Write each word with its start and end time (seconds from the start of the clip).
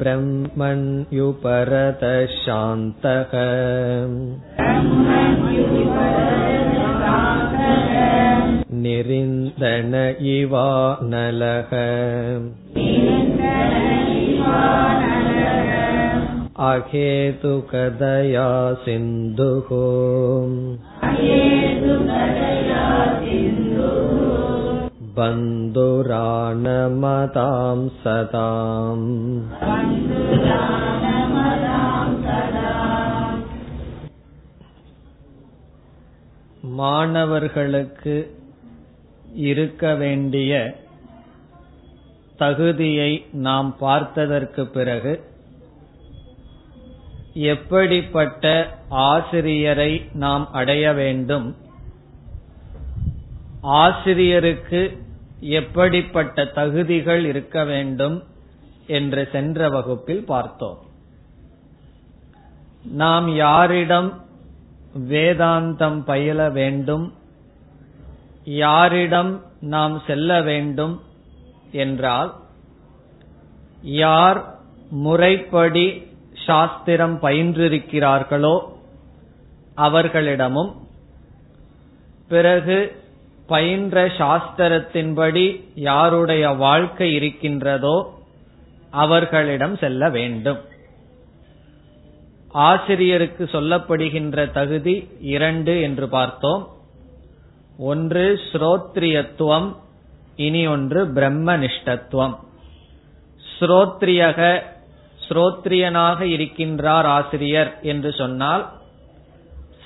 ब्रह्मण्युपरतः 0.00 2.18
शान्तः 2.38 3.36
निरिन्दन 8.82 9.94
इवानलः 10.34 11.72
अहेतुकदया 16.64 18.46
सिन्धुः 18.84 19.68
बन्धुराणमतां 26.54 27.80
सदाम् 28.02 29.08
மாணவர்களுக்கு 36.80 38.14
இருக்க 39.44 39.94
வேண்டிய 39.94 40.52
தகுதியை 42.38 43.10
நாம் 43.46 43.70
பார்த்ததற்கு 43.80 44.62
பிறகு 44.66 45.12
எப்படிப்பட்ட 47.39 48.77
ஆசிரியரை 48.89 50.09
நாம் 50.13 50.51
அடைய 50.51 50.93
வேண்டும்? 50.93 51.55
ஆசிரியருக்கு 53.61 55.05
எப்படிப்பட்ட 55.39 56.45
தகுதிகள் 56.45 57.25
இருக்க 57.25 57.63
வேண்டும் 57.63 58.23
என்று 58.87 59.29
சென்ற 59.31 59.69
வகுப்பில் 59.69 60.25
பார்த்தோம். 60.25 60.77
நாம் 62.83 63.35
யாரிடம் 63.35 64.25
வேதாந்தம் 64.97 65.99
பயில 66.05 66.49
வேண்டும்? 66.49 67.13
யாரிடம் 68.45 69.41
நாம் 69.59 70.01
செல்ல 70.07 70.41
வேண்டும் 70.41 71.01
என்றால் 71.71 72.35
யார் 73.81 74.55
முறைப்படி 74.89 76.07
சாஸ்திரம் 76.47 77.15
பயின்றிருக்கிறார்களோ 77.21 78.55
அவர்களிடமும். 79.77 80.71
பிறகு 82.31 82.77
பயின்ற 83.47 83.97
சாஸ்திரத்தின்படி 84.19 85.45
யாருடைய 85.89 86.45
வாழ்க்கை 86.65 87.09
இருக்கின்றதோ 87.13 87.97
அவர்களிடம் 89.03 89.75
செல்ல 89.77 90.09
வேண்டும். 90.09 90.61
ஆசிரியருக்கு 92.67 93.43
சொல்லப்படுகின்ற 93.51 94.45
தகுதி 94.51 94.95
இரண்டு 95.35 95.73
என்று 95.81 96.05
பார்த்தோம். 96.09 96.63
ஒன்று 97.91 98.25
ஸ்ரோத்ரியத்துவம் 98.51 99.69
இனி 100.45 100.63
ஒன்று 100.67 101.01
பிரம்மனிஷ்டத்துவம் 101.15 102.35
ஸ்ரோத்ரியக 103.51 104.39
ஸ்ரோத்ரியனாக 105.27 106.19
இருக்கின்றார் 106.35 107.07
ஆசிரியர் 107.17 107.71
என்று 107.81 108.11
சொன்னால் 108.11 108.63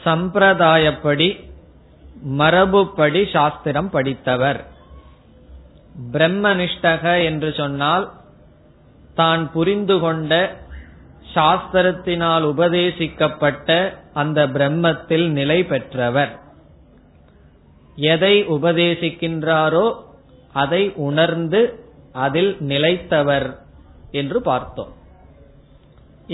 சம்பிரதாயப்படி 0.06 1.29
மரபுப்படி 2.40 3.22
சாஸ்திரம் 3.31 3.90
படித்தவர். 3.90 4.59
பிரம்மனிஷ்டக 6.13 7.03
என்று 7.24 7.50
சொன்னால் 7.53 8.06
தான் 9.16 9.44
புரிந்து 9.51 10.00
கொண்ட 10.00 10.34
சாஸ்திரத்தினால் 11.35 12.46
உபதேசிக்கப்பட்ட 12.53 13.69
அந்த 14.13 14.40
பிரம்மத்தில் 14.47 15.28
நிலை 15.30 15.59
பெற்றவர். 15.63 16.31
எதை 17.97 18.35
உபதேசிக்கின்றாரோ 18.47 19.88
அதை 20.53 20.84
உணர்ந்து 21.07 21.62
அதில் 22.13 22.51
நிலைத்தவர் 22.62 23.47
என்று 24.12 24.41
பார்த்தோம். 24.41 24.94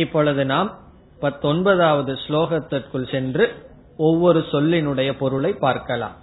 இப்பொழுது 0.03 0.45
நாம் 0.45 0.69
பத்தொன்பதாவது 1.19 2.13
ஸ்லோகத்திற்குள் 2.25 3.11
சென்று 3.11 3.45
ஒவ்வொரு 3.97 4.39
சொல்லினுடைய 4.51 5.09
பொருளை 5.11 5.51
பார்க்கலாம். 5.53 6.15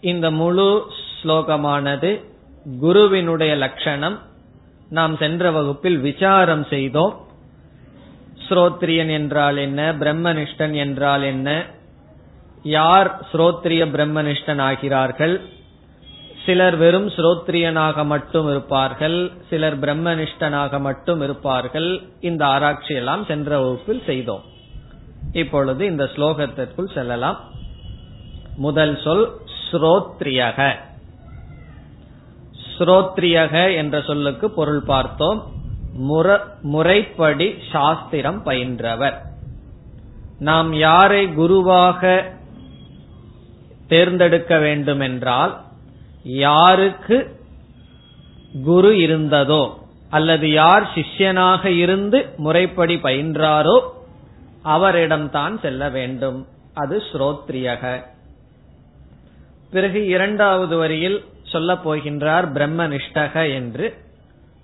இந்த 0.00 0.26
முழு 0.30 0.68
ஸ்லோகமானது 1.16 2.10
குருவினுடைய 2.80 3.52
லட்சணம். 3.56 4.16
நாம் 4.88 5.14
சென்ற 5.16 5.50
வகுப்பில் 5.50 5.98
விசாரம் 5.98 6.64
செய்தோம். 6.64 7.14
ஸ்ரோத்ரியன் 8.48 9.10
என்றால் 9.10 9.56
என்ன? 9.56 9.80
பிரம்மனிஷ்டன் 9.92 10.74
என்றால் 10.74 11.22
என்ன? 11.22 11.48
யார் 12.62 13.10
ஸ்ரோத்ரிய 13.32 13.82
பிரம்மனிஷ்டன் 13.94 14.62
ஆகிறார்கள்? 14.68 15.36
சிலர் 16.46 16.76
வெறும் 16.76 17.08
ஸ்ரோத்ரியனாக 17.08 18.04
மட்டும் 18.04 18.50
இருப்பார்கள் 18.50 19.32
சிலர் 19.50 19.78
பிரம்மனிஷ்டனாக 19.78 20.80
மட்டும் 20.80 21.20
இருப்பார்கள். 21.20 22.02
இந்த 22.20 22.46
ஆராய்ச்சி 22.46 22.94
எல்லாம் 22.94 23.24
சென்ற 23.24 23.58
வகுப்பில் 23.58 24.02
செய்தோம். 24.06 24.42
இப்பொழுது 25.32 25.86
இந்த 25.86 26.04
ஸ்லோகத்திற்குள் 26.04 26.92
செல்லலாம். 26.94 27.40
முதல் 28.56 29.00
சொல் 29.04 29.40
ஸ்ரோத்ரியக. 29.70 30.74
ஸ்ரோத்ரியக 32.78 33.74
என்ற 33.74 34.00
சொல்லுக்கு 34.00 34.50
பொருள் 34.50 34.82
பார்த்தோம். 34.82 35.54
முறைப்படி 36.62 37.54
சாஸ்திரம் 37.72 38.46
பயின்றவர். 38.46 39.18
நாம் 40.38 40.74
யாரை 40.74 41.34
குருவாக 41.34 42.32
தேர்ந்தெடுக்க 43.88 44.58
வேண்டும் 44.58 45.00
என்றால் 45.00 45.64
யாருக்கு 46.26 47.40
குரு 48.64 48.92
இருந்ததோ 48.92 49.74
அல்லது 50.10 50.50
யார் 50.50 50.90
சிஷ்யனாக 50.94 51.64
இருந்து 51.64 52.28
முறைப்படி 52.36 52.96
பயின்றாரோ 52.96 53.82
அவரிடம்தான் 54.64 55.60
செல்ல 55.60 55.88
வேண்டும். 55.88 56.46
அது 56.74 57.02
ஸ்ரோத்ரியக. 57.12 58.04
பிறகு 59.70 60.06
இரண்டாவது 60.06 60.76
வரியில் 60.76 61.24
சொல்ல 61.42 61.74
போகின்றார் 61.74 62.46
பிரம்மனிஷ்டக 62.54 63.52
என்று. 63.52 63.94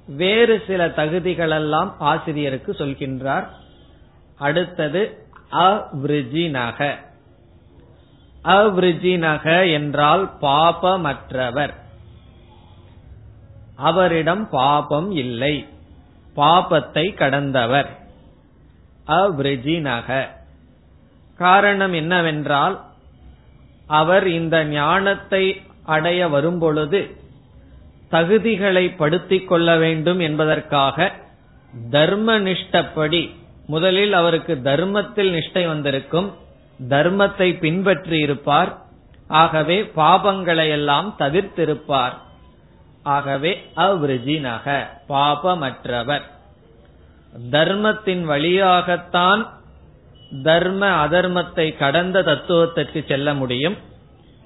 வேறு 0.06 0.62
சில 0.66 0.86
தகுதிகளெல்லாம் 0.86 1.92
ஆசிரியருக்கு 1.98 2.72
சொல்கின்றார். 2.72 3.46
அடுத்தது 4.38 5.26
அவ்ரிஜினக 5.52 6.96
அவ்ரிஜினக 8.44 9.72
என்றால் 9.72 10.34
பாபமற்றவர். 10.40 11.74
அவரிடம் 13.76 14.48
பாபம் 14.50 15.10
இல்லை. 15.10 15.66
பாபத்தை 16.36 17.14
கடந்தவர். 17.14 17.98
அவ்ரிஜினக. 19.06 20.26
காரணம் 21.36 21.92
என்னவென்றால் 21.92 22.80
அவர் 23.86 24.26
இந்த 24.26 24.64
ஞானத்தை 24.64 25.62
அடைய 25.84 26.28
வரும்பொழுது 26.28 27.16
தகுதிகளை 28.10 28.96
படுத்திக் 28.96 29.48
கொள்ள 29.48 29.76
வேண்டும் 29.76 30.18
என்பதற்காக 30.18 31.12
தர்ம 31.90 32.40
நிஷ்டப்படி 32.40 33.34
முதலில் 33.66 34.12
அவருக்கு 34.12 34.62
தர்மத்தில் 34.62 35.32
நிஷ்டை 35.32 35.66
வந்திருக்கும். 35.66 36.32
தர்மத்தை 36.88 37.58
பின்பற்றி 37.58 38.18
இருப்பார். 38.18 38.78
ஆகவே 39.28 39.82
பாபங்களை 39.96 40.68
எல்லாம் 40.68 41.14
தவிர்த்திருப்பார். 41.18 42.12
ஆகவே 43.02 43.66
அவ்ரிஜினக 43.76 44.86
பாபமற்றவர். 45.08 46.22
தர்மத்தின் 47.50 48.24
வழியாகத்தான் 48.24 49.48
தர்ம 50.42 51.06
அதர்மத்தை 51.06 51.76
கடந்த 51.76 52.22
தத்துவத்திற்கு 52.22 53.04
செல்ல 53.08 53.34
முடியும். 53.34 53.76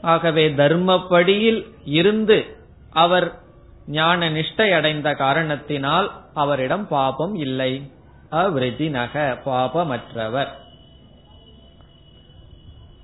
ஆகவே 0.00 0.48
தர்மப்படியில் 0.48 1.66
இருந்து 1.84 2.56
அவர் 2.90 3.40
ஞான 3.86 4.30
நிஷ்டை 4.30 4.74
அடைந்த 4.74 5.14
காரணத்தினால் 5.14 6.12
அவரிடம் 6.34 6.88
பாபம் 6.88 7.34
இல்லை. 7.34 7.90
அவ்ரிஜினக 8.30 9.38
பாபமற்றவர். 9.44 10.48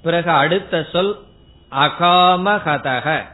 பிறகு 0.02 0.30
அடுத்த 0.30 0.86
சொல் 0.92 1.24
அகாமகதக. 1.70 3.24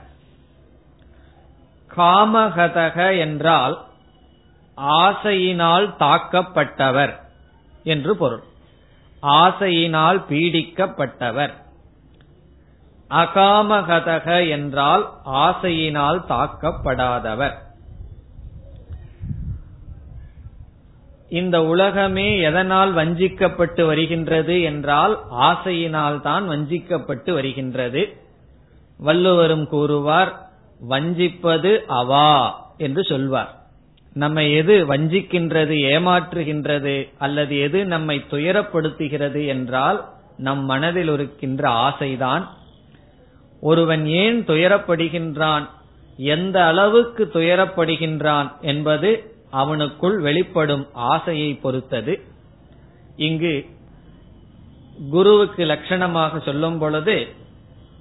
காமகதக 1.96 3.18
என்றால் 3.18 3.86
ஆசையினால் 4.76 5.94
தாக்கப்பட்டவர் 5.98 7.14
என்று 7.84 8.16
பொருள். 8.16 8.42
ஆசையினால் 9.22 10.24
பீடிக்கப்பட்டவர். 10.28 11.52
அகாமகதக 13.10 14.50
என்றால் 14.50 15.10
ஆசையினால் 15.24 16.20
தாக்கப்படாதவர். 16.28 17.54
இந்த 21.28 21.64
உலகமே 21.64 22.40
எதனால் 22.40 22.94
வஞ்சிக்கப்பட்டு 22.94 23.86
வருகின்றது 23.86 24.62
என்றால் 24.62 25.18
ஆசையினால் 25.30 26.20
தான் 26.20 26.48
வஞ்சிக்கப்பட்டு 26.48 27.30
வருகின்றது. 27.30 28.16
வள்ளுவரும் 28.98 29.66
கூறுவார் 29.66 30.50
வஞ்சிப்பது 30.88 31.78
அவா 31.86 32.60
என்று 32.78 33.04
சொல்வார். 33.04 33.56
நம்மை 34.12 34.54
எது 34.54 34.86
வஞ்சிக்கின்றது 34.86 35.74
ஏமாற்றுகின்றது 35.94 37.08
அல்லது 37.18 37.58
எது 37.58 37.84
நம்மை 37.84 38.24
துயரப்படுத்துகிறது 38.30 39.46
என்றால் 39.46 40.04
நம் 40.36 40.64
மனதில் 40.64 41.08
இருக்கின்ற 41.08 41.68
ஆசைதான். 41.68 42.44
ஒருவன் 43.60 44.06
ஏன் 44.06 44.44
துயரப்படுகின்றான்? 44.46 45.68
எந்த 46.16 46.64
அளவுக்கு 46.64 47.30
துயரப்படுகின்றான் 47.32 48.60
என்பது 48.60 49.36
அவனுக்குள் 49.52 50.20
வெளிப்படும் 50.20 50.86
ஆசையை 50.92 51.54
பொறுத்தது. 51.54 52.20
இங்கு 53.16 53.66
குருவுக்கு 55.10 55.64
லட்சணமாக 55.64 56.44
சொல்லும் 56.44 56.78
பொழுது 56.78 57.26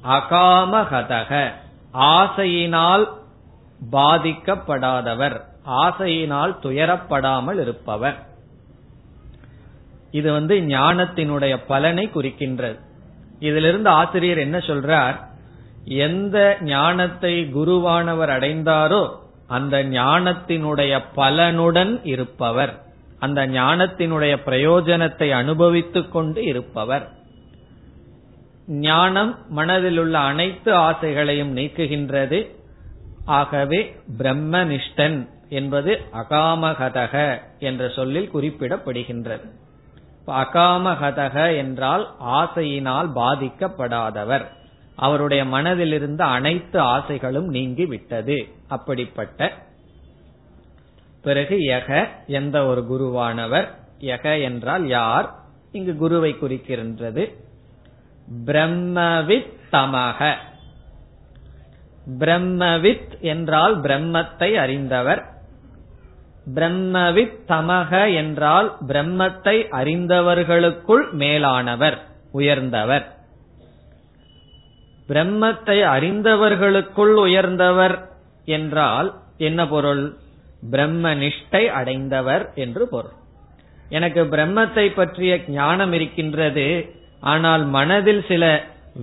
அகாமகதக 0.04 1.52
ஆசையினால் 1.94 3.06
பாதிக்கப்படாதவர் 3.92 5.42
ஆசையினால் 5.66 6.54
துயரப்படாமல் 6.64 7.60
இருப்பவர். 7.62 8.26
இது 10.12 10.32
வந்து 10.32 10.56
ஞானத்தினுடைய 10.60 11.60
பலனை 11.68 12.10
குறிக்கின்றது. 12.16 12.80
இதிலிருந்து 13.40 13.90
ஆசிரியர் 13.90 14.38
என்ன 14.38 14.58
சொல்றார்? 14.58 15.26
எந்த 15.86 16.58
ஞானத்தை 16.62 17.44
குருவானவர் 17.56 18.32
அடைந்தாரோ 18.38 19.26
அந்த 19.48 19.84
ஞானத்தினுடைய 19.84 21.00
பலனுடன் 21.16 22.00
இருப்பவர். 22.04 22.84
அந்த 23.20 23.48
ஞானத்தினுடைய 23.48 24.38
பிரயோஜனத்தை 24.46 25.30
அனுபவித்துக் 25.32 26.12
கொண்டு 26.12 26.44
இருப்பவர். 26.44 27.12
ஞானம் 28.68 29.38
மனதில் 29.50 29.98
உள்ள 29.98 30.20
அனைத்து 30.20 30.74
ஆசைகளையும் 30.74 31.58
நீக்குகின்றது. 31.58 32.56
ஆகவே 33.26 33.96
பிரம்மனிஷ்டன் 34.18 35.30
என்பது 35.50 36.02
அகாமகதக 36.14 37.42
என்ற 37.60 37.90
சொல்லில் 37.90 38.30
குறிப்பிடப்படுகின்றது. 38.34 39.50
அகாமகதக 40.28 41.58
என்றால் 41.58 42.16
ஆசையினால் 42.26 43.10
பாதிக்கப்படாதவர். 43.16 44.46
அவருடைய 44.98 45.46
மனதில் 45.46 45.94
இருந்த 45.94 46.26
அனைத்து 46.26 46.80
ஆசைகளும் 46.80 47.48
நீங்கி 47.48 47.86
விட்டது. 47.86 48.48
அப்படிப்பட்ட 48.68 49.54
பிறகு 51.22 51.56
யக 51.56 52.08
எந்த 52.28 52.66
ஒரு 52.66 52.82
குருவானவர் 52.92 53.68
யக 54.00 54.42
என்றால் 54.42 54.88
யார்? 54.88 55.34
இங்கு 55.72 55.96
குருவை 55.96 56.36
குறிக்கின்றது. 56.42 57.36
பிரம்மவித் 58.46 59.54
தமக 59.72 60.36
பிரம்மவித் 62.20 63.20
என்றால் 63.20 63.82
பிரம்மத்தை 63.82 64.54
அறிந்தவர். 64.54 65.24
பிரம்மவித் 66.56 67.38
தமக 67.48 68.16
என்றால் 68.16 68.78
பிரம்மத்தை 68.88 69.58
அறிந்தவர்களுக்குள் 69.72 71.12
மேலானவர் 71.12 71.98
உயர்ந்தவர். 72.32 73.17
பிரம்மத்தை 75.10 75.78
அறிந்தவர்களுக்குள் 75.96 77.14
உயர்ந்தவர் 77.14 77.96
என்றால் 78.46 79.14
என்ன 79.38 79.68
பொருள்? 79.68 80.18
பிரம்ம 80.70 81.16
நிஷ்டை 81.16 81.68
அடைந்தவர் 81.68 82.52
என்று 82.56 82.88
பொருள். 82.88 83.16
எனக்கு 83.90 84.24
பிரம்மத்தை 84.24 84.94
பற்றிய 84.94 85.42
ஞானம் 85.48 85.94
இருக்கின்றது 85.94 86.96
ஆனால் 87.20 87.64
மனதில் 87.66 88.24
சில 88.28 88.44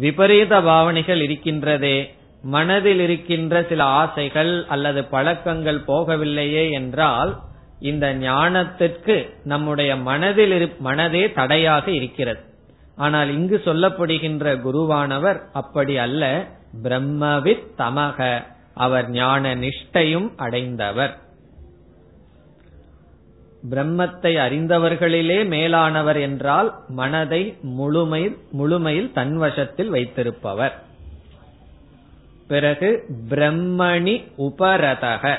விபரீத 0.01 0.61
பாவனைகள் 0.61 1.21
இருக்கின்றதே 1.21 2.11
மனதில் 2.43 3.00
இருக்கின்ற 3.00 3.62
சில 3.62 3.85
ஆசைகள் 3.85 4.65
அல்லது 4.69 5.05
பழக்கங்கள் 5.05 5.81
போகவில்லையே 5.87 6.71
என்றால் 6.71 7.33
இந்த 7.81 8.07
ஞானத்திற்கு 8.15 9.29
நம்முடைய 9.45 9.97
மனதில் 9.97 10.75
மனதே 10.85 11.33
தடையாக 11.33 11.91
இருக்கிறது. 11.91 12.43
ஆனால் 12.96 13.29
இங்கு 13.29 13.62
சொல்லப்படுகின்ற 13.64 14.61
குருவானவர் 14.61 15.43
அப்படி 15.52 15.96
அல்ல. 15.96 16.46
பிரம்மவித் 16.82 17.67
தமக. 17.79 18.43
அவர் 18.75 19.11
ஞான 19.11 19.55
நிஷ்டையும் 19.55 20.32
அடைந்தவர். 20.37 21.19
பிரம்மத்தை 23.70 24.37
அறிந்தவர்களிலே 24.37 25.46
மேலானவர் 25.46 26.20
என்றால் 26.20 26.75
மனதை 26.88 27.56
முழுமை 27.61 28.37
முழுமையில் 28.50 29.12
தன்வசத்தில் 29.14 29.87
வைத்திருப்பவர். 29.87 30.82
பிறகு 32.49 33.06
பிரம்மணி 33.29 34.32
உபரதக. 34.38 35.38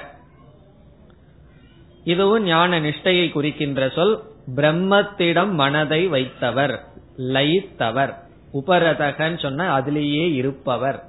இதுவும் 2.04 2.44
ஞான 2.44 2.80
நிஷ்டையை 2.80 3.31
குறிக்கின்ற 3.31 3.90
சொல். 3.90 4.24
பிரம்மத்திடம் 4.56 5.51
மனதை 5.51 6.10
வைத்தவர். 6.10 6.80
லைத்தவர். 7.17 8.13
உபரதகன்னு 8.53 9.41
சொன்ன 9.41 9.72
அதிலேயே 9.72 10.34
இருப்பவர். 10.34 11.03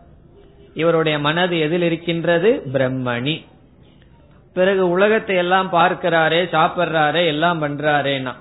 இவருடைய 0.74 1.18
மனது 1.18 1.58
எதில் 1.58 1.82
இருக்கின்றது? 1.82 2.62
பிரம்மணி. 2.72 3.44
பிறகு 4.54 4.88
உலகத்தை 4.88 5.36
எல்லாம் 5.36 5.72
பார்க்கிறாரே 5.72 6.42
சாப்பிட்றாரே 6.52 7.26
எல்லாம் 7.26 7.62
பண்றாரேனா 7.62 8.32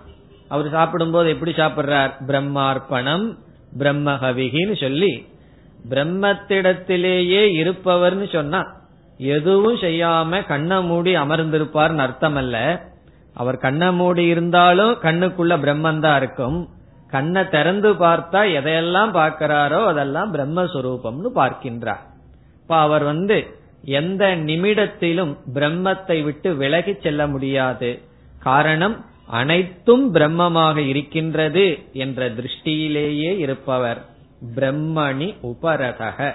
அவர் 0.48 0.70
சாப்பிடும்போது 0.70 1.30
எப்படி 1.30 1.52
சாப்பிடுறார்? 1.52 2.12
பிரம்மார்ப்பணம் 2.28 3.38
பிரம்மஹவிகின்னு 3.78 4.80
சொல்லி. 4.80 5.28
பிரம்மத்திடத்திலேயே 5.90 7.42
இருப்பவர்னு 7.64 8.34
சொன்னா 8.34 8.74
எதுவும் 9.18 9.76
செய்யாம 9.76 10.46
கண்ணை 10.46 10.84
மூடி 10.84 11.16
அமர்ந்திருப்பார்னு 11.16 11.98
அர்த்தம் 11.98 12.36
அல்ல 12.36 12.82
அவர் 13.34 13.58
கண்ணை 13.58 13.92
மூடி 13.92 14.26
இருந்தாலும் 14.26 14.94
கண்ணுக்குள்ள 15.02 15.58
பிரம்மன் 15.58 16.00
தான் 16.00 16.18
இருக்கும். 16.18 16.70
கண்ணை 17.16 17.44
திறந்து 17.50 17.90
பார்த்தா 17.94 18.42
எதையெல்லாம் 18.58 19.12
பார்க்கிறாரோ 19.20 19.86
அதெல்லாம் 19.86 20.30
பிரம்மஸ்வரூபம்னு 20.34 21.30
பார்க்கின்றார். 21.36 22.04
இப்ப 22.62 22.78
அவர் 22.78 23.04
வந்து 23.04 23.38
எந்த 23.84 24.26
நிமிடத்திலும் 24.26 25.34
பிரம்மத்தை 25.54 26.24
விட்டு 26.24 26.56
விலகி 26.56 26.94
செல்ல 27.04 27.28
முடியாது. 27.28 27.90
காரணம் 28.40 29.06
அனைத்தும் 29.28 30.14
பிரம்மமாக 30.14 30.78
இருக்கின்றது 30.78 31.66
என்ற 31.94 32.30
திருஷ்டியிலேயே 32.30 33.32
இருப்பவர் 33.38 34.02
பிரம்மணி 34.56 35.30
உபரதக. 35.44 36.34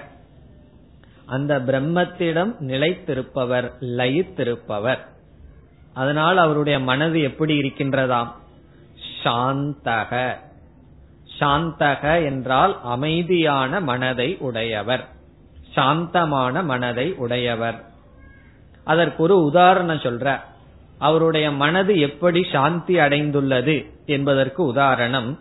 அந்த 1.25 1.59
பிரம்மத்திடம் 1.59 2.53
நிலைத்திருப்பவர் 2.67 3.67
லயித்திருப்பவர். 3.97 5.01
அதனால் 5.93 6.37
அவருடைய 6.37 6.79
மனது 6.79 7.21
எப்படி 7.21 7.53
இருக்கின்றதாம்? 7.59 8.31
சாந்தக. 9.23 10.11
சாந்தக 11.41 12.23
என்றால் 12.25 12.79
அமைதியான 12.83 13.79
மனதை 13.79 14.37
உடையவர். 14.39 15.07
சாந்தமான 15.71 16.63
மனதை 16.63 17.13
உடையவர். 17.13 17.83
அதற்கு 18.83 19.23
ஒரு 19.23 19.43
உதாரணம் 19.43 19.97
சொல்ற. 19.97 20.39
அவருடைய 20.97 21.51
மனது 21.51 21.99
எப்படி 21.99 22.45
சாந்தி 22.51 22.95
அடைந்துள்ளது 22.95 23.91
என்பதற்கு 24.05 24.63
உதாரணம். 24.63 25.39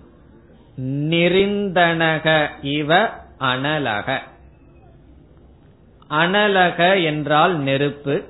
நிரிந்தனக 0.80 2.50
இவ 2.62 3.10
அனலக. 3.40 4.18
அனலக 6.10 7.04
என்றால் 7.04 7.58
நெருப்பு. 7.58 8.24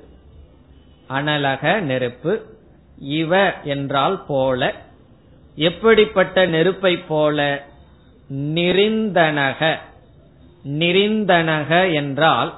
அனலக 1.09 1.79
நெருப்பு. 1.79 2.45
இவ 2.99 3.53
என்றால் 3.63 4.23
போல. 4.27 4.75
எப்படிப்பட்ட 5.67 6.45
நெருப்பை 6.45 6.93
போல 7.11 7.37
நிரிந்தனக. 8.53 9.59
நிரிந்தனக 10.79 11.69
என்றால் 11.93 12.51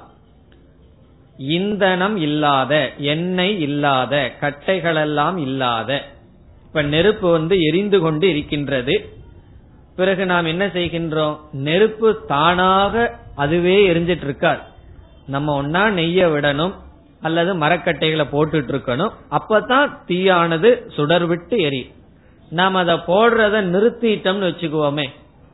இந்தனம் 1.36 2.16
இல்லாத 2.16 2.72
எண்ணெய் 3.12 3.56
இல்லாத 3.60 4.14
கட்டைகளெல்லாம் 4.40 5.38
இல்லாத. 5.38 5.90
இப்ப 6.66 6.82
நெருப்பு 6.82 7.28
வந்து 7.30 7.56
எரிந்து 7.62 7.98
கொண்டு 8.00 8.26
இருக்கின்றது. 8.28 8.94
பிறகு 9.96 10.22
நாம் 10.26 10.50
என்ன 10.52 10.64
செய்கின்றோம்? 10.66 11.36
நெருப்பு 11.66 12.08
தானாக 12.26 12.94
அதுவே 13.36 13.76
எரிஞ்சிட்டு 13.92 14.26
இருக்கார் 14.28 14.62
நம்ம 15.26 15.48
ஒன்னா 15.62 15.82
நெய்ய 15.98 16.22
விடணும் 16.34 16.74
அல்லது 17.22 17.50
மரக்கட்டைகளை 17.58 18.24
போட்டுட்டு 18.32 18.72
இருக்கணும் 18.72 19.14
அப்பதான் 19.30 19.92
தீயானது 20.08 20.70
சுடர் 20.96 21.26
விட்டு 21.26 21.56
எரியும். 21.58 21.92
நாம் 22.54 22.74
அதை 22.74 22.94
போடுறத 22.94 23.60
நிறுத்திட்டோம்னு 23.74 24.48
வச்சுக்குவோமே. 24.50 25.06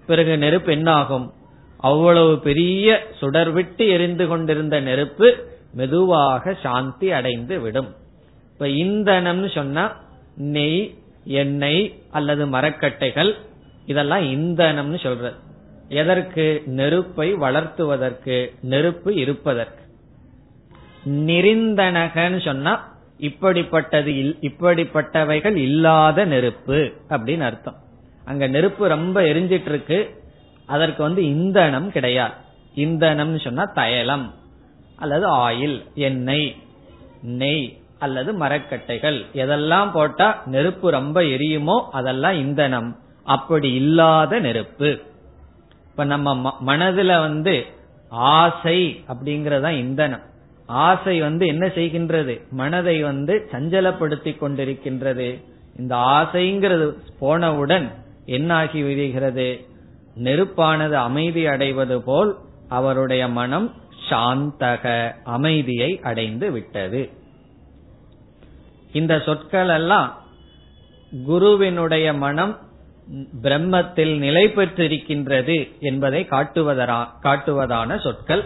பிறகு 0.06 0.38
நெருப்பு 0.38 0.72
என்ன 0.72 0.92
ஆகும் 0.92 1.32
அவ்வளவு 1.76 2.38
பெரிய 2.38 3.06
சுடர் 3.18 3.50
விட்டு 3.50 3.88
எரிந்து 3.88 4.26
கொண்டிருந்த 4.26 4.80
நெருப்பு 4.80 5.44
மெதுவாக 5.72 6.54
சாந்தி 6.62 7.12
அடைந்து 7.12 7.60
விடும். 7.60 7.94
இப்ப 8.52 8.66
இந்தனம்னு 8.66 9.54
சொன்னா 9.54 9.96
நெய் 10.36 10.94
எண்ணெய் 11.24 12.02
அல்லது 12.10 12.46
மரக்கட்டைகள் 12.46 13.34
இதெல்லாம் 13.86 14.22
இந்தனம்னு 14.22 14.98
சொல்றது. 14.98 15.36
எதற்கு? 15.88 16.62
நெருப்பை 16.66 17.34
வளர்த்துவதற்கு 17.34 18.36
நெருப்பு 18.62 19.14
இருப்பதற்கு. 19.14 19.82
நிரிந்தனகன்னு 21.06 22.44
சொன்னா 22.44 22.89
இப்படிப்பட்டது 23.28 24.10
இப்படிப்பட்டவைகள் 24.48 25.56
இல்லாத 25.56 26.24
நெருப்பு 26.24 26.78
அப்படின்னு 27.08 27.40
அர்த்தம். 27.40 27.78
அங்க 28.24 28.46
நெருப்பு 28.46 28.88
ரொம்ப 28.88 29.20
எரிஞ்சிட்டு 29.20 29.70
இருக்கு 29.72 29.98
அதற்கு 30.66 31.02
வந்து 31.02 31.22
இந்தனம் 31.24 31.88
கிடையாது. 31.90 32.32
இந்தனம்னு 32.74 33.40
சொன்னா 33.44 33.64
தைலம் 33.74 34.26
அல்லது 34.96 35.26
ஆயில் 35.36 35.78
எண்ணெய் 35.94 36.56
நெய் 37.22 37.78
அல்லது 37.98 38.30
மரக்கட்டைகள். 38.38 39.18
எதெல்லாம் 39.34 39.90
போட்டா 39.92 40.42
நெருப்பு 40.46 40.90
ரொம்ப 40.90 41.20
எரியுமோ 41.20 41.76
அதெல்லாம் 41.90 42.36
இந்தனம் 42.38 42.90
அப்படி 43.24 43.68
இல்லாத 43.72 44.38
நெருப்பு. 44.38 44.90
இப்ப 45.90 46.04
நம்ம 46.04 46.54
மனதுல 46.66 47.20
வந்து 47.20 47.54
ஆசை 48.10 49.04
அப்படிங்கறதா 49.08 49.70
இந்தனம் 49.84 50.24
ஆசை 50.70 51.20
வந்து 51.20 51.46
என்ன 51.46 51.66
செய்கின்றது? 51.66 52.40
மனதை 52.50 53.02
வந்து 53.02 53.48
சஞ்சலப்படுத்தி 53.52 54.32
கொண்டிருக்கின்றது. 54.36 55.44
இந்த 55.78 55.96
ஆசைங்கிறது 55.96 56.92
போனவுடன் 57.18 57.90
என்னாகி 58.26 58.86
விடுகிறது? 58.86 59.60
நெருப்பானது 60.16 60.92
அமைதி 60.92 61.46
அடைவது 61.46 62.02
போல் 62.02 62.36
அவருடைய 62.68 63.28
மனம் 63.28 63.74
சாந்தக 64.10 65.12
அமைதியை 65.24 66.00
அடைந்து 66.02 66.52
விட்டது. 66.52 67.10
இந்த 68.92 69.18
சொற்கள் 69.18 69.68
எல்லாம் 69.68 70.18
குருவினுடைய 71.26 72.12
மனம் 72.12 72.58
பிரம்மத்தில் 73.42 74.18
நிலை 74.18 74.46
பெற்றிருக்கின்றது 74.46 75.78
என்பதை 75.80 76.26
காட்டுவதான 76.30 78.00
சொற்கள். 78.00 78.44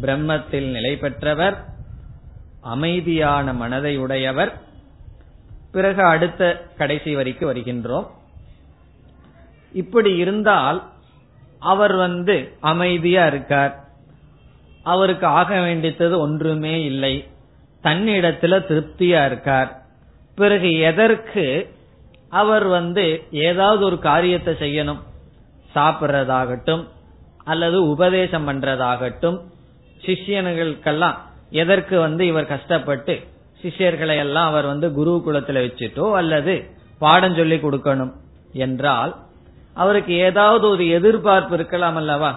பிரம்மத்தில் 0.00 0.70
நிலை 0.70 0.96
பெற்றவர் 0.96 1.64
அமைதியான 2.60 3.52
மனதை 3.52 3.96
உடையவர். 3.96 4.60
பிறகு 5.72 6.02
அடுத்த 6.02 6.66
கடைசி 6.76 7.14
வரிக்கு 7.14 7.54
வருகின்றோம். 7.54 8.06
இப்படி 9.72 10.16
இருந்தால் 10.16 10.90
அவர் 11.58 11.94
வந்து 11.94 12.56
அமைதியா 12.60 13.26
இருக்கார். 13.26 13.84
அவருக்கு 14.82 15.26
ஆக 15.26 15.54
வேண்டித்தது 15.54 16.16
ஒன்றுமே 16.16 16.84
இல்லை. 16.84 17.28
தன்னிடத்துல 17.82 18.58
திருப்தியா 18.68 19.26
இருக்கார். 19.26 19.82
பிறகு 20.34 20.78
எதற்கு 20.78 21.74
அவர் 22.28 22.64
வந்து 22.64 23.22
ஏதாவது 23.30 23.84
ஒரு 23.84 23.98
காரியத்தை 23.98 24.54
செய்யணும்? 24.54 24.98
சாப்பிட்றதாகட்டும் 25.74 26.88
அல்லது 27.44 27.88
உபதேசம் 27.88 28.48
பண்றதாகட்டும் 28.48 29.38
சிஷ்யனுக்கெல்லாம் 30.04 31.16
எதற்கு 31.50 31.98
வந்து 31.98 32.26
இவர் 32.26 32.46
கஷ்டப்பட்டு 32.46 33.14
சிஷியர்களை 33.62 34.16
எல்லாம் 34.16 34.46
அவர் 34.46 34.66
வந்து 34.66 34.92
குரு 34.92 35.22
குலத்துல 35.26 35.60
வச்சுட்டோ 35.66 36.12
அல்லது 36.12 36.54
பாடம் 36.98 37.34
சொல்லி 37.34 37.56
கொடுக்கணும் 37.56 38.12
என்றால் 38.52 39.16
அவருக்கு 39.74 40.12
ஏதாவது 40.28 40.68
ஒரு 40.68 40.88
எதிர்பார்ப்பு 40.88 41.54
இருக்கலாம் 41.54 41.96
அல்லவா? 41.96 42.30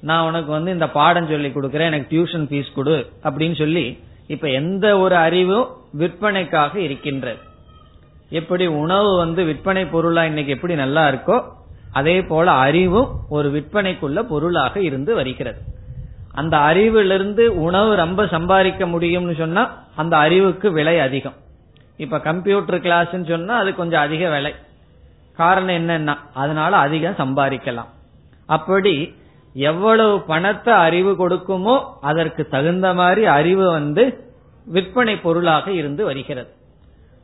நான் 0.00 0.26
உனக்கு 0.26 0.50
வந்து 0.50 0.70
இந்த 0.70 0.88
பாடம் 0.90 1.28
சொல்லி 1.28 1.48
கொடுக்கறேன் 1.48 1.90
எனக்கு 1.90 2.10
டியூஷன் 2.14 2.46
ஃபீஸ் 2.50 2.74
கொடு 2.74 2.96
அப்படின்னு 3.22 3.56
சொல்லி 3.56 3.98
இப்ப 4.26 4.48
எந்த 4.48 4.98
ஒரு 4.98 5.16
அறிவும் 5.16 5.68
விற்பனைக்காக 5.92 6.80
இருக்கின்றது. 6.80 7.38
எப்படி 8.30 8.66
உணவு 8.66 9.16
வந்து 9.16 9.44
விற்பனை 9.44 9.86
பொருளா 9.86 10.24
இன்னைக்கு 10.24 10.52
எப்படி 10.52 10.74
நல்லா 10.74 11.08
இருக்கோ 11.08 11.36
அதே 11.92 12.22
போல 12.22 12.50
அறிவும் 12.50 13.08
ஒரு 13.28 13.50
விற்பனைக்குள்ள 13.50 14.22
பொருளாக 14.22 14.80
இருந்து 14.80 15.14
வருகிறது. 15.14 15.60
அந்த 16.32 16.56
அறிவிலிருந்து 16.56 17.46
உணவு 17.46 17.94
ரொம்ப 17.94 18.26
சம்பாதிக்க 18.26 18.86
முடியும்னு 18.86 19.36
சொன்னா 19.36 19.84
அந்த 19.96 20.16
அறிவுக்கு 20.16 20.72
விலை 20.72 21.00
அதிகம். 21.00 21.34
இப்ப 21.96 22.20
கம்ப்யூட்டர் 22.20 22.80
கிளாஸ் 22.80 23.14
சொன்னா 23.26 23.56
அது 23.56 23.74
கொஞ்சம் 23.74 24.00
அதிக 24.00 24.30
விலை. 24.30 24.54
காரணம் 25.36 25.74
என்னன்னா 25.74 26.16
அதனால 26.34 26.76
அதிகம் 26.76 27.14
சம்பாதிக்கலாம். 27.14 27.88
அப்படி 28.46 29.14
எவ்வளவு 29.54 30.20
பணத்தை 30.20 30.74
அறிவு 30.74 31.28
கொடுக்குமோ 31.28 31.84
அதற்கு 32.00 32.48
தகுந்த 32.48 32.94
மாதிரி 32.94 33.26
அறிவு 33.26 33.70
வந்து 33.70 34.28
விற்பனை 34.66 35.16
பொருளாக 35.16 35.70
இருந்து 35.70 36.04
வருகிறது. 36.04 36.54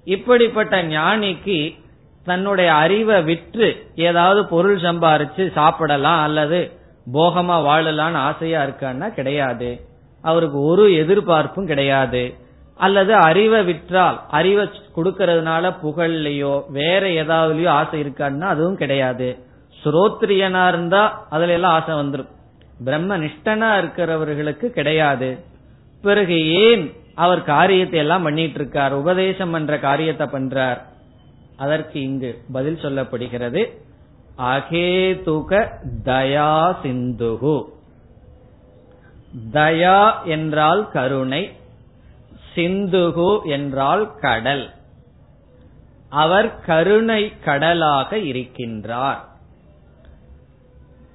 இப்படிப்பட்ட 0.04 0.82
ஞானிக்கு 0.82 1.78
தன்னுடைய 2.24 2.74
அறிவை 2.74 3.22
விற்று 3.22 3.86
ஏதாவது 3.94 4.46
பொருள் 4.46 4.80
சம்பாரிச்சு 4.80 5.52
சாப்பிடலாம் 5.52 6.22
அல்லது 6.22 6.75
போகமா 7.12 7.56
வாழலாம்னு 7.68 8.22
ஆசையா 8.28 8.64
இருக்கான்னா 8.64 9.08
கிடையாது. 9.14 9.80
அவருக்கு 10.22 10.60
ஒரு 10.60 10.94
எதிர்பார்ப்பும் 10.94 11.66
கிடையாது. 11.66 12.34
அல்லது 12.76 13.14
அறிவை 13.14 13.64
விற்றால் 13.64 14.20
அறிவை 14.30 14.70
கொடுக்கறதுனால 14.96 15.74
புகழ்லையோ 15.82 16.62
வேற 16.68 17.08
ஏதாவதுலயோ 17.08 17.68
ஆசை 17.68 18.02
இருக்கான்னா 18.02 18.40
அதுவும் 18.40 18.76
கிடையாது. 18.76 19.38
சுரோத்திரியனா 19.84 20.68
இருந்தா 20.68 21.26
அதுல 21.30 21.52
எல்லாம் 21.52 21.72
ஆசை 21.72 21.94
வந்துடும் 21.94 22.32
பிரம்ம 22.84 23.18
நிஷ்டனா 23.18 23.68
இருக்கிறவர்களுக்கு 23.82 24.66
கிடையாது. 24.66 25.38
பிறகு 26.02 26.36
ஏன் 26.54 26.92
அவர் 27.14 27.42
காரியத்தை 27.42 27.98
எல்லாம் 27.98 28.22
பண்ணிட்டு 28.22 28.54
இருக்கார் 28.54 28.92
உபதேசம் 28.92 29.50
பண்ற 29.50 29.78
காரியத்தை 29.78 30.26
பண்றார்? 30.26 30.80
அதற்கு 31.56 32.00
இங்கு 32.00 32.38
பதில் 32.52 32.82
சொல்லப்படுகிறது. 32.82 33.62
அகேதுக 34.38 35.68
தயா 36.04 36.76
சிந்துகு. 36.82 37.64
தயா 39.52 40.24
என்றால் 40.24 40.90
கருணை 40.90 41.56
சிந்துகு 42.54 43.42
என்றால் 43.44 44.14
கடல். 44.14 44.70
அவர் 46.08 46.60
கருணை 46.60 47.38
கடலாக 47.44 48.16
இருக்கின்றார். 48.16 49.18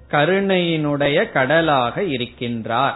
கருணையினுடைய 0.09 1.31
கடலாக 1.31 2.01
இருக்கின்றார். 2.01 2.95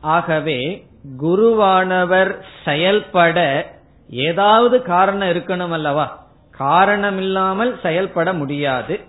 ஆகவே 0.00 0.86
குருவானவர் 1.22 2.42
செயல்பட 2.64 3.70
ஏதாவது 4.10 4.82
காரணம் 4.82 5.28
இருக்கணும் 5.28 5.70
அல்லவா? 5.70 6.21
காரணம் 6.56 7.18
இல்லாமல் 7.18 7.80
செயல்பட 7.82 8.32
முடியாது. 8.32 9.00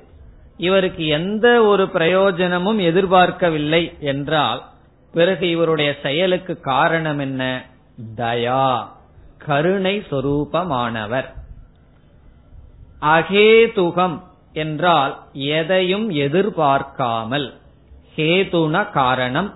இவருக்கு 0.57 1.07
எந்த 1.07 1.63
ஒரு 1.63 1.89
பிரயோஜனமும் 1.89 2.79
எதிர்பார்க்கவில்லை 2.79 3.97
என்றால் 3.99 4.63
பிறகு 5.13 5.49
இவருடைய 5.49 5.95
செயலுக்கு 6.01 6.59
காரணம் 6.59 7.19
என்ன? 7.19 7.65
தயா 8.15 8.87
கருணை 9.37 10.03
சொரூபமானவர். 10.11 11.25
அகேதுகம் 13.01 14.21
என்றால் 14.53 15.19
எதையும் 15.33 16.09
எதிர்பார்க்காமல். 16.09 17.53
ஹேதுன 18.15 18.91
காரணம். 18.91 19.53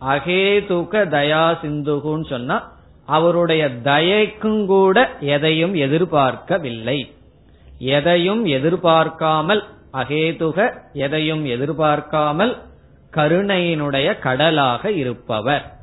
அகேதுக 0.00 1.04
தயா 1.08 1.56
சிந்துகுன்னு 1.62 2.26
சொன்னா 2.26 2.72
அவருடைய 3.06 3.80
தயக்கும் 3.80 4.66
கூட 4.66 5.16
எதையும் 5.20 5.74
எதிர்பார்க்கவில்லை. 5.74 7.15
எதையும் 7.78 8.44
எதிர்பார்க்காமல் 8.44 9.64
அகேதுக 9.92 10.72
எதையும் 10.92 11.44
எதிர்பார்க்காமல் 11.44 12.62
கருணையினுடைய 13.12 14.18
கடலாக 14.18 14.90
இருப்பவர். 14.90 15.74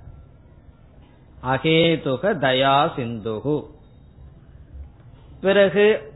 அகேதுக 1.44 2.24
தயா 2.24 2.90
சிந்துகு. 2.98 3.64
பிறகு 5.42 6.12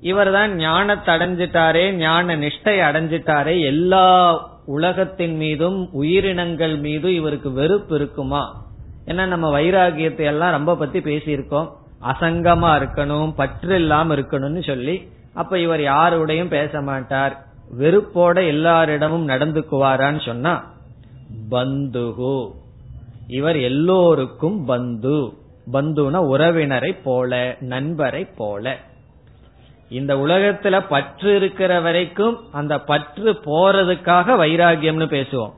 இவர் 0.00 0.32
தான் 0.32 0.54
ஞானத்தை 0.54 1.14
அடைஞ்சிட்டாரே 1.14 1.90
ஞான 1.90 2.36
நிஷ்டை 2.36 2.78
அடைஞ்சிட்டாரே 2.88 3.60
எல்லா 3.60 4.48
உலகத்தின் 4.66 5.36
மீதும் 5.36 5.88
உயிரினங்கள் 5.92 6.76
மீதும் 6.76 7.14
இவருக்கு 7.14 7.52
வெறுப்பு 7.52 7.94
இருக்குமா? 7.94 8.64
ஏன்னா 9.06 9.26
நம்ம 9.26 9.58
வைராகியத்தை 9.58 10.20
எல்லாம் 10.20 10.50
ரொம்ப 10.50 10.76
பத்தி 10.76 10.98
பேசியிருக்கோம். 10.98 11.70
அசங்கமா 12.02 12.70
இருக்கணும் 12.78 13.32
பற்று 13.36 13.74
இல்லாம 13.74 14.14
இருக்கணும்னு 14.14 14.66
சொல்லி 14.66 15.08
அப்ப 15.34 15.58
இவர் 15.58 15.82
யாருடையும் 15.82 16.48
பேச 16.48 16.80
மாட்டார். 16.80 17.44
வெறுப்போட 17.78 18.46
எல்லாரிடமும் 18.46 19.28
நடந்துக்குவாரான்னு 19.28 20.24
சொன்னா 20.24 20.72
பந்துகு. 21.50 22.50
இவர் 23.26 23.56
எல்லோருக்கும் 23.56 24.64
பந்து. 24.64 25.32
பந்துன 25.72 26.16
உறவினரை 26.16 26.96
போல 27.04 27.56
நண்பரை 27.60 28.24
போல. 28.24 28.76
இந்த 29.88 30.14
உலகத்துல 30.14 30.84
பற்று 30.88 31.36
இருக்கிற 31.36 31.80
வரைக்கும் 31.80 32.52
அந்த 32.52 32.78
பற்று 32.78 33.32
போறதுக்காக 33.32 34.36
வைராகியம்னு 34.42 35.06
பேசுவோம். 35.06 35.52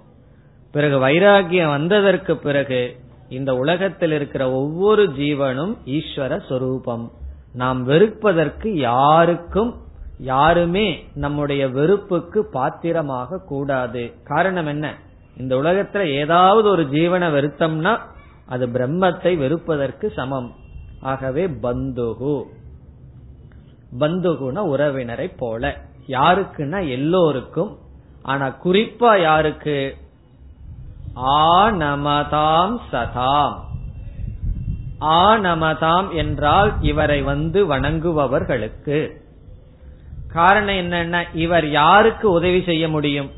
பிறகு 0.73 1.09
வைராகியம் 1.09 1.69
வந்ததற்கு 1.69 2.37
பிறகு 2.37 2.97
இந்த 3.33 3.55
உலகத்தில் 3.55 4.13
இருக்கிற 4.13 4.53
ஒவ்வொரு 4.53 5.07
ஜீவனும் 5.09 5.77
ஈஸ்வர 5.87 6.47
சொரூபம். 6.49 7.13
நாம் 7.53 7.89
வெறுப்பதற்கு 7.89 8.69
யாருக்கும் 8.69 9.75
யாருமே 10.19 11.05
நம்முடைய 11.15 11.69
வெறுப்புக்கு 11.69 12.47
பாத்திரமாக 12.53 13.39
கூடாது. 13.39 14.13
காரணம் 14.25 14.67
என்ன? 14.67 14.95
இந்த 15.37 15.57
உலகத்துல 15.57 16.07
ஏதாவது 16.07 16.69
ஒரு 16.69 16.83
ஜீவனை 16.83 17.33
வெறுத்தம்னா 17.33 17.99
அது 18.47 18.67
பிரம்மத்தை 18.67 19.37
வெறுப்பதற்கு 19.37 20.13
சமம். 20.13 20.55
ஆகவே 21.01 21.47
பந்துகு. 21.47 22.43
பந்துகுன 24.01 24.57
உறவினரை 24.57 25.33
போல. 25.37 25.81
யாருக்குன்னா 26.07 26.89
எல்லோருக்கும். 26.89 27.79
ஆனா 28.23 28.57
குறிப்பா 28.65 29.21
யாருக்கு? 29.21 29.97
ஆனமதாம் 31.17 32.77
சதாம். 32.93 33.55
ஆனமதாம் 35.01 36.13
என்றால் 36.13 36.73
இவரை 36.81 37.23
வந்து 37.23 37.75
வணங்குபவர்களுக்கு. 37.75 39.11
காரணம் 40.33 40.75
என்னன்னா 40.75 41.25
இவர் 41.33 41.71
யாருக்கு 41.71 42.31
உதவி 42.31 42.63
செய்ய 42.63 42.89
முடியும்? 42.89 43.31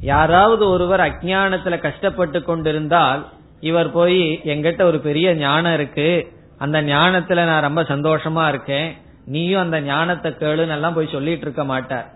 யாராவது 0.00 0.68
ஒருவர் 0.68 1.00
அஜானத்துல 1.00 1.78
கஷ்டப்பட்டு 1.78 2.42
கொண்டிருந்தால் 2.42 3.26
இவர் 3.60 3.92
போய் 3.92 4.40
எங்கிட்ட 4.44 4.82
ஒரு 4.82 5.00
பெரிய 5.00 5.34
ஞானம் 5.34 5.74
இருக்கு. 5.74 6.32
அந்த 6.58 6.82
ஞானத்துல 6.82 7.44
நான் 7.44 7.62
ரொம்ப 7.62 7.82
சந்தோஷமா 7.82 8.48
இருக்கேன். 8.48 8.96
நீயும் 9.24 9.60
அந்த 9.60 9.80
ஞானத்தை 9.80 10.30
கேளுன்னு 10.30 10.68
எல்லாம் 10.68 10.94
போய் 10.94 11.08
சொல்லிட்டு 11.12 11.40
இருக்க 11.40 11.64
மாட்டார். 11.64 12.10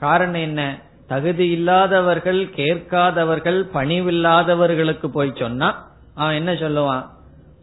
காரணம் 0.00 0.40
என்ன? 0.40 0.78
தகுதி 1.10 1.46
இல்லாதவர்கள் 1.50 2.40
கேட்காதவர்கள் 2.56 3.58
பணிவில்லாதவர்களுக்கு 3.74 5.06
போய் 5.06 5.38
சொன்னா 5.38 5.68
அவன் 6.14 6.34
என்ன 6.34 6.52
சொல்லுவான்? 6.52 7.04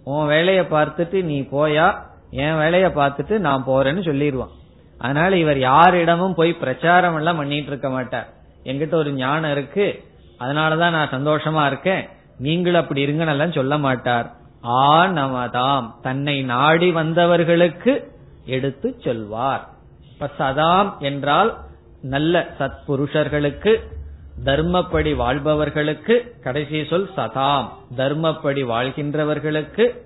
உன் 0.04 0.28
வேலைய 0.28 0.62
பார்த்துட்டு 0.62 1.24
நீ 1.24 1.42
போயா? 1.42 1.88
என் 2.30 2.58
வேலைய 2.58 2.88
பார்த்துட்டு 2.88 3.38
நான் 3.38 3.64
போறேன்னு 3.68 4.04
சொல்லிடுவான் 4.10 4.54
அதனால 4.98 5.38
இவர் 5.38 5.60
யாரிடமும் 5.60 6.36
போய் 6.36 6.54
பிரச்சாரம் 6.54 7.16
எல்லாம் 7.16 7.38
பண்ணிட்டு 7.38 7.68
இருக்க 7.68 7.90
மாட்டார். 7.90 8.28
எங்கிட்ட 8.64 8.94
ஒரு 8.94 9.12
ஞானம் 9.12 9.52
இருக்கு. 9.52 10.04
அதனாலதான் 10.40 10.96
நான் 10.98 11.14
சந்தோஷமா 11.18 11.66
இருக்கேன். 11.66 12.10
நீங்கள் 12.38 12.74
அப்படி 12.74 13.06
இருங்கன்னு 13.06 13.56
சொல்ல 13.56 13.78
மாட்டார். 13.78 14.28
ஆ 14.66 15.06
நமதாம் 15.06 15.88
தன்னை 16.02 16.42
நாடி 16.42 16.94
வந்தவர்களுக்கு 16.94 17.94
எடுத்து 18.46 18.96
சொல்வார். 19.04 19.64
இப்ப 20.12 20.30
சதாம் 20.40 20.98
என்றால் 21.00 21.52
நல்ல 22.02 22.48
சத்புருஷர்களுக்கு 22.60 23.82
தர்மப்படி 24.46 25.16
வாழ்பவர்களுக்கு 25.16 26.36
கடைசி 26.44 26.86
சொல் 26.86 27.10
சதாம் 27.16 27.68
தர்மப்படி 27.98 28.64
வாழ்கின்றவர்களுக்கு 28.64 29.98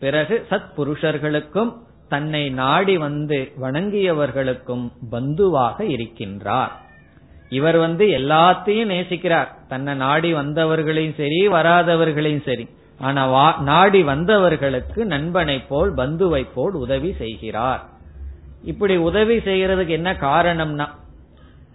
பிறகு 0.00 0.46
சத்புருஷர்களுக்கும் 0.50 1.72
தன்னை 2.08 2.50
நாடி 2.50 2.96
வந்து 2.96 3.52
வணங்கியவர்களுக்கும் 3.60 4.90
பந்துவாக 5.10 5.78
இருக்கின்றார். 5.78 6.70
இவர் 7.48 7.76
வந்து 7.76 8.06
எல்லாத்தையும் 8.06 8.90
நேசிக்கிறார். 8.90 9.48
தன்னை 9.68 9.94
நாடி 9.94 10.34
வந்தவர்களையும் 10.34 11.14
சரி 11.14 11.48
வராதவர்களையும் 11.48 12.42
சரி. 12.42 12.68
ஆனா 12.98 13.60
நாடி 13.60 14.02
வந்தவர்களுக்கு 14.02 15.04
நண்பனை 15.04 15.60
போல் 15.60 15.94
பந்துவை 15.94 16.46
போல் 16.54 16.72
உதவி 16.72 17.14
செய்கிறார். 17.18 17.86
இப்படி 18.62 18.96
உதவி 18.96 19.36
செய்யறதுக்கு 19.36 19.88
என்ன 19.88 20.12
காரணம்னா 20.12 20.86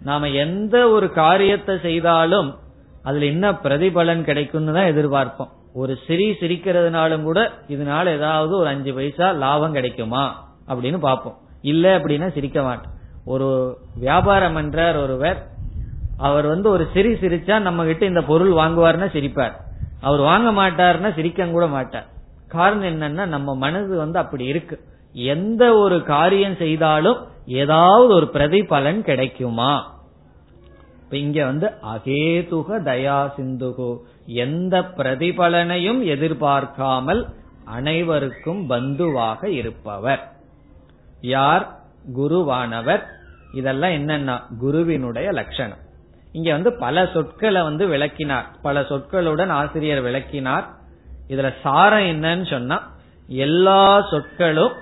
நாம 0.02 0.28
எந்த 0.28 0.88
ஒரு 0.88 1.12
காரியத்தை 1.12 1.78
செய்தாலும் 1.82 2.58
அதுல 3.02 3.24
என்ன 3.24 3.52
பிரதிபலன் 3.52 4.22
கிடைக்கும்னு 4.22 4.72
தான் 4.72 4.90
எதிர்பார்ப்போம். 4.92 5.52
ஒரு 5.72 5.98
சிரி 6.06 6.30
சிரிக்கிறதுனாலும் 6.30 7.22
கூட 7.22 7.52
இதனால 7.68 8.06
ஏதாவது 8.06 8.56
ஒரு 8.56 8.66
அஞ்சு 8.66 8.94
பைசா 8.94 9.30
லாபம் 9.30 9.72
கிடைக்குமா 9.72 10.44
அப்படின்னு 10.68 10.98
பார்ப்போம். 10.98 11.36
இல்ல 11.62 11.98
அப்படின்னா 11.98 12.32
சிரிக்க 12.32 12.62
மாட்டோம். 12.62 12.92
ஒரு 13.24 13.78
வியாபாரம் 13.94 14.56
என்றார் 14.56 14.96
ஒருவர் 14.96 15.52
அவர் 16.16 16.46
வந்து 16.46 16.70
ஒரு 16.70 16.88
சிரி 16.92 17.12
சிரிச்சா 17.12 17.58
நம்ம 17.58 17.84
கிட்ட 17.84 18.06
இந்த 18.06 18.22
பொருள் 18.22 18.50
வாங்குவார்னா 18.50 19.08
சிரிப்பார். 19.12 19.52
அவர் 20.00 20.20
வாங்க 20.20 20.48
மாட்டார்னா 20.62 21.14
சிரிக்க 21.14 21.46
கூட 21.46 21.66
மாட்டார். 21.66 22.06
காரணம் 22.48 23.00
என்னன்னா 23.00 23.26
நம்ம 23.26 23.54
மனது 23.56 23.96
வந்து 23.96 24.18
அப்படி 24.18 24.44
இருக்கு. 24.44 24.80
எந்த 25.14 25.74
ஒரு 25.74 26.02
காரியம் 26.02 26.56
செய்தாலும் 26.56 27.16
ஏதாவது 27.46 28.14
ஒரு 28.14 28.30
பிரதிபலன் 28.32 29.00
கிடைக்குமா? 29.00 30.02
இங்க 31.10 31.44
வந்து 31.44 31.66
அகேதுக 31.66 32.66
தயா 32.70 33.30
சிந்துகு. 33.36 33.96
எந்த 34.26 34.80
பிரதிபலனையும் 34.80 36.04
எதிர்பார்க்காமல் 36.04 37.26
அனைவருக்கும் 37.64 38.70
பந்துவாக 38.70 39.44
இருப்பவர். 39.44 40.32
யார்? 41.20 41.78
குருவானவர். 42.16 43.02
இதெல்லாம் 43.54 43.90
என்னன்னா 43.90 44.40
குருவினுடைய 44.58 45.30
லட்சணம். 45.30 45.78
இங்க 46.32 46.52
வந்து 46.52 46.76
பல 46.78 47.08
சொற்களை 47.12 47.62
வந்து 47.62 47.86
விளக்கினார். 47.86 48.50
பல 48.62 48.80
சொற்களுடன் 48.80 49.48
ஆசிரியர் 49.48 50.00
விளக்கினார். 50.00 50.68
இதுல 51.28 51.54
சாரம் 51.62 52.22
என்னன்னு 52.22 52.50
சொன்னா 52.50 52.92
எல்லா 53.26 54.06
சொற்களும் 54.10 54.72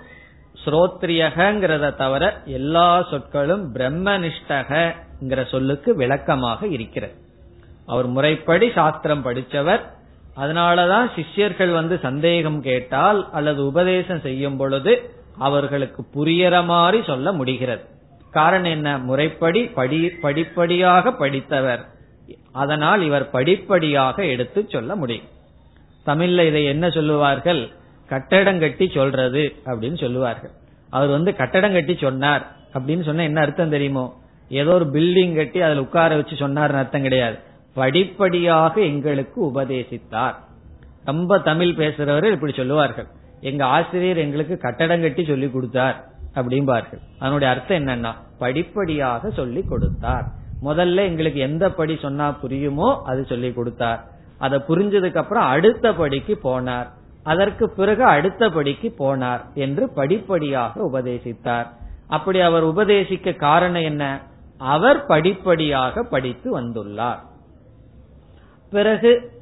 ஸ்ரோத்ரியகங்கிறத 0.64 1.94
தவிர 1.94 2.42
எல்லா 2.44 3.06
சொற்களும் 3.10 3.74
பிரம்மனிஷ்டகிற 3.74 5.48
சொல்லுக்கு 5.48 5.94
விளக்கமாக 5.94 6.66
இருக்கிறது. 6.66 7.14
அவர் 7.86 8.06
முறைப்படி 8.06 8.70
சாஸ்திரம் 8.70 9.24
படிச்சவர் 9.24 9.80
அதனாலதான் 10.36 11.10
சிஷ்யர்கள் 11.14 11.72
வந்து 11.72 11.98
சந்தேகம் 11.98 12.62
கேட்டால் 12.62 13.30
அல்லது 13.32 13.66
உபதேசம் 13.66 14.20
செய்யும் 14.20 14.56
பொழுது 14.56 15.10
அவர்களுக்கு 15.38 16.04
புரியற 16.14 16.64
மாதிரி 16.64 17.02
சொல்ல 17.02 17.32
முடிகிறது. 17.32 17.84
காரணம் 18.30 18.70
என்ன? 18.70 18.98
முறைப்படி 18.98 19.64
படி 19.64 20.08
படிப்படியாக 20.08 21.12
படித்தவர். 21.12 21.86
அதனால் 22.52 23.02
இவர் 23.02 23.30
படிப்படியாக 23.30 24.24
எடுத்து 24.24 24.66
சொல்ல 24.68 24.96
முடியும். 24.96 25.28
தமிழ்ல 26.06 26.46
இதை 26.46 26.64
என்ன 26.64 26.90
சொல்லுவார்கள்? 26.90 27.68
கட்டடம் 28.08 28.58
கட்டி 28.58 28.90
சொல்றது 28.94 29.52
அப்படின்னு 29.66 30.00
சொல்லுவார்கள். 30.00 30.50
அவர் 30.90 31.08
வந்து 31.08 31.36
கட்டடம் 31.36 31.72
கட்டி 31.72 31.96
சொன்னார். 32.00 32.56
அப்படின்னு 32.74 33.02
சொன்ன 33.02 33.22
என்ன 33.22 33.40
அர்த்தம் 33.40 33.70
தெரியுமோ? 33.70 34.20
ஏதோ 34.48 34.72
ஒரு 34.72 34.84
பில்டிங் 34.84 35.36
கட்டி 35.36 35.60
அதுல 35.60 35.80
உட்கார 35.80 36.14
வச்சு 36.14 36.48
சொன்னார்னு 36.48 36.72
அர்த்தம் 36.72 37.02
கிடையாது. 37.02 37.38
படிப்படியாக 37.74 38.80
எங்களுக்கு 38.80 39.46
உபதேசித்தார். 39.46 40.34
ரொம்ப 41.04 41.38
தமிழ் 41.38 41.68
பேசுறவர்கள் 41.68 42.32
இப்படி 42.32 42.52
சொல்லுவார்கள். 42.52 43.06
எங்க 43.40 43.64
ஆசிரியர் 43.64 44.16
எங்களுக்கு 44.16 44.58
கட்டடம் 44.58 45.00
கட்டி 45.00 45.24
சொல்லி 45.24 45.50
கொடுத்தார் 45.50 46.04
அப்படிம்பார்கள். 46.34 47.00
அதனுடைய 47.18 47.54
அர்த்தம் 47.54 47.86
என்னன்னா 47.86 48.12
படிப்படியாக 48.38 49.30
சொல்லி 49.30 49.62
கொடுத்தார். 49.62 50.24
முதல்ல 50.64 50.96
எங்களுக்கு 50.96 51.40
எந்த 51.40 51.70
படி 51.70 51.98
சொன்னா 52.02 52.38
புரியுமோ 52.42 53.00
அது 53.04 53.24
சொல்லி 53.24 53.52
கொடுத்தார். 53.52 54.04
அதை 54.38 54.62
புரிஞ்சதுக்கு 54.68 55.16
அப்புறம் 55.16 55.44
அடுத்த 55.44 55.92
படிக்கு 55.92 56.38
போனார். 56.44 56.88
அதற்கு 57.22 57.70
பிறகு 57.70 58.04
அடுத்த 58.04 58.48
படிக்கு 58.48 58.94
போனார் 58.98 59.40
என்று 59.54 59.92
படிப்படியாக 59.92 60.88
உபதேசித்தார். 60.92 61.66
அப்படி 62.08 62.40
அவர் 62.40 62.64
உபதேசிக்க 62.64 63.36
காரணம் 63.36 63.82
என்ன? 63.82 64.20
அவர் 64.58 65.06
படிப்படியாக 65.06 66.02
படித்து 66.02 66.60
வந்துள்ளார். 66.60 67.18
பிறகு 68.70 69.40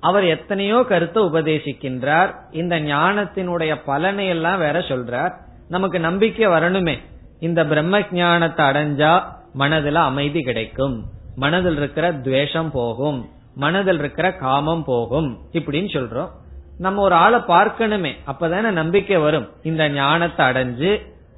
அவர் 0.00 0.24
எத்தனையோ 0.24 0.84
கருத்தை 0.88 1.22
உபதேசிக்கின்றார். 1.22 2.34
இந்த 2.50 2.80
ஞானத்தினுடைய 2.80 3.76
பலனை 3.84 4.26
எல்லாம் 4.26 4.58
வேற 4.58 4.78
சொல்றார். 4.78 5.32
நமக்கு 5.68 6.00
நம்பிக்கை 6.00 6.46
வரணுமே. 6.46 6.98
இந்த 7.38 7.66
பிரம்ம 7.66 8.02
ஞானத்தை 8.10 8.66
அடைஞ்சா 8.66 9.24
மனதுல 9.58 9.94
அமைதி 9.94 10.40
கிடைக்கும். 10.40 11.04
மனதில் 11.36 11.76
இருக்கிற 11.76 12.12
துவேஷம் 12.12 12.70
போகும். 12.70 13.28
மனதில் 13.54 13.98
இருக்கிற 13.98 14.32
காமம் 14.32 14.84
போகும். 14.84 15.38
இப்படின்னு 15.52 15.90
சொல்றோம். 15.96 16.30
நம்ம 16.78 17.02
ஒரு 17.02 17.14
ஆளை 17.14 17.38
பார்க்கணுமே 17.38 18.12
அப்பதானே 18.30 18.70
நம்பிக்கை 18.80 19.16
வரும். 19.16 19.48
இந்த 19.62 19.82
ஞானத்தை 19.88 20.46
அடைஞ்சு 20.46 20.90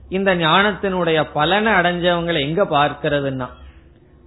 இந்த 0.09 0.31
ஞானத்தினுடைய 0.37 1.19
பலனை 1.33 1.73
அடைஞ்சவங்களை 1.73 2.41
எங்க 2.49 2.63
பார்க்கிறதுன்னா 2.65 3.49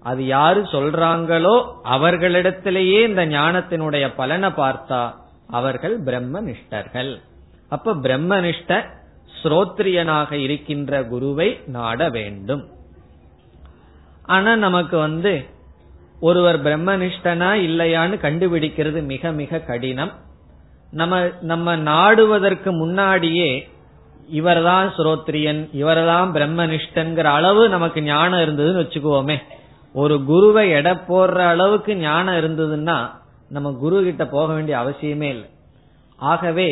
அது 0.10 0.22
யாரு 0.26 0.62
சொல்றாங்களோ 0.72 1.56
அவர்களிடத்திலேயே 1.96 3.00
இந்த 3.10 3.24
ஞானத்தினுடைய 3.26 4.06
பலனை 4.16 4.50
பார்த்தா 4.50 5.02
அவர்கள் 5.48 5.96
பிரம்ம 6.08 6.42
நிஷ்டர்கள் 6.42 7.12
அப்ப 7.70 7.94
பிரம்மனிஷ்ட 8.06 8.72
ஸ்ரோத்ரியனாக 9.38 10.32
இருக்கின்ற 10.32 11.04
குருவை 11.04 11.48
நாட 11.66 12.10
வேண்டும். 12.10 12.64
ஆனா 14.26 14.52
நமக்கு 14.56 14.98
வந்து 14.98 15.34
ஒருவர் 16.20 16.60
பிரம்மனிஷ்டனா 16.64 17.50
இல்லையான்னு 17.68 18.18
கண்டுபிடிக்கிறது 18.26 19.00
மிக 19.04 19.32
மிக 19.32 19.60
கடினம். 19.60 20.14
நம்ம 20.94 21.20
நம்ம 21.42 21.76
நாடுவதற்கு 21.76 22.72
முன்னாடியே 22.72 23.70
இவர்தான் 24.30 24.94
ஸ்ரோத்ரியன் 24.98 25.62
இவர்தான் 25.72 26.34
பிரம்மனிஷ்டன்கிற 26.34 27.24
அளவு 27.24 27.70
நமக்கு 27.70 28.02
ஞானம் 28.04 28.40
இருந்ததுன்னு 28.40 28.84
வச்சுக்குவோமே. 28.84 29.38
ஒரு 29.94 30.24
குருவை 30.24 30.70
எடை 30.70 30.94
போடுற 31.08 31.40
அளவுக்கு 31.54 31.96
ஞானம் 31.96 32.36
இருந்ததுன்னா 32.36 32.98
நம்ம 33.50 33.72
குரு 33.80 34.04
கிட்ட 34.04 34.26
போக 34.26 34.54
வேண்டிய 34.54 34.78
அவசியமே 34.78 35.30
இல்லை. 35.36 35.50
ஆகவே 36.18 36.70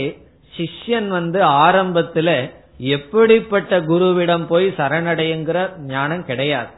சிஷ்யன் 0.57 1.07
வந்து 1.07 1.39
ஆரம்பத்துல 1.65 2.51
எப்படிப்பட்ட 2.77 3.79
குருவிடம் 3.81 4.45
போய் 4.45 4.67
சரணடையுங்கிற 4.77 5.79
ஞானம் 5.79 6.25
கிடையாது. 6.25 6.71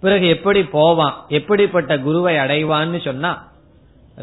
பிறகு 0.00 0.26
எப்படி 0.28 0.64
போவான் 0.64 1.14
எப்படிப்பட்ட 1.28 1.98
குருவை 1.98 2.34
அடைவான்னு 2.36 3.04
சொன்னா 3.04 3.32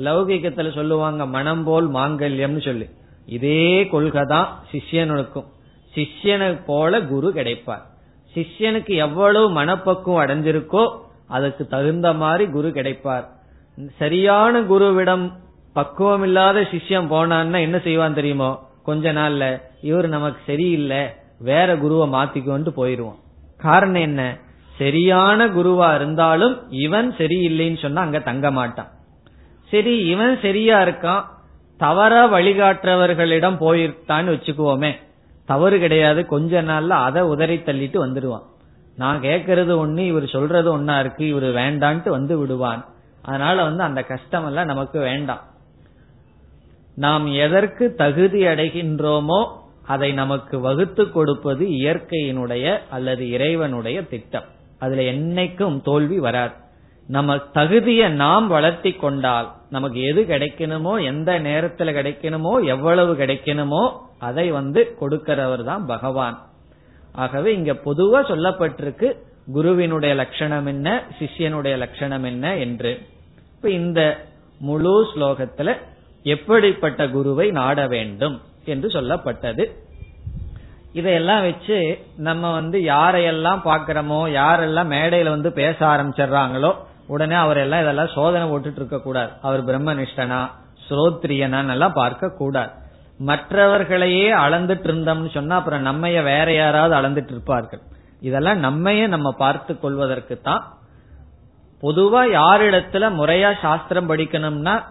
லௌகிக்கத்துல 0.06 0.74
சொல்லுவாங்க 0.74 1.26
மனம் 1.26 1.64
போல் 1.64 1.88
மாங்கல்யம்னு 1.90 2.62
சொல்லி. 2.62 2.88
இதே 3.26 3.88
கொள்கை 3.88 4.24
தான் 4.26 4.50
சிஷ்யனுக்கும். 4.72 5.48
சிஷ்யனை 5.94 6.50
போல 6.66 7.02
குரு 7.02 7.30
கிடைப்பார். 7.30 7.84
சிஷ்யனுக்கு 8.36 8.94
எவ்வளவு 9.06 9.48
மனப்பக்குவம் 9.50 10.22
அடைஞ்சிருக்கோ 10.24 10.84
அதுக்கு 11.28 11.68
தகுந்த 11.68 12.14
மாதிரி 12.14 12.46
குரு 12.50 12.70
கிடைப்பார். 12.70 13.26
சரியான 13.98 14.62
குருவிடம் 14.62 15.26
பக்குவம் 15.74 16.24
இல்லாத 16.24 16.62
சிஷ்யம் 16.62 17.12
போனான்னா 17.14 17.60
என்ன 17.60 17.78
செய்வான் 17.80 18.14
தெரியுமோ? 18.14 18.50
கொஞ்ச 18.84 19.14
நாள்ல 19.14 19.44
இவர் 19.82 20.08
நமக்கு 20.08 20.42
சரியில்லை 20.46 21.02
வேற 21.40 21.78
குருவை 21.78 22.06
மாத்திக்கொண்டு 22.08 22.70
போயிருவோம் 22.80 23.20
காரணம் 23.58 24.02
என்ன? 24.02 24.22
சரியான 24.78 25.48
குருவா 25.48 25.96
இருந்தாலும் 25.96 26.56
இவன் 26.70 27.10
சரியில்லைன்னு 27.18 27.80
சொன்னா 27.82 28.02
அங்க 28.02 28.20
தங்க 28.20 28.52
மாட்டான். 28.52 28.90
சரி 29.72 29.98
இவன் 29.98 30.40
சரியா 30.42 30.82
இருக்கான். 30.82 31.24
தவறா 31.78 32.34
வழிகாட்டுறவர்களிடம் 32.34 33.58
போயிருத்தான்னு 33.60 34.32
வச்சுக்குவோமே. 34.34 34.92
தவறு 35.46 35.80
கிடையாது. 35.80 36.26
கொஞ்ச 36.26 36.62
நாள்ல 36.62 36.88
அதை 36.88 37.22
உதறி 37.22 37.56
தள்ளிட்டு 37.56 37.98
வந்துடுவான் 38.06 38.46
நான் 38.98 39.22
கேட்கறது 39.22 39.74
ஒண்ணு 39.84 39.98
இவர் 39.98 40.28
சொல்றது 40.28 40.78
ஒன்னா 40.78 41.00
இருக்கு 41.00 41.28
இவர் 41.28 41.44
வேண்டான்ட்டு 41.44 42.10
வந்து 42.10 42.38
விடுவான். 42.38 42.86
அதனால 43.22 43.64
வந்து 43.64 43.84
அந்த 43.84 44.02
கஷ்டம் 44.02 44.46
எல்லாம் 44.46 44.66
நமக்கு 44.66 45.00
வேண்டாம். 45.00 45.42
நாம் 46.96 47.34
எதற்கு 47.34 47.96
தகுதி 47.96 48.42
அடைகின்றோமோ 48.44 49.48
அதை 49.86 50.12
நமக்கு 50.12 50.60
வகுத்து 50.60 51.12
கொடுப்பது 51.12 51.66
இயற்கையினுடைய 51.66 52.80
அல்லது 52.90 53.30
இறைவனுடைய 53.30 54.08
திட்டம். 54.08 54.44
அதுல 54.80 55.02
என்னைக்கும் 55.02 55.82
தோல்வி 55.82 56.20
வராது. 56.20 56.54
நம்ம 57.08 57.38
தகுதியை 57.38 58.10
நாம் 58.12 58.48
வளர்த்தி 58.48 58.92
கொண்டால் 58.92 59.52
நமக்கு 59.70 60.02
எது 60.02 60.22
கிடைக்கணுமோ 60.22 61.04
எந்த 61.04 61.40
நேரத்துல 61.40 61.92
கிடைக்கணுமோ 61.98 62.64
எவ்வளவு 62.64 63.14
கிடைக்கணுமோ 63.14 63.92
அதை 64.20 64.52
வந்து 64.52 64.96
கொடுக்கிறவர் 65.02 65.64
தான் 65.64 65.86
பகவான். 65.86 66.38
ஆகவே 67.14 67.54
இங்க 67.54 67.74
பொதுவா 67.74 68.20
சொல்லப்பட்டிருக்கு 68.32 69.18
குருவினுடைய 69.54 70.16
லட்சணம் 70.16 70.66
என்ன 70.66 71.04
சிஷ்யனுடைய 71.20 71.78
லட்சணம் 71.78 72.24
என்ன 72.24 72.56
என்று. 72.58 73.02
இப்ப 73.56 73.70
இந்த 73.70 74.02
முழு 74.60 75.08
ஸ்லோகத்துல 75.16 75.78
எப்படிப்பட்ட 76.24 77.08
குருவை 77.08 77.52
நாட 77.52 77.88
வேண்டும் 77.88 78.42
என்று 78.66 78.88
சொல்லப்பட்டது. 78.88 79.66
இதையெல்லாம் 80.94 81.42
வச்சு 81.42 82.00
நம்ம 82.18 82.52
வந்து 82.54 82.80
யாரையெல்லாம் 82.80 83.62
பாக்கிறோமோ 83.66 84.20
யாரெல்லாம் 84.42 84.92
மேடையில 84.96 85.30
வந்து 85.30 85.52
பேச 85.52 85.86
ஆரம்பிச்சிடுறாங்களோ 85.86 86.76
உடனே 87.08 87.36
அவர் 87.36 87.58
எல்லாம் 87.58 87.82
இதெல்லாம் 87.82 88.14
சோதனை 88.14 88.52
போட்டுட்டு 88.52 88.76
இருக்க 88.76 89.00
கூடாது. 89.00 89.32
அவர் 89.42 89.66
பிரம்மனிஷ்டனா 89.66 90.40
ஸ்ரோத்ரியனா 90.90 91.72
எல்லாம் 91.72 91.94
பார்க்க 91.94 92.30
கூடாது. 92.30 92.72
மற்றவர்களையே 93.20 94.32
அளந்துட்டு 94.32 94.88
இருந்தோம்னு 94.90 95.34
சொன்னா 95.34 95.56
அப்புறம் 95.56 95.86
நம்மைய 95.86 96.24
வேற 96.24 96.54
யாராவது 96.54 96.96
அளந்துட்டு 97.00 97.32
இருப்பார்கள். 97.32 97.82
இதெல்லாம் 98.20 98.64
நம்மைய 98.64 99.08
நம்ம 99.08 99.32
பார்த்து 99.32 99.80
கொள்வதற்கு 99.80 100.42
தான் 100.42 100.64
பொதுவா 101.82 102.22
யாரிடத்துல 102.40 103.06
முறையா 103.20 103.54
சாஸ்திரம் 103.62 104.10
படிக்கணும்னா 104.10 104.84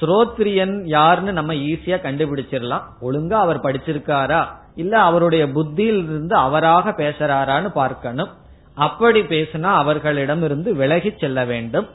ஸ்ரோத்ரியன் 0.00 0.82
யாருன்னு 0.84 1.32
நம்ம 1.32 1.54
ஈஸியா 1.54 1.96
கண்டுபிடிச்சிடலாம். 2.02 2.84
ஒழுங்கா 3.02 3.32
அவர் 3.32 3.60
படிச்சிருக்காரா? 3.60 4.46
இல்ல 4.74 5.00
அவருடைய 5.00 5.50
புத்தியில் 5.52 6.02
இருந்து 6.04 6.34
அவராக 6.34 6.90
பேசுறாரான்னு 6.90 7.68
பார்க்கணும். 7.68 8.30
அப்படி 8.78 9.20
பேசினா 9.20 9.70
அவர்களிடம் 9.82 10.42
இருந்து 10.42 10.74
விலகி 10.74 11.12
செல்ல 11.18 11.44
வேண்டும். 11.44 11.86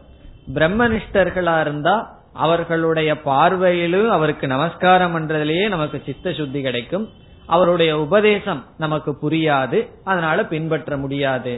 பிரம்மனிஷ்டர்களா 0.53 1.59
இருந்தா 1.59 1.95
அவர்களுடைய 2.33 3.13
பார்வையிலும் 3.25 4.07
அவருக்கு 4.07 4.47
நமஸ்காரம் 4.47 5.13
பண்றதுலயே 5.15 5.67
நமக்கு 5.67 6.01
சித்த 6.05 6.33
சுத்தி 6.33 6.61
கிடைக்கும். 6.61 7.05
அவருடைய 7.47 7.91
உபதேசம் 7.99 8.65
நமக்கு 8.77 9.11
புரியாது. 9.23 9.79
அதனால 10.03 10.45
பின்பற்ற 10.45 10.97
முடியாது. 10.97 11.53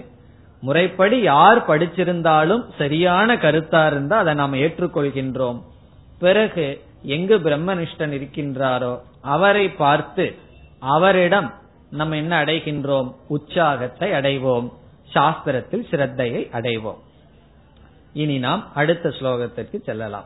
முறைப்படி 0.61 1.21
யார் 1.21 1.59
படிச்சிருந்தாலும் 1.69 2.63
சரியான 2.77 3.35
கருத்தா 3.35 3.85
இருந்தா 3.85 4.17
அதை 4.17 4.33
நாம் 4.33 4.53
ஏற்றுக்கொள்கின்றோம். 4.53 5.59
பிறகு 6.19 6.65
எங்கு 7.03 7.37
பிரம்மனிஷ்டன் 7.37 8.13
இருக்கின்றாரோ 8.17 8.93
அவரை 9.21 9.69
பார்த்து 9.69 10.25
அவரிடம் 10.79 11.53
நம்ம 11.89 12.15
என்ன 12.15 12.43
அடைகின்றோம்? 12.43 13.09
உற்சாகத்தை 13.27 14.11
அடைவோம். 14.11 14.67
சாஸ்திரத்தில் 15.15 15.85
சிரத்தையை 15.91 16.47
அடைவோம். 16.53 16.97
இனி 18.13 18.39
நாம் 18.39 18.73
அடுத்த 18.73 19.09
ஸ்லோகத்திற்கு 19.09 19.83
செல்லலாம். 19.83 20.25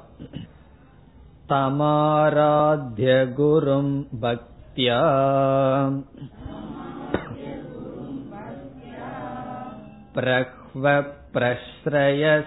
தமாராத்திய 1.49 3.33
குரும் 3.37 4.07
பக்தியா. 4.21 5.01
பிரஹ்வ 10.15 11.05
பிரஸ்ரய 11.33 12.43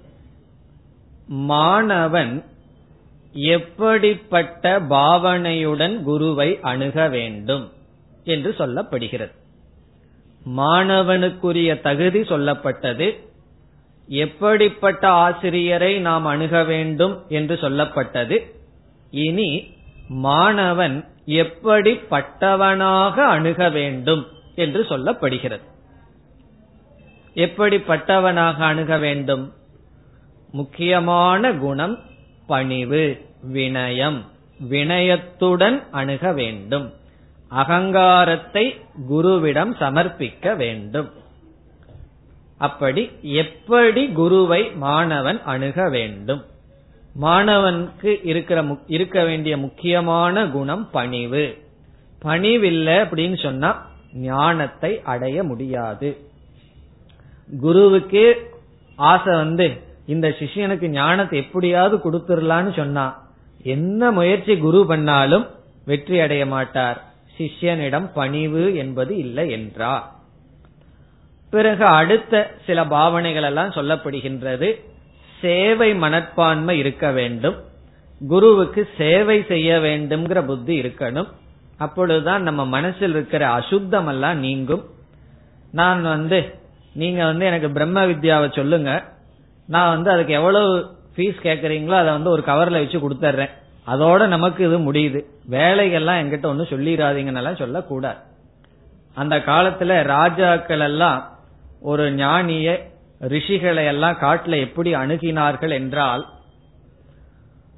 மாணவன் 1.48 2.44
எப்படிப்பட்ட 3.54 4.90
பாவனையுடன் 4.90 6.04
குருவை 6.04 6.62
அணுக 6.62 7.10
வேண்டும் 7.10 7.72
என்று 8.27 8.55
சொல்லப்படுகிறது. 8.59 9.35
மாணவனுக்குரிய 10.57 11.81
தகுதி 11.81 12.21
சொல்லப்பட்டது. 12.21 13.07
எப்படிப்பட்ட 14.09 15.09
ஆசிரியரை 15.09 15.99
நாம் 15.99 16.25
அணுக 16.25 16.65
வேண்டும் 16.65 17.23
என்று 17.29 17.55
சொல்லப்பட்டது. 17.55 18.37
இனி 19.11 19.51
மாணவன் 20.09 20.97
எப்படிப்பட்டவனாக 21.27 23.17
அணுக 23.27 23.69
வேண்டும் 23.69 24.27
என்று 24.55 24.83
சொல்லப்படுகிறது. 24.83 25.65
எப்படிப்பட்டவனாக 27.35 28.57
அணுக 28.57 28.99
வேண்டும்? 28.99 29.53
முக்கியமான 30.53 31.53
குணம் 31.53 31.99
பணிவு 32.47 33.03
வினயம் 33.53 34.21
வினயத்துடன் 34.71 35.83
அணுக 35.91 36.33
வேண்டும். 36.33 36.87
அகங்காரத்தை 37.51 38.75
குருவிடம் 39.11 39.73
சமர்ப்பிக்க 39.79 40.57
வேண்டும். 40.57 41.11
அப்படி 42.57 43.11
எப்படி 43.23 44.13
குருவை 44.13 44.73
மாணவன் 44.73 45.43
அணுக 45.43 45.89
வேண்டும்? 45.89 46.45
மாணவனுக்கு 47.21 48.21
இருக்கிற 48.23 48.65
இருக்க 48.87 49.25
வேண்டிய 49.25 49.57
முக்கியமான 49.57 50.47
குணம் 50.47 50.91
பணிவு. 50.91 51.59
பணிவில்லை 52.25 52.97
அப்படின்னு 53.05 53.43
சொன்னா 53.43 53.87
ஞானத்தை 54.13 55.03
அடைய 55.03 55.43
முடியாது. 55.43 56.17
குருவுக்கே 57.63 58.37
ஆசை 58.97 59.35
வந்து 59.37 59.81
இந்த 60.07 60.29
சிஷ்யனுக்கு 60.29 60.89
ஞானத்தை 60.89 61.39
எப்படியாவது 61.39 61.97
கொடுத்துடலான்னு 61.97 62.77
சொன்னா 62.77 63.25
என்ன 63.63 64.11
முயற்சி 64.11 64.59
குரு 64.59 64.87
பண்ணாலும் 64.87 65.47
வெற்றி 65.85 66.21
அடைய 66.21 66.47
மாட்டார். 66.47 67.06
சிஷ்யனிடம் 67.39 68.11
பணிவு 68.15 68.77
என்பது 68.77 69.17
இல்லை 69.17 69.51
என்றார் 69.51 70.15
பிறகு 71.51 71.85
அடுத்த 71.85 72.55
சில 72.67 72.85
பாவனைகள் 72.85 73.43
எல்லாம் 73.43 73.71
சொல்லப்படுகின்றது. 73.71 74.81
சேவை 75.41 75.95
மனப்பான்மை 75.95 76.79
இருக்க 76.79 77.11
வேண்டும். 77.11 77.57
குருவுக்கு 78.29 78.89
சேவை 78.99 79.45
செய்ய 79.49 79.79
வேண்டும்ங்கிற 79.79 80.45
புத்தி 80.45 80.81
இருக்கணும். 80.81 81.29
அப்பொழுதுதான் 81.79 82.43
நம்ம 82.43 82.65
மனசில் 82.67 83.11
இருக்கிற 83.11 83.49
அசுத்தம் 83.49 84.07
எல்லாம் 84.07 84.39
நீங்கும். 84.39 84.85
நான் 85.73 86.03
வந்து 86.03 86.55
நீங்க 86.95 87.25
வந்து 87.25 87.47
எனக்கு 87.47 87.71
பிரம்ம 87.71 88.07
வித்யாவை 88.07 88.55
சொல்லுங்க. 88.55 89.05
நான் 89.67 89.93
வந்து 89.95 90.11
அதுக்கு 90.11 90.33
எவ்வளவு 90.33 90.97
ஃபீஸ் 91.17 91.39
கேட்கறீங்களோ 91.43 91.97
அதை 92.03 92.13
வந்து 92.13 92.31
ஒரு 92.31 92.43
கவர்ல 92.47 92.71
வச்சு 92.71 92.99
கொடுத்துட்றேன். 92.99 93.51
அதோட 93.87 94.27
நமக்கு 94.27 94.67
இது 94.67 94.93
முடியுது. 94.93 95.21
வேலைகள்லாம் 95.51 96.21
என்கிட்ட 96.23 96.47
ஒன்னும் 96.47 96.71
சொல்லிடாதீங்கன்னு 96.71 97.57
சொல்லக்கூடாது. 97.57 98.19
அந்த 99.15 99.37
காலத்துல 99.37 100.03
ராஜாக்கள் 100.03 100.81
எல்லாம் 100.81 101.31
ஒரு 101.81 102.15
ஞானிய 102.15 102.89
ரிஷிகளை 103.21 103.87
எல்லாம் 103.87 104.19
காட்டுல 104.21 104.59
எப்படி 104.59 104.95
அணுகினார்கள் 104.95 105.71
என்றால் 105.71 106.27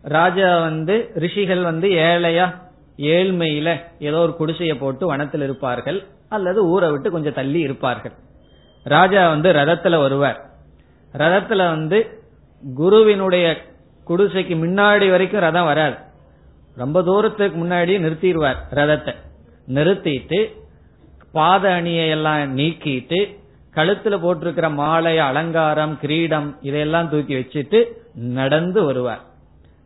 ராஜா 0.03 0.61
வந்து 0.61 1.11
ரிஷிகள் 1.15 1.63
வந்து 1.63 1.89
ஏழையா 1.89 2.55
ஏழ்மையில 2.97 3.81
ஏதோ 3.99 4.17
ஒரு 4.17 4.35
குடிசைய 4.39 4.75
போட்டு 4.79 5.07
வனத்தில் 5.07 5.43
இருப்பார்கள் 5.43 6.07
அல்லது 6.29 6.67
ஊரை 6.67 6.91
விட்டு 6.91 7.11
கொஞ்சம் 7.11 7.33
தள்ளி 7.33 7.61
இருப்பார்கள். 7.61 8.13
ராஜா 8.85 9.29
வந்து 9.29 9.53
ரதத்துல 9.53 9.99
வருவார். 10.01 10.41
ரதத்துல 11.13 11.57
வந்து 11.57 12.23
குருவினுடைய 12.75 13.57
குடிசைக்கு 14.09 14.55
முன்னாடி 14.65 15.07
வரைக்கும் 15.11 15.45
ரதம் 15.47 15.69
வராது. 15.71 15.97
ரொம்ப 16.83 17.03
தூரத்துக்கு 17.03 17.57
முன்னாடியே 17.59 17.99
நிறுத்திடுவார் 17.99 18.61
ரதத்தை. 18.79 19.15
நிறுத்திட்டு 19.77 20.41
பாத 21.33 21.73
அணியை 21.73 22.09
எல்லாம் 22.09 22.57
நீக்கிட்டு 22.59 23.19
கழுத்துல 23.75 24.15
போட்டிருக்கிற 24.21 24.69
மாலை 24.71 25.19
அலங்காரம் 25.19 25.99
கிரீடம் 26.03 26.49
இதையெல்லாம் 26.63 27.11
தூக்கி 27.11 27.35
வச்சுட்டு 27.35 27.81
நடந்து 28.15 28.81
வருவார். 28.85 29.25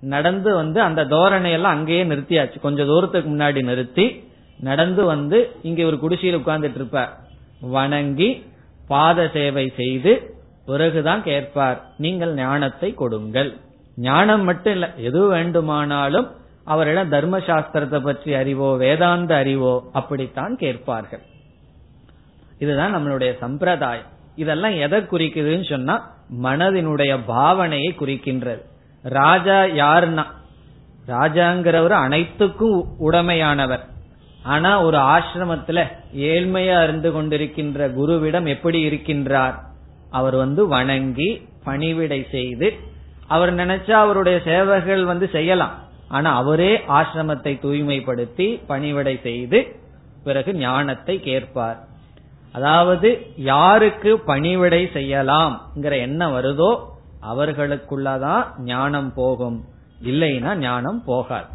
நடந்து 0.00 0.50
வந்து 0.54 0.78
அந்த 0.80 1.04
தோரணையெல்லாம் 1.04 1.74
அங்கேயே 1.76 2.04
நிறுத்தியாச்சு. 2.04 2.60
கொஞ்சம் 2.60 2.86
தூரத்துக்கு 2.86 3.28
முன்னாடி 3.30 3.60
நிறுத்தி 3.70 4.06
நடந்து 4.60 5.02
வந்து 5.04 5.38
இங்க 5.62 5.80
ஒரு 5.84 5.98
குடிசையில் 5.98 6.38
உட்கார்ந்துட்டு 6.38 6.80
இருப்பார். 6.80 7.12
வணங்கி 7.76 8.30
பாத 8.88 9.28
சேவை 9.32 9.66
செய்து 9.76 10.12
பிறகுதான் 10.66 11.22
கேட்பார் 11.22 11.78
நீங்கள் 11.98 12.32
ஞானத்தை 12.34 12.88
கொடுங்கள். 12.94 13.50
ஞானம் 13.96 14.44
மட்டும் 14.44 14.72
இல்ல 14.72 14.92
எது 14.96 15.28
வேண்டுமானாலும் 15.28 16.30
அவரிடம் 16.64 17.12
தர்மசாஸ்திரத்தை 17.12 18.00
பற்றி 18.00 18.34
அறிவோ 18.34 18.76
வேதாந்த 18.76 19.36
அறிவோ 19.36 19.88
அப்படித்தான் 19.92 20.56
கேட்பார்கள். 20.56 21.22
இதுதான் 22.58 22.96
நம்மளுடைய 22.96 23.38
சம்பிரதாயம். 23.38 24.10
இதெல்லாம் 24.36 24.72
எதை 24.72 25.00
குறிக்குதுன்னு 25.00 25.68
சொன்னா 25.68 26.10
மனதினுடைய 26.42 27.18
பாவனையை 27.28 27.90
குறிக்கின்றது. 28.00 28.62
ராஜா 29.02 29.62
யாருன்னா? 29.62 30.24
ராஜாங்கிறவர் 31.06 31.90
அனைத்துக்கும் 31.90 32.84
உடமையானவர். 33.00 33.80
ஆனா 34.42 34.82
ஒரு 34.82 34.96
ஆசிரமத்துல 34.96 35.84
ஏழ்மையா 36.16 36.82
இருந்து 36.82 37.22
கொண்டிருக்கின்ற 37.22 37.88
குருவிடம் 37.88 38.48
எப்படி 38.48 38.88
இருக்கின்றார்? 38.88 39.54
அவர் 40.10 40.36
வந்து 40.36 40.68
வணங்கி 40.68 41.48
பணிவிடை 41.64 42.26
செய்து 42.30 42.78
அவர் 43.26 43.54
நினைச்சா 43.54 43.90
அவருடைய 43.90 44.40
சேவைகள் 44.44 45.04
வந்து 45.04 45.28
செய்யலாம். 45.32 45.74
ஆனா 46.08 46.34
அவரே 46.34 46.76
ஆசிரமத்தை 46.76 47.52
தூய்மைப்படுத்தி 47.62 48.60
பணிவிடை 48.66 49.20
செய்து 49.22 49.80
பிறகு 50.24 50.54
ஞானத்தை 50.54 51.20
கேட்பார். 51.20 51.78
அதாவது 52.52 53.32
யாருக்கு 53.36 54.18
பணிவிடை 54.18 54.90
செய்யலாம்ங்கிற 54.94 55.98
எண்ணம் 55.98 56.34
வருதோ 56.34 56.78
அவர்களுக்குள்ளதான் 57.22 58.44
ஞானம் 58.58 59.14
போகும். 59.14 59.64
இல்லைன்னா 60.04 60.54
ஞானம் 60.54 61.04
போகாது. 61.04 61.46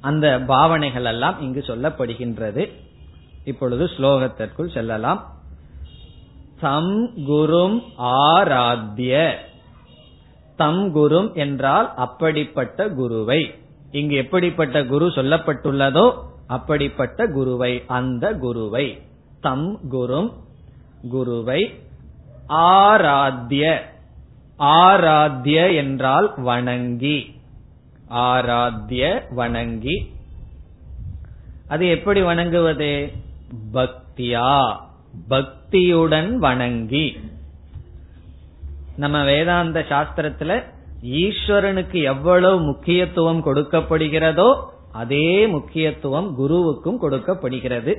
அந்த 0.00 0.40
பாவனைகள் 0.40 1.04
எல்லாம் 1.04 1.40
இங்கு 1.40 1.64
சொல்லப்படுகின்றது. 1.66 2.70
இப்பொழுது 3.44 3.84
ஸ்லோகத்திற்குள் 3.84 4.72
செல்லலாம். 4.72 5.26
சம் 6.60 7.16
குரும் 7.16 7.82
ஆராத்திய 7.98 9.38
தம் 10.60 10.80
குரும் 10.94 11.34
என்றால் 11.34 11.92
அப்படிப்பட்ட 11.96 12.88
குருவை. 12.88 13.54
இங்கு 13.90 14.14
எப்படிப்பட்ட 14.14 14.84
குரு 14.84 15.06
சொல்லப்பட்டுள்ளதோ 15.08 16.12
அப்படிப்பட்ட 16.46 17.26
குருவை 17.26 17.82
அந்த 17.86 18.32
குருவை. 18.32 18.86
தம் 19.40 19.78
குரும் 19.92 20.32
குருவை 21.10 21.60
ஆராத்திய 22.48 23.80
ஆராத்திய 24.58 25.74
என்றால் 25.74 26.32
வணங்கி. 26.36 27.18
ஆராத்திய 28.10 29.22
வணங்கி. 29.30 29.96
அது 31.68 31.88
எப்படி 31.88 32.22
வணங்குவது? 32.22 33.12
பக்தியா. 33.72 34.76
பக்தியுடன் 35.30 36.36
வணங்கி. 36.36 37.04
நம்ம 39.00 39.24
வேதாந்த 39.24 39.80
சாஸ்திரத்துல 39.88 40.52
ஈஸ்வரனுக்கு 41.20 41.98
எவ்வளவு 42.02 42.60
முக்கியத்துவம் 42.60 43.42
கொடுக்கப்படுகிறதோ 43.46 44.48
அதே 44.92 45.46
முக்கியத்துவம் 45.46 46.28
குருவுக்கும் 46.38 46.98
கொடுக்கப்படுகிறது. 46.98 47.92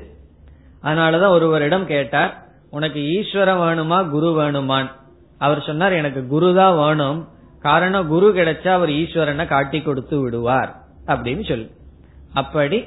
அதனாலதான் 0.84 1.36
ஒருவரிடம் 1.38 1.86
கேட்டார் 1.86 2.34
உனக்கு 2.72 3.00
ஈஸ்வரன் 3.10 3.62
வேணுமா 3.62 4.10
குரு 4.10 4.30
வேணுமான்? 4.40 4.90
அவர் 5.38 5.62
சொன்னார் 5.62 5.92
எனக்கு 5.92 6.28
குரு 6.28 6.56
தான் 6.56 6.76
வேணும். 6.76 7.20
காரணம் 7.62 8.08
குரு 8.08 8.28
கிடைச்சா 8.34 8.68
அவர் 8.68 8.90
ஈஸ்வரனை 8.90 9.46
காட்டி 9.48 9.82
கொடுத்து 9.82 10.20
விடுவார். 10.20 10.72
அப்படின்னு 11.08 11.48
சொல்லு. 11.48 11.68
அப்படி 12.34 12.80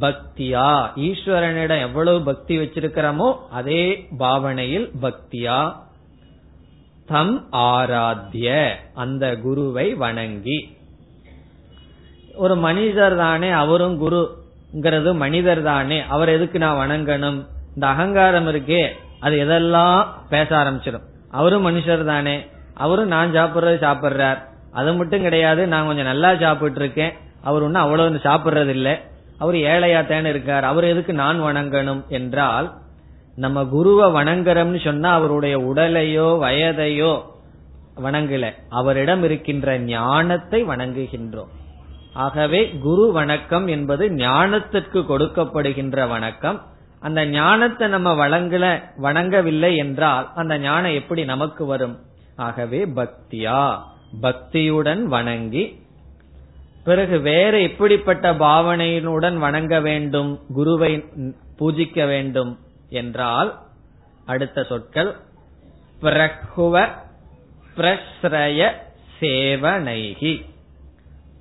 பக்தியா 0.00 0.70
ஈஸ்வரனிடம் 1.06 1.80
எவ்வளவு 1.80 2.22
பக்தி 2.22 2.58
வச்சிருக்கிறோமோ 2.58 3.28
அதே 3.50 4.08
பாவனையில் 4.18 4.90
பக்தியா 5.02 5.60
தம் 7.10 7.36
ஆராத்திய 7.52 8.48
அந்த 8.94 9.24
குருவை 9.36 9.94
வணங்கி. 9.94 10.58
ஒரு 12.34 12.54
மனிதர் 12.56 13.16
தானே 13.16 13.48
அவரும் 13.62 13.96
குருங்கிறது 14.02 15.10
மனிதர் 15.14 15.62
தானே 15.62 15.98
அவர் 16.08 16.28
எதுக்கு 16.28 16.58
நான் 16.58 16.80
வணங்கணும்? 16.82 17.38
இந்த 17.74 17.86
அகங்காரம் 17.86 18.48
இருக்கே 18.48 18.82
அது 19.20 19.36
எதெல்லாம் 19.44 20.04
பேச 20.28 20.48
ஆரம்பிச்சிடும். 20.56 21.06
அவரும் 21.30 21.66
மனுஷர் 21.66 22.04
தானே 22.04 22.36
அவரும் 22.74 23.12
நான் 23.14 23.34
சாப்பிடுறது 23.34 23.78
சாப்பிடுறார். 23.86 24.40
அது 24.72 24.94
மட்டும் 24.94 25.22
கிடையாது 25.22 25.66
நான் 25.66 25.86
கொஞ்சம் 25.86 26.10
நல்லா 26.12 26.30
சாப்பிட்டு 26.34 26.80
இருக்கேன் 26.80 27.12
அவர் 27.42 27.62
ஒன்னும் 27.62 27.82
அவ்வளவு 27.82 28.20
சாப்பிடுறது 28.28 28.68
இல்லை 28.68 28.94
அவர் 29.38 29.54
ஏழையா 29.54 30.00
தேன 30.12 30.24
இருக்கார் 30.24 30.64
அவர் 30.64 30.84
எதுக்கு 30.84 31.12
நான் 31.12 31.42
வணங்கணும் 31.42 32.02
என்றால் 32.08 32.68
நம்ம 33.42 33.58
குருவை 33.64 34.06
வணங்குறோம்னு 34.16 34.80
சொன்னா 34.84 35.10
அவருடைய 35.12 35.54
உடலையோ 35.58 36.28
வயதையோ 36.44 37.12
வணங்கல. 38.04 38.44
அவரிடம் 38.68 39.22
இருக்கின்ற 39.22 39.78
ஞானத்தை 39.78 40.60
வணங்குகின்றோம். 40.64 41.50
ஆகவே 42.24 42.60
குரு 42.82 43.04
வணக்கம் 43.12 43.66
என்பது 43.66 44.04
ஞானத்திற்கு 44.08 45.00
கொடுக்கப்படுகின்ற 45.10 46.08
வணக்கம். 46.08 46.58
அந்த 47.00 47.20
ஞானத்தை 47.26 47.88
நம்ம 47.88 48.08
வழங்கல 48.22 48.64
வணங்கவில்லை 49.02 49.72
என்றால் 49.76 50.26
அந்த 50.34 50.54
ஞானம் 50.58 50.98
எப்படி 51.00 51.24
நமக்கு 51.24 51.64
வரும்? 51.64 51.96
ஆகவே 52.36 52.80
பக்தியா. 52.98 53.62
பக்தியுடன் 54.22 55.02
வணங்கி 55.14 55.64
பிறகு 56.84 57.16
வேற 57.20 57.54
எப்படிப்பட்ட 57.60 58.26
பாவனையினுடன் 58.34 59.36
வணங்க 59.38 59.74
வேண்டும்? 59.80 60.30
குருவை 60.54 60.92
பூஜிக்க 61.58 62.06
வேண்டும். 62.06 62.52
என்றால் 62.90 63.58
அடுத்த 64.26 64.64
சொற்கள் 64.64 65.16
பிரகுவ 66.02 66.88
பிரஸ்ரய 67.76 68.72
சேவனைகி. 69.20 70.44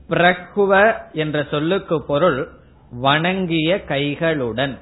பிரகுவ 0.09 0.93
என்ற 1.13 1.47
சொல்லுக்கு 1.49 2.03
பொருள் 2.03 2.49
வணங்கிய 2.91 3.75
கைகளுடன். 3.87 4.77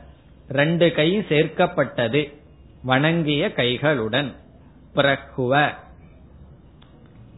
ரெண்டு 0.49 0.91
கை 0.91 1.17
சேர்க்கப்பட்டது. 1.17 2.33
வணங்கிய 2.83 3.47
கைகளுடன். 3.47 4.33
பிரகுவ 4.95 5.73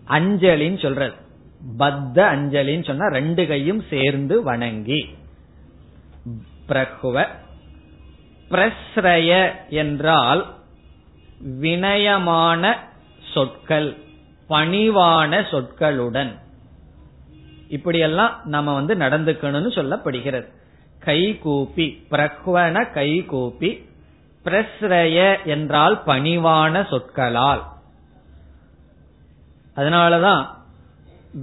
அஞ்சலின்னு 0.08 0.82
சொல்றது. 0.82 1.14
பத்த 1.78 2.22
அஞ்சலின்னு 2.36 2.86
சொன்னா 2.86 3.08
ரெண்டு 3.08 3.48
கையும் 3.48 3.84
சேர்ந்து 3.90 4.44
வணங்கி. 4.44 5.18
பிரகுவ 6.68 7.28
பிரஸ்ரய 8.52 9.52
என்றால் 9.70 10.56
வினயமான 11.62 12.76
சொற்கள் 13.34 13.98
பணிவான 14.50 15.32
சொற்களுடன். 15.52 16.32
இப்படியெல்லாம் 17.68 18.42
நம்ம 18.44 18.74
வந்து 18.74 18.96
நடந்துக்கணும்னு 18.96 19.72
சொல்லப்படுகிறது. 19.78 20.48
கைகூப்பி 21.00 22.06
பிரக்வன 22.12 22.94
கைகூப்பி 22.94 23.90
பிரஸ்ரய 24.46 25.46
என்றால் 25.46 26.02
பணிவான 26.06 26.88
சொற்களால். 26.90 27.64
அதனாலதான் 29.76 30.48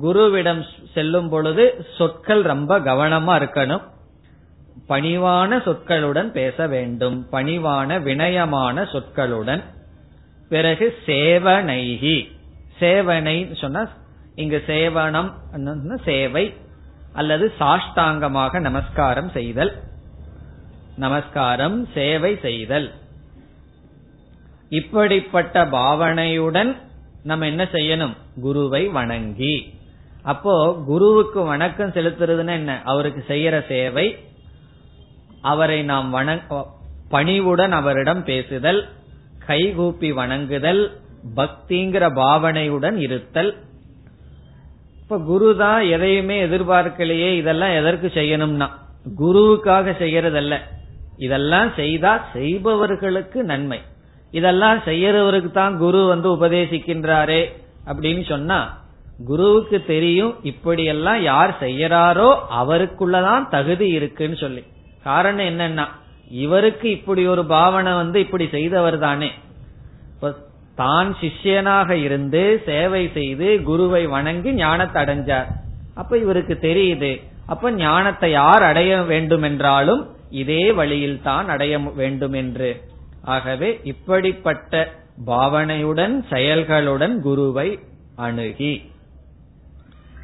குருவிடம் 0.02 0.62
செல்லும் 0.94 1.28
பொழுது 1.28 1.86
சொற்கள் 1.98 2.42
ரொம்ப 2.42 2.80
கவனமா 2.80 3.34
இருக்கணும். 3.42 3.82
பணிவான 4.88 5.58
சொற்களுடன் 5.58 6.30
பேச 6.30 6.66
வேண்டும். 6.66 7.26
பணிவான 7.32 8.02
வினயமான 8.02 8.82
சொற்களுடன். 8.82 9.62
பிறகு 10.48 10.94
சேவனைகி. 11.06 12.34
சேவனை 12.80 13.54
சொன்னா 13.60 13.88
இங்கு 14.34 14.62
சேவனம் 14.66 15.96
சேவை 16.04 16.54
அல்லது 17.12 17.52
சாஷ்டாங்கமாக 17.60 18.60
நமஸ்காரம் 18.60 19.30
செய்தல். 19.30 19.72
நமஸ்காரம் 20.96 21.88
சேவை 21.94 22.38
செய்தல். 22.42 22.92
இப்படிப்பட்ட 24.68 25.66
பாவனையுடன் 25.66 26.76
நம்ம 27.22 27.46
என்ன 27.46 27.68
செய்யணும்? 27.72 28.16
குருவை 28.40 28.86
வணங்கி. 28.86 29.74
அப்போ 30.22 30.82
குருவுக்கு 30.86 31.42
வணக்கம் 31.42 31.90
செலுத்துறதுன்னு 31.90 32.52
என்ன? 32.52 32.82
அவருக்கு 32.84 33.24
செய்யற 33.28 33.66
சேவை 33.68 34.18
அவரை 35.42 35.82
நாம் 35.82 36.14
பணிவுடன் 37.10 37.72
அவரிடம் 37.72 38.22
பேசுதல் 38.24 38.80
கைகூப்பி 39.46 40.08
வணங்குதல் 40.12 40.82
பக்திங்கிற 41.36 42.04
பாவனையுடன் 42.20 42.96
இருத்தல். 42.96 43.50
இப்ப 45.00 45.18
குரு 45.18 45.48
தான் 45.56 45.82
எதையுமே 45.94 46.36
எதிர்பார்க்கலையே 46.46 47.28
இதெல்லாம் 47.40 47.74
எதற்கு 47.80 48.08
செய்யணும்னா 48.14 48.68
குருவுக்காக 49.20 49.94
செய்யறதல்ல. 50.02 50.54
இதெல்லாம் 51.16 51.70
செய்தா 51.74 52.12
செய்பவர்களுக்கு 52.32 53.38
நன்மை. 53.44 53.80
இதெல்லாம் 54.32 54.78
செய்யறவருக்கு 54.78 55.50
தான் 55.50 55.76
குரு 55.78 56.00
வந்து 56.06 56.28
உபதேசிக்கின்றாரே 56.36 57.42
அப்படின்னு 57.86 58.24
சொன்னா 58.32 58.58
குருவுக்கு 59.26 59.78
தெரியும் 59.84 60.34
இப்படியெல்லாம் 60.42 61.20
யார் 61.22 61.52
செய்யறாரோ 61.60 62.30
அவருக்குள்ளதான் 62.60 63.44
தகுதி 63.48 63.86
இருக்குன்னு 63.88 64.36
சொல்லி. 64.36 64.64
காரணம் 65.08 65.48
என்னன்னா 65.52 65.86
இவருக்கு 66.44 66.86
இப்படி 66.96 67.22
ஒரு 67.32 67.42
பாவனை 67.54 67.92
வந்து 68.02 68.18
இப்படி 68.24 68.46
செய்தவர் 68.56 68.98
தானே. 69.06 69.30
தான் 70.80 71.10
சிஷ்யனாக 71.20 71.90
இருந்து 72.06 72.40
சேவை 72.66 73.02
செய்து 73.14 73.46
குருவை 73.68 74.00
வணங்கி 74.14 74.50
ஞானத்தை 74.62 74.98
அடைஞ்சார். 75.02 75.48
அப்ப 76.00 76.18
இவருக்கு 76.24 76.54
தெரியுது 76.66 77.12
அப்ப 77.52 77.70
ஞானத்தை 77.84 78.28
யார் 78.40 78.64
அடைய 78.70 78.92
வேண்டும் 79.10 79.44
என்றாலும் 79.48 80.02
இதே 80.42 80.64
வழியில் 80.78 81.22
தான் 81.28 81.48
அடைய 81.54 81.74
வேண்டும் 82.00 82.36
என்று 82.42 82.70
ஆகவே 83.34 83.68
இப்படிப்பட்ட 83.92 84.72
பாவனையுடன் 85.30 86.14
செயல்களுடன் 86.32 87.14
குருவை 87.26 87.68
அணுகி. 88.26 88.74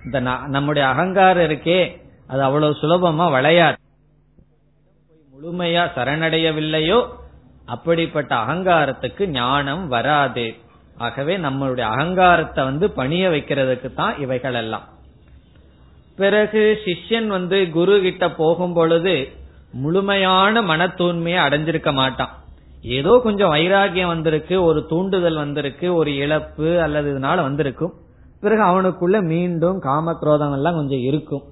இந்த 0.05 0.19
நம்முடைய 0.57 0.85
அகங்காரம் 0.93 1.47
இருக்கே 1.49 1.81
அது 2.33 2.43
அவ்வளவு 2.49 2.81
சுலபமா 2.83 3.29
வளையாது. 3.37 3.79
முழுமையா 5.43 5.83
சரணடையவில்லையோ 5.95 6.99
அப்படிப்பட்ட 7.67 8.33
அகங்காரத்துக்கு 8.43 9.23
ஞானம் 9.27 9.85
வராது. 9.89 10.45
ஆகவே 10.97 11.35
நம்மளுடைய 11.37 11.85
அகங்காரத்தை 11.93 12.65
வந்து 12.65 12.87
பணிய 12.91 13.25
வைக்கிறதுக்கு 13.29 13.89
தான் 13.95 14.19
இவைகள் 14.19 14.55
எல்லாம் 14.55 14.85
பிறகு 16.17 16.63
சிஷ்யன் 16.85 17.27
வந்து 17.27 17.59
குரு 17.71 17.95
கிட்ட 18.01 18.25
போகும் 18.31 18.73
பொழுது 18.73 19.15
முழுமையான 19.85 20.63
மன 20.63 20.87
தூய்மையை 20.87 21.41
அடைஞ்சிருக்க 21.47 21.93
மாட்டான். 21.93 22.33
ஏதோ 22.97 23.21
கொஞ்சம் 23.23 23.53
வைராகியம் 23.53 24.13
வந்திருக்கு 24.15 24.57
ஒரு 24.63 24.81
தூண்டுதல் 24.87 25.43
வந்திருக்கு 25.45 25.89
ஒரு 25.95 26.13
இழப்பு 26.17 26.69
அல்லது 26.81 27.09
இதனால 27.15 27.41
வந்திருக்கும். 27.43 27.95
பிறகு 28.41 28.65
அவனுக்குள்ள 28.71 29.19
மீண்டும் 29.33 29.81
காமக்ரோதம் 29.83 30.55
எல்லாம் 30.59 30.75
கொஞ்சம் 30.75 31.07
இருக்கும். 31.11 31.45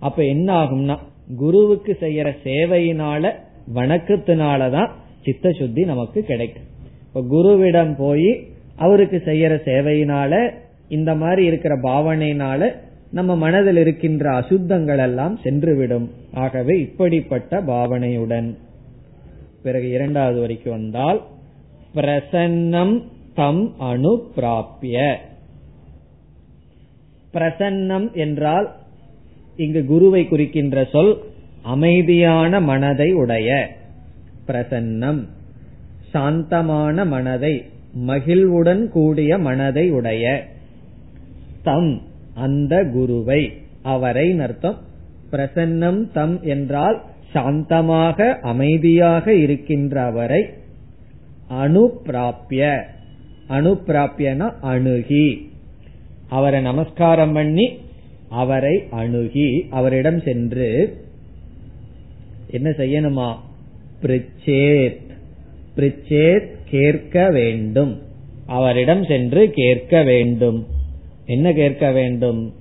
அப்ப 0.00 0.18
என்ன 0.24 0.48
ஆகும்னா 0.62 0.98
குருவுக்கு 1.36 1.96
செய்யற 2.00 2.36
சேவையினால 2.44 3.32
வணக்கத்தினாலதான் 3.74 4.90
சித்த 5.22 5.50
சுத்தி 5.50 5.84
நமக்கு 5.84 6.22
கிடைக்கும். 6.22 6.62
இப்ப 7.06 7.20
குருவிடம் 7.20 7.94
போய் 7.96 8.46
அவருக்கு 8.76 9.22
செய்யற 9.24 9.60
சேவையினால 9.64 10.50
இந்த 10.88 11.14
மாதிரி 11.14 11.44
இருக்கிற 11.44 11.76
பாவனையினால 11.76 12.74
நம்ம 13.10 13.36
மனதில் 13.36 13.76
இருக்கின்ற 13.76 14.34
அசுத்தங்கள் 14.34 14.98
எல்லாம் 14.98 15.38
சென்றுவிடும். 15.44 16.08
ஆகவே 16.32 16.80
இப்படிப்பட்ட 16.80 17.62
பாவனையுடன். 17.62 18.56
பிறகு 19.62 19.90
இரண்டாவது 19.90 20.40
வரைக்கும் 20.40 20.72
வந்தால் 20.72 21.22
பிரசன்னம் 21.94 23.02
தம் 23.34 23.74
அனு 23.80 24.22
பிராபிய 24.36 25.16
பிரசன்னம் 27.34 28.12
என்றால் 28.12 28.76
இங்கு 29.56 29.84
குருவை 29.84 30.28
குறிக்கின்ற 30.28 30.84
சொல் 30.84 31.18
அமைதியான 31.62 32.60
மனதை 32.60 33.12
உடைய 33.12 33.76
பிரசன்னம் 34.48 35.28
சாந்தமான 36.10 37.04
மனதை 37.04 37.64
மகிழ்வுடன் 37.92 38.88
கூடிய 38.88 39.38
மனதை 39.38 39.90
உடைய 39.90 40.46
தம் 41.62 42.02
அந்த 42.34 42.84
குருவை. 42.84 43.52
அவரை 43.82 44.38
அர்த்தம் 44.38 44.78
பிரசன்னம் 45.30 46.12
தம் 46.12 46.42
என்றால் 46.42 47.02
சாந்தமாக 47.34 48.38
அமைதியாக 48.40 49.34
இருக்கின்ற 49.34 50.02
அவரை 50.02 50.48
அனுப்பிராப்பிய 51.50 52.82
அனுப்பிராப்பியன 53.48 54.52
அணுகி. 54.60 55.50
அவரை 56.28 56.60
நமஸ்காரம் 56.60 57.32
பண்ணி 57.32 57.78
அவரை 58.32 58.84
அணுகி 58.90 59.66
அவரிடம் 59.70 60.20
சென்று 60.20 60.68
என்ன 62.50 62.70
செய்யணுமா? 62.70 63.36
பிரிச்சேத் 64.02 65.10
பிரிச்சேத் 65.76 66.48
கேட்க 66.70 67.30
வேண்டும். 67.30 68.02
அவரிடம் 68.46 69.04
சென்று 69.04 69.50
கேட்க 69.50 70.02
வேண்டும். 70.02 70.66
என்ன 71.26 71.52
கேட்க 71.52 71.92
வேண்டும்? 71.92 72.54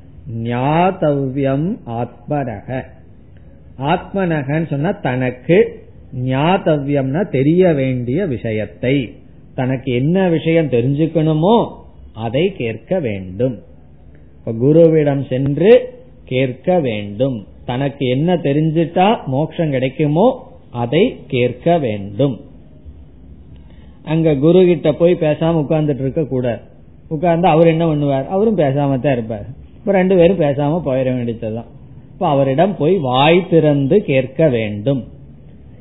ஞாதவ்யம் 0.43 1.77
ஆத்மனக. 1.87 2.85
ஆத்மனகன்னு 3.79 4.69
சொன்னா 4.69 4.91
தனக்கு 4.91 5.87
ஞாதவ்யம்னா 6.25 7.29
தெரிய 7.29 7.73
வேண்டிய 7.73 8.25
விஷயத்தை. 8.25 9.15
தனக்கு 9.55 9.91
என்ன 9.91 10.29
விஷயம் 10.29 10.69
தெரிஞ்சுக்கணுமோ 10.69 11.57
அதை 12.13 12.53
கேட்க 12.57 12.99
வேண்டும். 12.99 13.69
குருவிடம் 14.45 15.27
சென்று 15.27 15.93
கேட்க 16.25 16.79
வேண்டும். 16.79 17.45
தனக்கு 17.65 18.07
என்ன 18.07 18.33
தெரிஞ்சிட்டா 18.33 19.25
மோட்சம் 19.25 19.69
கிடைக்குமோ 19.69 20.49
அதை 20.71 21.19
கேட்க 21.27 21.77
வேண்டும். 21.77 22.39
அங்க 24.03 24.35
குரு 24.35 24.65
கிட்ட 24.65 24.91
போய் 24.91 25.17
பேசாம 25.19 25.65
உட்கார்ந்துட்டு 25.65 25.99
இருக்க 25.99 26.23
கூடாது. 26.23 26.59
உட்கார்ந்து 27.07 27.47
அவர் 27.47 27.67
என்ன 27.67 27.85
பண்ணுவார்? 27.85 28.27
அவரும் 28.27 28.57
பேசாம 28.57 28.99
தான் 28.99 29.13
இருப்பார். 29.13 29.45
இப்ப 29.75 29.91
ரெண்டு 29.91 30.15
பேரும் 30.15 30.39
பேசாம 30.39 30.81
போயிட 30.85 31.15
வேண்டியதுதான். 31.15 31.65
இப்ப 32.13 32.27
அவரிடம் 32.27 32.77
போய் 32.77 32.97
வாய் 32.97 33.47
திறந்து 33.49 34.03
கேட்க 34.03 34.49
வேண்டும். 34.49 35.03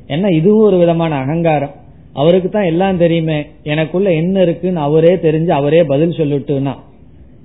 ஏன்னா 0.07 0.31
இதுவும் 0.33 0.63
ஒரு 0.63 0.77
விதமான 0.77 1.15
அகங்காரம். 1.15 1.71
அவருக்கு 2.13 2.49
தான் 2.49 2.63
எல்லாம் 2.63 2.97
தெரியுமே. 2.97 3.45
எனக்குள்ள 3.63 4.13
என்ன 4.13 4.41
இருக்குன்னு 4.41 4.79
அவரே 4.79 5.15
தெரிஞ்சு 5.15 5.49
அவரே 5.49 5.83
பதில் 5.83 6.09
சொல்லிட்டுனா 6.09 6.75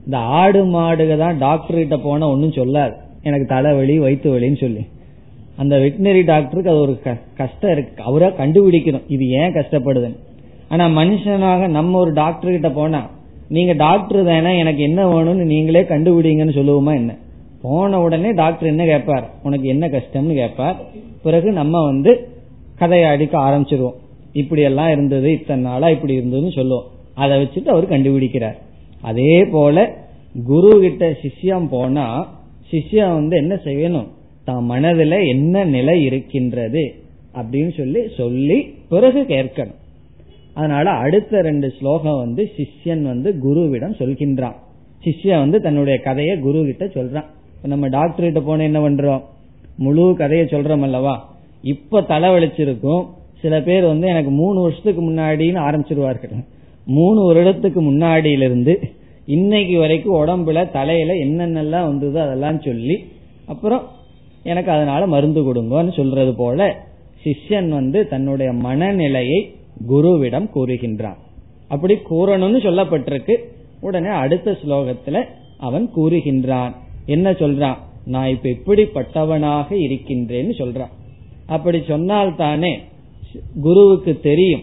இந்த 0.07 0.19
ஆடு 0.19 0.65
மாடுக 0.65 1.19
தான் 1.19 1.39
டாக்டர் 1.39 1.77
கிட்ட 1.77 1.97
போனா 1.97 2.29
ஒன்னும் 2.29 2.53
சொல்லாது. 2.53 2.95
எனக்கு 3.23 3.47
தலைவலி 3.47 3.99
வயிற்று 3.99 4.39
வலின்னு 4.39 4.57
சொல்லி. 4.57 4.87
அந்த 5.57 5.77
வெட்டினரி 5.77 6.25
டாக்டருக்கு 6.25 6.71
அது 6.71 6.81
ஒரு 6.81 7.01
கஷ்டம் 7.37 7.71
இருக்கு. 7.71 8.03
அவரா 8.03 8.27
கண்டுபிடிக்கணும். 8.27 9.03
இது 9.09 9.29
ஏன் 9.29 9.53
கஷ்டப்படுதுன்னு. 9.53 10.17
ஆனா 10.69 10.87
மனுஷனாக 10.87 11.69
நம்ம 11.69 11.99
ஒரு 11.99 12.13
டாக்டர் 12.13 12.51
கிட்ட 12.51 12.71
போனா 12.71 13.11
நீங்க 13.49 13.73
டாக்டர் 13.73 14.25
தானே 14.25 14.59
எனக்கு 14.59 14.83
என்ன 14.83 15.13
வேணும்னு 15.13 15.45
நீங்களே 15.45 15.83
கண்டுபிடிங்கன்னு 15.83 16.57
சொல்லுவோமா 16.59 16.95
என்ன? 16.95 17.15
போன 17.63 18.01
உடனே 18.01 18.33
டாக்டர் 18.33 18.69
என்ன 18.69 18.85
கேட்பார்? 18.85 19.31
உனக்கு 19.43 19.69
என்ன 19.69 19.89
கஷ்டம்னு 19.89 20.35
கேட்பார். 20.35 20.77
பிறகு 21.23 21.53
நம்ம 21.53 21.85
வந்து 21.85 22.29
கதையை 22.79 23.09
அடிக்க 23.09 23.39
ஆரம்பிச்சிருவோம். 23.39 23.97
இப்படி 24.33 24.63
எல்லாம் 24.63 24.91
இருந்தது 24.91 25.33
இத்தனை 25.33 25.63
நாளா 25.63 25.89
இப்படி 25.89 26.19
இருந்ததுன்னு 26.19 26.53
சொல்லுவோம். 26.53 26.85
அதை 27.15 27.43
வச்சுட்டு 27.43 27.69
அவர் 27.69 27.89
கண்டுபிடிக்கிறார். 27.89 28.57
அதே 29.07 29.45
போல 29.45 29.77
குரு 30.47 30.81
கிட்ட 30.81 31.17
சிஷ்யம் 31.23 31.69
போனா 31.71 32.07
சிஷ்யம் 32.71 33.15
வந்து 33.15 33.37
என்ன 33.37 33.55
செய்யணும்? 33.65 34.09
தான் 34.45 34.65
மனதில் 34.65 35.11
என்ன 35.11 35.65
நிலை 35.65 36.03
இருக்கின்றது? 36.03 36.95
அப்படின்னு 37.35 37.73
சொல்லி 37.77 38.01
சொல்லி 38.17 38.59
பிறகு 38.89 39.21
கேட்கணும். 39.21 39.81
அதனால 40.55 40.91
அடுத்த 40.91 41.41
ரெண்டு 41.41 41.71
ஸ்லோகம் 41.71 42.19
வந்து 42.19 42.51
சிஷ்யன் 42.57 43.03
வந்து 43.03 43.31
குருவிடம் 43.45 43.99
சொல்கின்றான். 43.99 44.57
சிஷ்யன் 45.05 45.39
வந்து 45.39 45.61
தன்னுடைய 45.61 45.99
கதையை 45.99 46.39
குரு 46.39 46.65
கிட்ட 46.65 46.85
சொல்றான் 46.85 47.25
நம்ம 47.63 47.89
டாக்டர் 47.89 48.25
கிட்ட 48.25 48.41
போன 48.41 48.63
என்ன 48.63 48.81
பண்றோம்? 48.81 49.23
முழு 49.77 50.15
கதையை 50.17 50.47
சொல்றோம் 50.47 50.81
அல்லவா? 50.81 51.15
இப்ப 51.63 52.01
தலைவலிச்சிருக்கும். 52.01 53.05
சில 53.41 53.63
பேர் 53.63 53.85
வந்து 53.85 54.07
எனக்கு 54.09 54.31
மூணு 54.31 54.61
வருஷத்துக்கு 54.61 55.03
முன்னாடின்னு 55.11 55.61
ஆரம்பிச்சிருவார்கள். 55.69 56.45
மூணு 56.87 57.21
வருடத்துக்கு 57.33 57.81
முன்னாடியிலிருந்து 57.89 58.75
இன்னைக்கு 59.27 59.79
வரைக்கும் 59.79 60.27
உடம்புல 60.27 60.70
தலையில 60.70 61.12
என்னென்னலாம் 61.12 61.87
வந்ததோ 61.87 62.22
அதெல்லாம் 62.22 62.61
சொல்லி 62.61 63.05
அப்புறம் 63.47 63.89
எனக்கு 64.43 64.70
அதனால 64.70 65.07
மருந்து 65.07 65.55
கொடுங்கன்னு 65.55 65.97
சொல்றது 65.97 66.35
போல 66.35 66.85
சிஷ்யன் 67.24 67.68
வந்து 67.68 68.09
தன்னுடைய 68.09 68.53
மனநிலையை 68.53 69.55
குருவிடம் 69.89 70.49
கூறுகின்றான். 70.55 71.16
அப்படி 71.68 71.95
கூறணும்னு 71.95 72.61
சொல்லப்பட்டிருக்கு. 72.66 73.37
உடனே 73.81 74.09
அடுத்த 74.09 74.51
ஸ்லோகத்துல 74.51 75.24
அவன் 75.59 75.91
கூறுகின்றான். 75.97 76.72
என்ன 77.07 77.33
சொல்றான்? 77.33 77.77
நான் 78.05 78.29
இப்ப 78.29 78.49
எப்படிப்பட்டவனாக 78.49 79.70
இருக்கின்றேன்னு 79.70 80.55
சொல்றான். 80.59 80.93
அப்படி 81.47 81.79
சொன்னால்தானே 81.79 82.79
குருவுக்கு 83.61 84.20
தெரியும். 84.20 84.62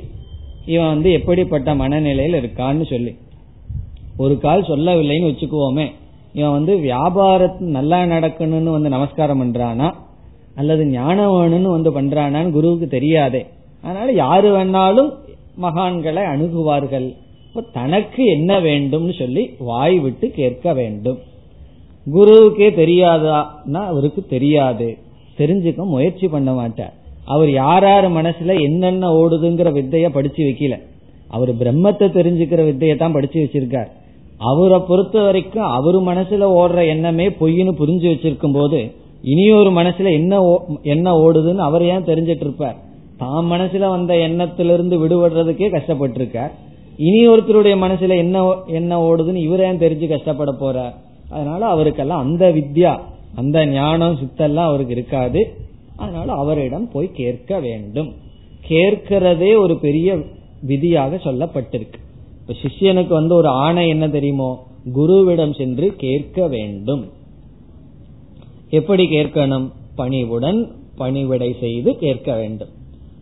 இவன் 0.66 0.88
வந்து 0.88 1.12
எப்படிப்பட்ட 1.12 1.76
மனநிலையில் 1.76 2.42
இருக்கான்னு 2.42 2.90
சொல்லி. 2.90 3.16
ஒரு 4.18 4.40
கால் 4.40 4.62
சொல்லவில்லைன்னு 4.62 5.32
வச்சுக்குவோமே. 5.32 5.92
இவன் 6.34 6.52
வந்து 6.52 6.76
வியாபாரத்து 6.76 7.60
நல்லா 7.60 8.04
நடக்கணும்னு 8.04 8.72
வந்து 8.72 8.90
நமஸ்காரம் 8.90 9.42
பண்றானா? 9.42 9.94
அல்லது 10.56 10.86
ஞானம் 10.86 11.32
வேணும்னு 11.32 11.70
வந்து 11.70 12.02
பண்றானான்னு 12.02 12.52
குருவுக்கு 12.52 12.88
தெரியாதே. 12.88 13.46
அதனால 13.82 14.12
யாரு 14.12 14.58
வேணாலும் 14.58 15.12
மகான்களை 15.62 16.24
அணுகுவார்கள். 16.24 17.16
இப்ப 17.48 17.64
தனக்கு 17.74 18.26
என்ன 18.26 18.60
வேண்டும்னு 18.60 19.18
சொல்லி 19.18 19.50
வாய் 19.60 20.00
விட்டு 20.00 20.32
கேட்க 20.32 20.74
வேண்டும். 20.74 21.20
குருவுக்கே 22.14 22.70
தெரியாதான்னா 22.70 23.86
அவருக்கு 23.86 24.26
தெரியாது. 24.30 24.98
தெரிஞ்சுக்க 25.38 25.86
முயற்சி 25.86 26.28
பண்ண 26.28 26.54
மாட்டார். 26.54 26.94
அவர் 27.26 27.52
யார் 27.52 27.84
யார் 27.84 28.12
மனசுல 28.12 28.62
என்னென்ன 28.62 29.10
ஓடுதுங்கிற 29.10 29.72
வித்தைய 29.72 30.10
படிச்சு 30.10 30.44
வைக்கல. 30.44 30.80
அவர் 31.28 31.56
பிரம்மத்தை 31.56 32.08
தெரிஞ்சுக்கிற 32.12 32.66
வித்தையை 32.66 32.98
தான் 32.98 33.12
படிச்சு 33.12 33.40
வச்சிருக்கார். 33.44 33.88
அவரை 34.38 34.80
பொறுத்த 34.80 35.22
வரைக்கும் 35.22 35.64
அவரு 35.64 36.00
மனசுல 36.02 36.48
ஓடுற 36.62 36.88
எண்ணமே 36.88 37.30
பொய்னு 37.30 37.72
புரிஞ்சு 37.80 38.08
வச்சிருக்கும் 38.12 38.54
போது 38.54 38.92
இனியொரு 39.22 39.72
மனசுல 39.72 40.12
என்ன 40.12 40.60
என்ன 40.82 41.18
ஓடுதுன்னு 41.18 41.56
அவர் 41.56 41.84
ஏன் 41.84 42.04
தெரிஞ்சிட்டு 42.04 42.40
இருப்பார்? 42.40 42.76
தான் 43.18 43.46
மனசுல 43.52 43.90
வந்த 43.90 44.14
எண்ணத்திலிருந்து 44.16 45.08
விடுபடுறதுக்கே 45.08 45.68
கஷ்டப்பட்டிருக்கார். 45.70 46.52
இனி 46.98 47.28
ஒருத்தருடைய 47.28 47.76
மனசுல 47.86 48.18
என்ன 48.18 48.56
என்ன 48.66 49.02
ஓடுதுன்னு 49.02 49.36
இவர் 49.36 49.60
ஏன் 49.60 49.80
தெரிஞ்சு 49.80 50.08
கஷ்டப்பட 50.08 50.52
போறார்? 50.52 50.94
அதனால 51.30 51.66
அவருக்கெல்லாம் 51.66 52.20
அந்த 52.20 52.50
வித்யா 52.50 53.00
அந்த 53.36 53.66
ஞானம் 53.66 54.18
சித்தெல்லாம் 54.18 54.70
அவருக்கு 54.70 54.94
இருக்காது. 54.94 55.56
அதனால 55.98 56.32
அவரிடம் 56.34 56.90
போய் 56.92 57.12
கேட்க 57.12 57.60
வேண்டும். 57.60 58.14
கேட்கிறதே 58.68 59.58
ஒரு 59.58 59.78
பெரிய 59.78 60.18
விதியாக 60.62 61.16
சொல்லப்பட்டிருக்கு. 61.16 62.00
இப்ப 62.48 62.60
சிஷ்யனுக்கு 62.62 63.08
வந்து 63.08 63.36
ஒரு 63.36 63.48
ஆணை 63.48 63.88
என்ன 63.88 64.10
தெரியுமோ? 64.10 64.68
குருவிடம் 64.96 65.58
சென்று 65.58 65.94
கேட்க 65.98 66.48
வேண்டும். 66.48 67.12
எப்படி 68.70 69.06
கேட்கணும்? 69.06 69.72
பணிவுடன் 69.96 70.76
பணிவிடை 70.96 71.58
செய்து 71.60 71.98
கேட்க 71.98 72.34
வேண்டும். 72.34 72.70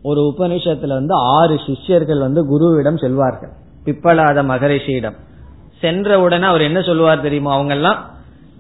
ஒரு 0.01 0.33
உபனிஷத்துல 0.37 0.87
வந்து 0.87 1.13
ஆறு 1.13 1.59
சிஷ்யர்கள் 1.65 2.19
வந்து 2.19 2.41
குருவிடம் 2.43 2.97
செல்வார்கள். 2.97 3.51
பிப்பலாத 3.85 4.43
மகரிஷியிடம். 4.43 5.15
சென்ற 5.79 6.19
உடனே 6.19 6.45
அவர் 6.45 6.61
என்ன 6.61 6.81
சொல்லுவார் 6.81 7.21
தெரியுமோ? 7.21 7.53
அவங்க 7.53 7.73
எல்லாம் 7.73 8.09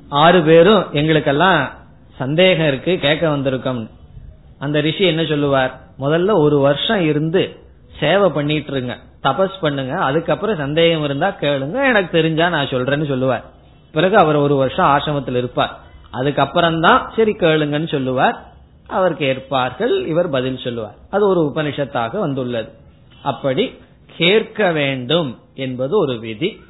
ஆறு 0.09 0.41
பேரும் 0.41 0.83
எங்களுக்கெல்லாம் 0.91 1.69
சந்தேகம் 2.15 2.67
இருக்கு 2.67 2.97
கேட்க 2.97 3.29
வந்திருக்கோம் 3.29 3.89
அந்த 4.59 4.79
ரிஷி 4.79 5.05
என்ன 5.05 5.25
சொல்லுவார்? 5.25 5.81
முதல்ல 5.99 6.33
ஒரு 6.33 6.59
வருஷம் 6.59 7.01
இருந்து 7.01 7.49
சேவை 7.99 8.29
பண்ணிட்டு 8.29 8.71
இருங்க. 8.71 8.97
தபஸ் 9.23 9.59
பண்ணுங்க 9.61 9.97
அதுக்கப்புறம் 9.97 10.55
சந்தேகம் 10.55 11.03
இருந்தா 11.03 11.35
கேளுங்க 11.41 11.73
எனக்கு 11.73 12.09
தெரிஞ்சா 12.11 12.49
நான் 12.49 12.65
சொல்றேன்னு 12.65 13.07
சொல்லுவார். 13.07 13.43
பிறகு 13.91 14.17
அவர் 14.17 14.35
ஒரு 14.35 14.55
வருஷம் 14.55 14.85
ஆசிரமத்தில் 14.85 15.35
இருப்பார். 15.35 15.79
அதுக்கப்புறம் 16.11 16.81
தான் 16.81 17.13
சரி 17.15 17.35
கேளுங்கன்னு 17.39 17.87
சொல்லுவார். 17.87 18.53
அவர் 18.87 19.17
கேட்பார்கள் 19.17 20.05
இவர் 20.05 20.29
பதில் 20.29 20.57
சொல்லுவார். 20.57 20.95
அது 21.09 21.27
ஒரு 21.27 21.51
உபனிஷத்தாக 21.55 22.17
வந்துள்ளது. 22.17 22.71
அப்படி 23.23 23.77
கேட்க 24.17 24.71
வேண்டும் 24.71 25.39
என்பது 25.53 25.97
ஒரு 25.97 26.19
விதி. 26.19 26.61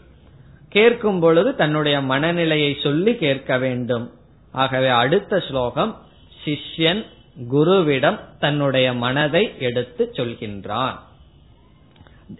கேட்கும் 0.70 1.20
பொழுது 1.20 1.56
தன்னுடைய 1.56 2.02
மனநிலையை 2.02 2.78
சொல்லி 2.84 3.16
கேட்க 3.16 3.58
வேண்டும். 3.58 4.12
ஆகவே 4.52 4.88
அடுத்த 4.88 5.40
ஸ்லோகம் 5.40 5.98
சிஷ்யன் 6.46 7.06
குருவிடம் 7.52 8.20
தன்னுடைய 8.40 8.94
மனதை 8.94 9.52
எடுத்து 9.60 10.12
சொல்கின்றான். 10.14 10.94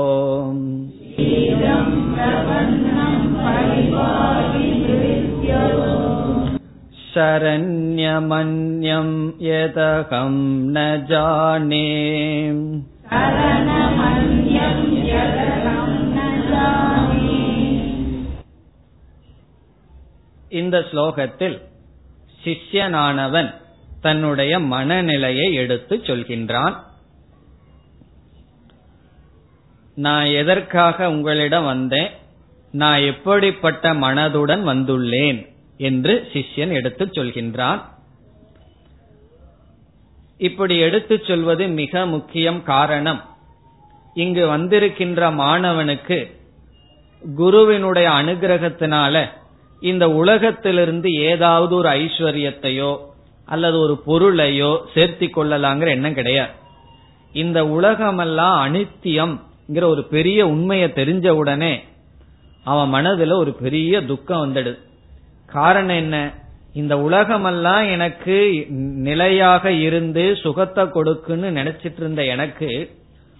शरण्यमन्यं 7.77 9.09
यदहं 9.41 10.35
न 10.67 10.77
जाने 11.09 11.87
இந்த 20.51 20.77
ஸ்லோகத்தில் 20.89 21.55
சிஷ்யனானவன் 22.43 23.49
தன்னுடைய 24.01 24.53
மனநிலையை 24.73 25.47
எடுத்து 25.53 25.95
சொல்கின்றான் 26.03 26.75
நான் 29.97 30.27
எதற்காக 30.33 31.09
உங்களிடம் 31.09 31.65
வந்தேன் 31.65 32.11
நான் 32.73 33.01
எப்படிப்பட்ட 33.03 33.93
மனதுடன் 33.95 34.63
வந்துள்ளேன் 34.63 35.39
என்று 35.88 36.14
சிஷ்யன் 36.32 36.72
எடுத்து 36.72 37.04
சொல்கின்றான். 37.06 37.80
இப்படி 40.38 40.78
எடுத்துச் 40.78 41.24
சொல்வது 41.24 41.64
மிக 41.80 42.06
முக்கியம் 42.06 42.62
காரணம். 42.62 43.20
இங்கு 44.14 44.44
வந்திருக்கின்ற 44.46 45.30
மாணவனுக்கு 45.34 46.18
குருவினுடைய 47.36 48.08
அனுகிரகத்தினால 48.10 49.24
இந்த 49.80 50.04
உலகத்திலிருந்து 50.10 51.10
ஏதாவது 51.32 51.74
ஒரு 51.74 51.88
ஐஸ்வர்யத்தையோ 51.88 52.90
அல்லது 53.44 53.76
ஒரு 53.78 53.94
பொருளையோ 54.06 54.72
சேர்த்தி 54.94 55.28
கொள்ளலாங்கிற 55.28 55.88
எண்ணம் 55.88 56.14
கிடையாது. 56.14 56.52
இந்த 57.32 57.58
உலகமெல்லாம் 57.68 58.56
அனித்தியம் 58.64 59.34
ஒரு 59.94 60.04
பெரிய 60.04 60.46
உண்மையை 60.46 60.88
தெரிஞ்ச 60.88 61.28
உடனே 61.40 61.74
அவன் 62.64 62.92
மனதுல 62.94 63.32
ஒரு 63.32 63.52
பெரிய 63.52 64.04
துக்கம் 64.04 64.42
வந்துடுது. 64.44 64.78
காரணம் 65.52 65.96
என்ன? 65.96 66.16
இந்த 66.72 66.94
உலகமெல்லாம் 66.98 67.84
எனக்கு 67.88 68.66
நிலையாக 69.08 69.72
இருந்து 69.72 70.24
சுகத்தை 70.42 70.84
கொடுக்குன்னு 70.84 71.48
நினைச்சிட்டு 71.58 72.00
இருந்த 72.00 72.24
எனக்கு 72.24 72.70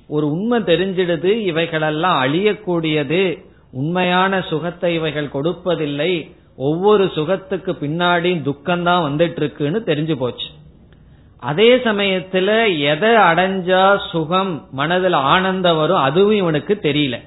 ஒரு 0.08 0.26
உண்மை 0.30 0.58
தெரிஞ்சிடுது 0.60 1.24
இவைகளெல்லாம் 1.24 2.18
அழியக்கூடியது. 2.22 3.22
உண்மையான 3.72 4.40
சுகத்தை 4.42 4.94
இவைகள் 4.94 5.34
கொடுப்பதில்லை. 5.34 6.12
ஒவ்வொரு 6.56 7.04
சுகத்துக்கு 7.14 7.72
பின்னாடி 7.80 8.42
துக்கம்தான் 8.42 9.04
வந்துட்டு 9.08 9.36
இருக்குன்னு 9.36 9.78
தெரிஞ்சு 9.86 10.16
போச்சு. 10.16 10.48
அதே 11.42 11.76
சமயத்துல 11.76 12.78
எதை 12.92 13.10
அடைஞ்சா 13.28 13.84
சுகம் 14.10 14.68
மனதில் 14.72 15.18
ஆனந்தம் 15.32 15.76
வரும் 15.76 16.04
அதுவும் 16.06 16.40
இவனுக்கு 16.42 16.74
தெரியல. 16.82 17.18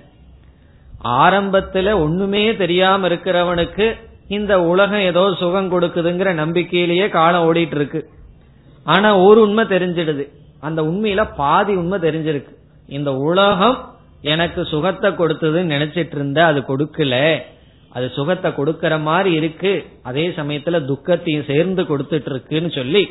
ஆரம்பத்துல 1.23 1.93
ஒண்ணுமே 1.99 2.43
தெரியாம 2.55 3.07
இருக்கிறவனுக்கு 3.07 3.87
இந்த 4.27 4.61
உலகம் 4.61 4.99
ஏதோ 4.99 5.35
சுகம் 5.39 5.71
கொடுக்குதுங்கிற 5.71 6.33
நம்பிக்கையிலேயே 6.33 7.09
காலம் 7.09 7.53
ஓடிட்டு 7.53 7.75
இருக்கு 7.75 8.09
ஆனா 8.83 9.17
ஒரு 9.17 9.41
உண்மை 9.41 9.65
தெரிஞ்சிடுது. 9.65 10.29
அந்த 10.59 10.81
உண்மையில 10.81 11.29
பாதி 11.35 11.75
உண்மை 11.75 11.99
தெரிஞ்சிருக்கு. 11.99 12.53
இந்த 12.87 13.15
உலகம் 13.15 13.95
எனக்கு 14.21 14.65
சுகத்தை 14.65 15.11
கொடுத்ததுன்னு 15.11 15.73
நினைச்சிட்டு 15.75 16.15
இருந்த 16.15 16.45
அது 16.45 16.59
கொடுக்கல. 16.59 17.41
அது 17.89 18.09
சுகத்தை 18.09 18.51
கொடுக்கற 18.51 19.01
மாதிரி 19.01 19.35
இருக்கு. 19.35 19.85
அதே 20.03 20.29
சமயத்துல 20.29 20.85
துக்கத்தையும் 20.85 21.45
சேர்ந்து 21.47 21.83
கொடுத்துட்டு 21.83 22.29
இருக்குன்னு 22.31 22.69
சொல்லி 22.69 23.09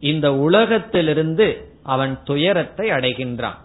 இந்த 0.00 0.34
உலகத்திலிருந்து 0.34 1.68
அவன் 1.82 2.18
துயரத்தை 2.24 2.90
அடைகின்றான். 2.90 3.58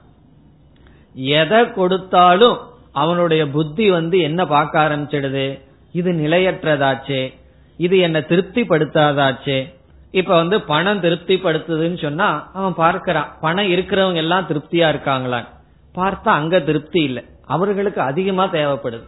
எதை 1.14 1.72
கொடுத்தாலும் 1.72 2.58
அவனுடைய 2.92 3.48
புத்தி 3.48 3.90
வந்து 3.90 4.20
என்ன 4.20 4.46
பார்க்க 4.46 4.90
ஆரம்பிச்சிடுது? 4.90 5.60
இது 5.92 6.12
நிலையற்றதாச்சே. 6.12 7.34
இது 7.78 7.98
என்ன 7.98 8.20
திருப்திப்படுத்தாதாச்சே. 8.20 9.76
இப்ப 10.12 10.36
வந்து 10.36 10.62
பணம் 10.62 11.02
திருப்திப்படுத்துதுன்னு 11.02 12.02
சொன்னா 12.02 12.50
அவன் 12.54 12.74
பார்க்கிறான் 12.74 13.34
பணம் 13.42 13.72
இருக்கிறவங்க 13.72 14.16
எல்லாம் 14.16 14.48
திருப்தியா 14.48 14.88
இருக்காங்களான் 14.94 15.48
பார்த்தா 15.96 16.28
அங்க 16.28 16.60
திருப்தி 16.60 17.04
இல்லை. 17.04 17.24
அவர்களுக்கு 17.46 18.02
அதிகமா 18.02 18.46
தேவைப்படுது. 18.46 19.08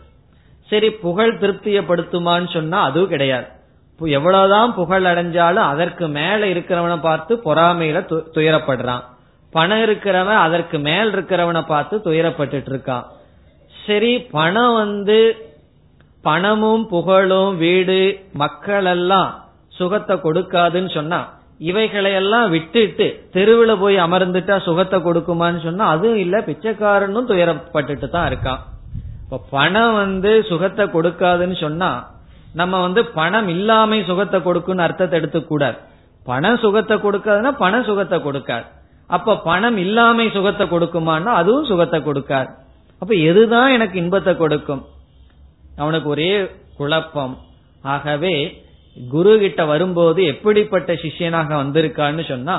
சரி 0.69 0.91
புகழ் 0.91 1.37
திருப்தியப்படுத்துமான்னு 1.39 2.53
சொன்னா 2.53 2.83
அதுவும் 2.83 3.09
கிடையாது. 3.09 3.45
எவ்வளவுதான் 3.99 4.73
புகழ் 4.73 5.05
அடைஞ்சாலும் 5.05 5.69
அதற்கு 5.73 6.07
மேல 6.07 6.45
இருக்கிறவனை 6.45 6.99
பார்த்து 6.99 7.35
பொறாமையில 7.45 8.23
துயரப்படுறான். 8.35 9.03
பணம் 9.51 9.79
இருக்கிறவன் 9.79 10.35
அதற்கு 10.35 10.79
மேல் 10.79 11.15
இருக்கிறவனை 11.15 11.65
பார்த்து 11.65 11.97
துயரப்பட்டு 11.97 12.57
இருக்கான். 12.69 13.03
சரி 13.87 14.19
பணம் 14.19 14.73
வந்து 14.73 15.48
பணமும் 16.23 16.83
புகழும் 16.93 17.53
வீடு 17.63 17.99
மக்கள் 18.41 18.87
எல்லாம் 18.95 19.29
சுகத்தை 19.77 20.15
கொடுக்காதுன்னு 20.23 20.91
சொன்னா 20.95 21.19
இவைகளையெல்லாம் 21.69 22.47
விட்டுட்டு 22.55 23.07
தெருவில் 23.35 23.79
போய் 23.83 23.97
அமர்ந்துட்டா 24.05 24.55
சுகத்தை 24.67 24.97
கொடுக்குமான்னு 25.07 25.61
சொன்னா 25.67 25.85
அதுவும் 25.93 26.21
இல்ல 26.25 26.37
பிச்சைக்காரனும் 26.47 27.29
துயரப்பட்டுட்டு 27.31 28.07
தான் 28.09 28.27
இருக்கான். 28.31 28.61
இப்ப 29.23 29.39
பணம் 29.55 29.95
வந்து 30.01 30.31
சுகத்தை 30.51 30.85
கொடுக்காதுன்னு 30.95 31.57
சொன்னா 31.65 31.89
நம்ம 32.59 32.75
வந்து 32.85 33.01
பணம் 33.19 33.49
இல்லாம 33.55 33.99
சுகத்தை 34.11 34.37
கொடுக்குன்னு 34.47 34.85
அர்த்தத்தை 34.85 35.17
எடுத்துக்கூடாது 35.19 35.77
பணம் 36.25 36.61
சுகத்தை 36.63 36.95
கொடுக்காதுன்னா 37.05 37.51
பண 37.63 37.81
சுகத்தை 37.89 38.17
கொடுக்காது. 38.27 38.65
அப்ப 39.09 39.35
பணம் 39.49 39.77
இல்லாம 39.77 40.25
சுகத்தை 40.37 40.65
கொடுக்குமான்னா 40.71 41.33
அதுவும் 41.41 41.69
சுகத்தை 41.71 41.99
கொடுக்காது. 42.07 42.49
அப்ப 43.01 43.11
எதுதான் 43.29 43.69
எனக்கு 43.75 43.95
இன்பத்தை 44.03 44.33
கொடுக்கும்? 44.37 44.81
அவனுக்கு 45.79 46.09
ஒரே 46.09 46.31
குழப்பம். 46.77 47.35
ஆகவே 47.81 48.33
குரு 49.09 49.39
கிட்ட 49.39 49.65
வரும்போது 49.65 50.23
எப்படிப்பட்ட 50.23 50.93
சிஷியனாக 50.93 51.51
வந்திருக்கான்னு 51.63 52.23
சொன்னா 52.27 52.55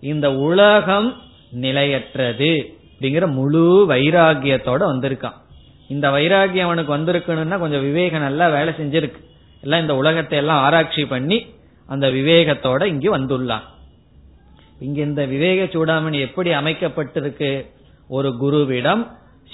இந்த 0.00 0.34
உலகம் 0.34 1.08
நிலையற்றது 1.50 2.52
அப்படிங்கிற 2.92 3.26
முழு 3.30 3.86
வைராகியத்தோட 3.88 4.82
வந்திருக்கான். 4.92 5.38
இந்த 5.88 6.10
வைராகியம் 6.10 6.68
அவனுக்கு 6.68 6.96
வந்திருக்கணும்னா 6.96 7.58
கொஞ்சம் 7.58 7.82
விவேகம் 7.82 8.20
நல்லா 8.20 8.48
வேலை 8.48 8.72
செஞ்சிருக்கு. 8.78 9.20
எல்லாம் 9.62 9.80
இந்த 9.80 9.94
உலகத்தை 9.96 10.38
எல்லாம் 10.38 10.62
ஆராய்ச்சி 10.62 11.04
பண்ணி 11.04 11.38
அந்த 11.86 12.06
விவேகத்தோட 12.10 12.82
இங்கு 12.84 13.10
வந்துள்ளான். 13.18 13.66
இங்க 14.80 14.98
இந்த 15.00 15.24
விவேக 15.24 15.60
சூடாமணி 15.64 16.18
எப்படி 16.20 16.50
அமைக்கப்பட்டிருக்கு? 16.50 17.50
ஒரு 18.08 18.30
குருவிடம் 18.42 19.02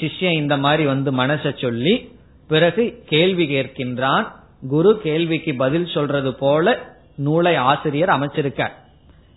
சிஷ்யன் 0.00 0.40
இந்த 0.42 0.56
மாதிரி 0.56 0.84
வந்து 0.84 1.10
மனசை 1.12 1.50
சொல்லி 1.60 1.94
பிறகு 2.50 3.02
கேள்வி 3.06 3.44
கேட்கின்றான். 3.54 4.24
குரு 4.68 5.00
கேள்விக்கு 5.02 5.54
பதில் 5.54 5.86
சொல்றது 5.86 6.34
போல 6.34 6.78
நூலை 7.16 7.56
ஆசிரியர் 7.56 8.08
அமைச்சிருக்கார். 8.08 8.76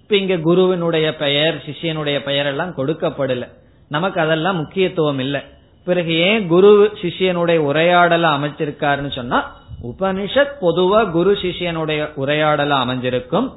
இப்ப 0.01 0.18
இங்க 0.18 0.38
குருவினுடைய 0.38 1.16
பெயர் 1.16 1.64
சிஷியனுடைய 1.66 2.20
பெயர் 2.20 2.45
எல்லாம் 2.45 2.76
கொடுக்கப்படல. 2.78 3.47
நமக்கு 3.89 4.22
அதெல்லாம் 4.22 4.55
முக்கியத்துவம் 4.55 5.20
இல்லை. 5.20 5.41
பிறகு 5.86 6.14
ஏன் 6.14 6.47
குரு 6.47 6.91
சிஷியனுடைய 7.01 7.59
உரையாடல 7.70 8.26
அமைச்சிருக்காருன்னு 8.36 9.11
சொன்னா 9.11 9.39
உபனிஷத் 9.84 10.55
பொதுவா 10.61 11.09
குரு 11.09 11.34
சிஷியனுடைய 11.41 12.01
உரையாடல 12.18 12.74
அமைஞ்சிருக்கும். 12.84 13.47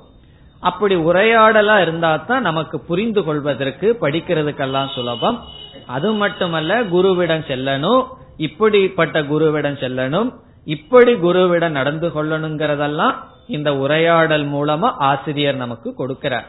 அப்படி 0.61 0.97
உரையாடலா 0.97 1.83
இருந்தா 1.83 2.17
தான் 2.17 2.43
நமக்கு 2.43 2.81
புரிந்து 2.81 3.25
கொள்வதற்கு 3.25 3.97
படிக்கிறதுக்கெல்லாம் 4.01 4.93
சுலபம். 4.95 5.45
அது 5.87 6.13
மட்டுமல்ல 6.13 6.83
குருவிடம் 6.83 7.45
செல்லணும் 7.49 8.07
இப்படிப்பட்ட 8.37 9.23
குருவிடம் 9.23 9.79
செல்லணும் 9.83 10.35
இப்படி 10.65 11.13
குருவிடம் 11.13 11.69
நடந்து 11.69 12.09
கொள்ளணுங்கிறதெல்லாம் 12.09 13.15
இந்த 13.47 13.77
உரையாடல் 13.77 14.49
மூலமா 14.49 14.95
ஆசிரியர் 14.97 15.55
நமக்கு 15.55 15.95
கொடுக்கிறார். 15.99 16.45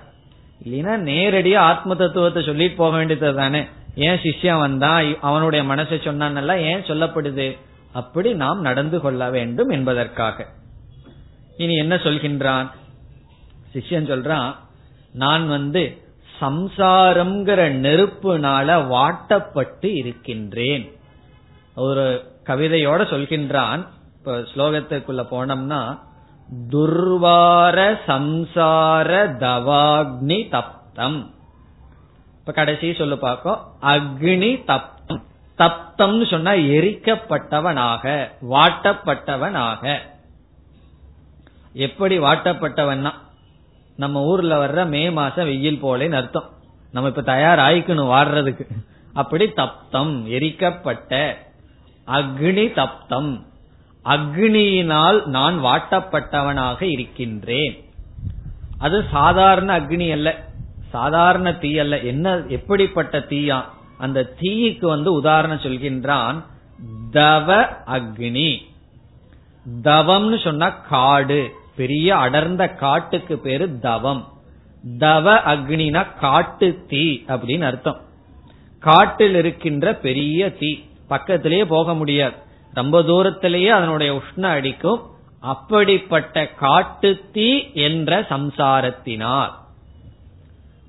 இல்லைன்னா 0.64 1.00
நேரடியா 1.10 1.56
ஆத்ம 1.56 1.96
தத்துவத்தை 1.96 2.44
சொல்லிட்டு 2.44 2.76
போக 2.76 2.98
வேண்டியது 2.98 3.36
தானே. 3.36 3.66
ஏன் 3.96 4.18
சிஷ்யம் 4.18 4.60
வந்தான் 4.60 5.20
அவனுடைய 5.22 5.74
மனசை 5.74 6.02
சொன்னான் 6.02 6.50
ஏன் 6.50 6.82
சொல்லப்படுது? 6.82 7.58
அப்படி 7.94 8.34
நாம் 8.34 8.62
நடந்து 8.62 9.00
கொள்ள 9.00 9.30
வேண்டும் 9.30 9.70
என்பதற்காக. 9.70 10.46
இனி 11.58 11.76
என்ன 11.76 11.96
சொல்கின்றான்? 11.96 12.70
சிஷ்யன் 13.74 14.10
சொல்றான் 14.10 14.56
நான் 15.14 15.48
வந்து 15.48 16.02
சம்சாரம்ங்கிற 16.42 17.62
நெருப்புனால 17.86 18.70
வாட்டப்பட்டு 18.88 19.86
இருக்கின்றேன். 19.96 20.98
ஒரு 21.76 22.34
கவிதையோட 22.44 23.02
சொல்கின்றான். 23.14 23.88
இப்ப 24.18 24.38
ஸ்லோகத்துக்குள்ள 24.38 25.26
போனோம்னா 25.32 26.00
துர்வார 26.72 28.00
சம்சார 28.08 29.12
தவாக்னி 29.40 30.40
தப்தம். 30.52 31.26
இப்ப 32.40 32.52
கடைசி 32.52 32.94
சொல்லு 32.94 33.18
பார்க்கும் 33.18 33.60
அக்னி 33.82 34.52
தப்தம். 34.68 35.22
தப்தம்னு 35.58 36.30
சொன்னா 36.30 36.52
எரிக்கப்பட்டவனாக 36.52 38.28
வாட்டப்பட்டவனாக. 38.50 39.98
எப்படி 41.74 42.20
வாட்டப்பட்டவன்னா 42.20 43.14
நம்ம 43.98 44.24
ஊர்ல 44.24 44.68
வர்ற 44.68 44.88
மே 44.88 45.10
மாசம் 45.10 45.46
வெயில் 45.46 45.84
போலேன்னு 45.84 46.12
அர்த்தம். 46.12 46.50
நம்ம 46.92 47.10
இப்ப 47.10 47.22
தயாராயிக்கணும் 47.22 48.12
வாடுறதுக்கு. 48.12 48.68
அப்படி 49.14 49.46
தப்தம் 49.46 50.28
எரிக்கப்பட்ட 50.28 51.34
அக்னி 52.08 52.74
தப்தம். 52.74 53.46
அக்னியினால் 54.06 55.26
நான் 55.26 55.64
வாட்டப்பட்டவனாக 55.64 56.82
இருக்கின்றேன். 56.82 57.86
அது 58.78 59.06
சாதாரண 59.12 59.80
அக்னி 59.80 60.12
அல்ல. 60.12 60.48
சாதாரண 60.90 61.54
தீ 61.54 61.78
அல்ல. 61.78 62.00
என்ன 62.00 62.44
எப்படிப்பட்ட 62.48 63.20
தீயா? 63.20 63.64
அந்த 63.98 64.34
தீக்கு 64.42 64.86
வந்து 64.86 65.14
உதாரணம் 65.14 65.58
சொல்கின்றான் 65.58 66.44
தவ 67.12 67.70
அக்னி. 67.88 68.58
தவம்னு 69.84 70.44
சொன்னா 70.44 70.70
காடு. 70.70 71.52
பெரிய 71.78 72.18
அடர்ந்த 72.18 72.68
காட்டுக்கு 72.68 73.38
பேரு 73.38 73.80
தவம். 73.80 74.28
தவ 74.98 75.40
அக்னினா 75.40 76.08
காட்டு 76.20 76.84
தீ 76.88 77.24
அப்படின்னு 77.28 77.62
அர்த்தம். 77.62 78.02
காட்டில் 78.80 79.36
இருக்கின்ற 79.36 79.94
பெரிய 79.94 80.58
தீ. 80.58 80.80
பக்கத்திலேயே 81.08 81.66
போக 81.66 81.94
முடியாது. 81.94 82.34
ரொம்ப 82.74 83.04
தூரத்திலேயே 83.04 83.70
அதனுடைய 83.70 84.14
உஷ்ண 84.14 84.42
அடிக்கும். 84.42 85.02
அப்படிப்பட்ட 85.40 86.48
காட்டு 86.48 87.22
தீ 87.32 87.74
என்ற 87.74 88.22
சம்சாரத்தினால். 88.22 89.52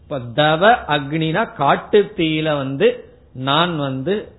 இப்ப 0.03 0.21
தவ 0.35 0.71
அக்னினா 0.71 1.55
காட்டு 1.55 2.13
தீயில 2.17 2.57
வந்து 2.57 3.13
நான் 3.35 3.77
வந்து 3.77 4.33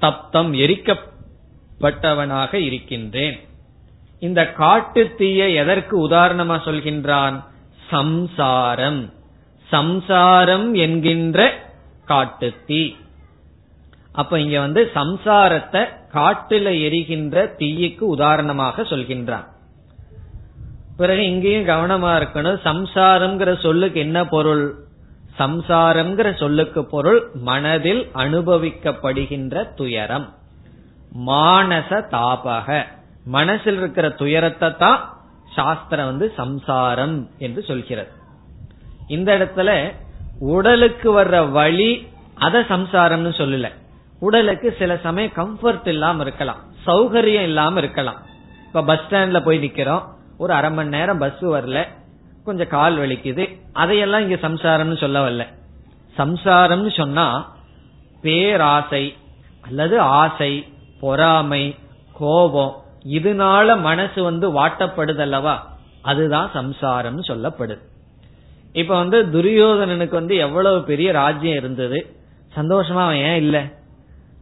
தப்தம் 0.00 0.22
எரிக்கப்பட்டவனாக 0.32 2.54
இருக்கின்றேன். 2.54 3.40
இந்த 4.20 4.52
காட்டு 4.52 5.14
தீய 5.14 5.48
எதற்கு 5.48 6.08
உதாரணமா 6.08 6.56
சொல்கின்றான்? 6.64 7.44
சம்சாரம். 7.90 9.12
சம்சாரம் 9.68 10.74
என்கின்ற 10.74 11.68
காட்டு 12.04 12.54
தீ. 12.66 12.94
அப்ப 14.12 14.40
இங்க 14.40 14.60
வந்து 14.60 14.90
சம்சாரத்தை 14.94 15.88
காட்டுல 16.14 16.80
எரிகின்ற 16.80 17.54
தீயுக்கு 17.58 18.00
உதாரணமாக 18.00 18.82
சொல்கின்றான். 18.82 19.44
பிறகு 20.96 21.24
இங்கேயும் 21.24 21.66
கவனமா 21.66 22.06
இருக்கணும். 22.06 22.58
சம்சாரம்ங்கிற 22.64 23.60
சொல்லுக்கு 23.60 24.00
என்ன 24.00 24.24
பொருள்? 24.24 24.74
சம்சாரம்ங்கிற 25.38 26.38
சொல்லுக்கு 26.38 26.84
பொருள் 26.84 27.30
மனதில் 27.34 28.10
அனுபவிக்கப்படுகின்ற 28.14 29.74
துயரம். 29.74 30.34
மானச 31.26 32.04
தாபக. 32.10 32.98
மனசில் 33.24 33.76
இருக்கிற 33.76 34.10
துயரத்தை 34.10 34.76
தான் 34.76 35.18
சாஸ்திரம் 35.54 36.06
வந்து 36.06 36.32
சம்சாரம் 36.36 37.28
என்று 37.38 37.62
சொல்கிறது. 37.62 38.10
இந்த 39.08 39.38
இடத்துல 39.38 39.92
உடலுக்கு 40.38 41.20
வர்ற 41.20 41.50
வழி 41.50 42.08
அத 42.34 42.60
சம்சாரம்னு 42.60 43.32
சொல்லல. 43.36 43.70
உடலுக்கு 44.20 44.76
சில 44.78 44.96
சமயம் 44.96 45.30
கம்ஃபர்ட் 45.30 45.86
இல்லாம 45.86 46.22
இருக்கலாம். 46.22 46.56
சௌகரியம் 46.86 47.42
இல்லாம 47.42 47.78
இருக்கலாம். 47.78 48.22
இப்ப 48.66 48.84
பஸ் 48.84 49.00
ஸ்டாண்ட்ல 49.10 49.44
போய் 49.44 49.64
நிக்கிறோம். 49.64 50.02
ஒரு 50.38 50.52
அரை 50.52 50.70
மணி 50.70 50.88
நேரம் 50.88 51.18
பஸ் 51.18 51.42
வரல. 51.42 51.86
கொஞ்சம் 52.44 52.68
கால் 52.68 52.98
வலிக்குது. 52.98 53.60
அதையெல்லாம் 53.72 54.20
இங்க 54.20 54.48
சம்சாரம்னு 54.48 54.96
சொல்ல 54.96 55.30
வரல. 55.30 55.46
சம்சாரம்னு 56.18 56.96
சொன்னா 56.96 57.52
பேராசை 58.22 59.16
அல்லது 59.60 60.00
ஆசை 60.00 60.72
பொறாமை 61.00 61.76
கோபம் 62.12 62.79
இதனால 63.04 63.80
மனசு 63.80 64.22
வந்து 64.22 64.52
வாட்டப்படுதல்லவா? 64.52 65.58
அதுதான் 66.02 66.50
சம்சாரம்னு 66.54 67.20
சொல்லப்படுது. 67.28 67.78
இப்ப 68.72 68.96
வந்து 68.96 69.26
துரியோதனனுக்கு 69.32 70.10
வந்து 70.10 70.36
எவ்வளவு 70.36 70.82
பெரிய 70.82 71.12
ராஜ்யம் 71.12 71.56
இருந்தது? 71.56 72.14
சந்தோஷமா 72.56 73.02
அவன் 73.02 73.16
ஏன் 73.16 73.36
இல்ல? 73.36 73.64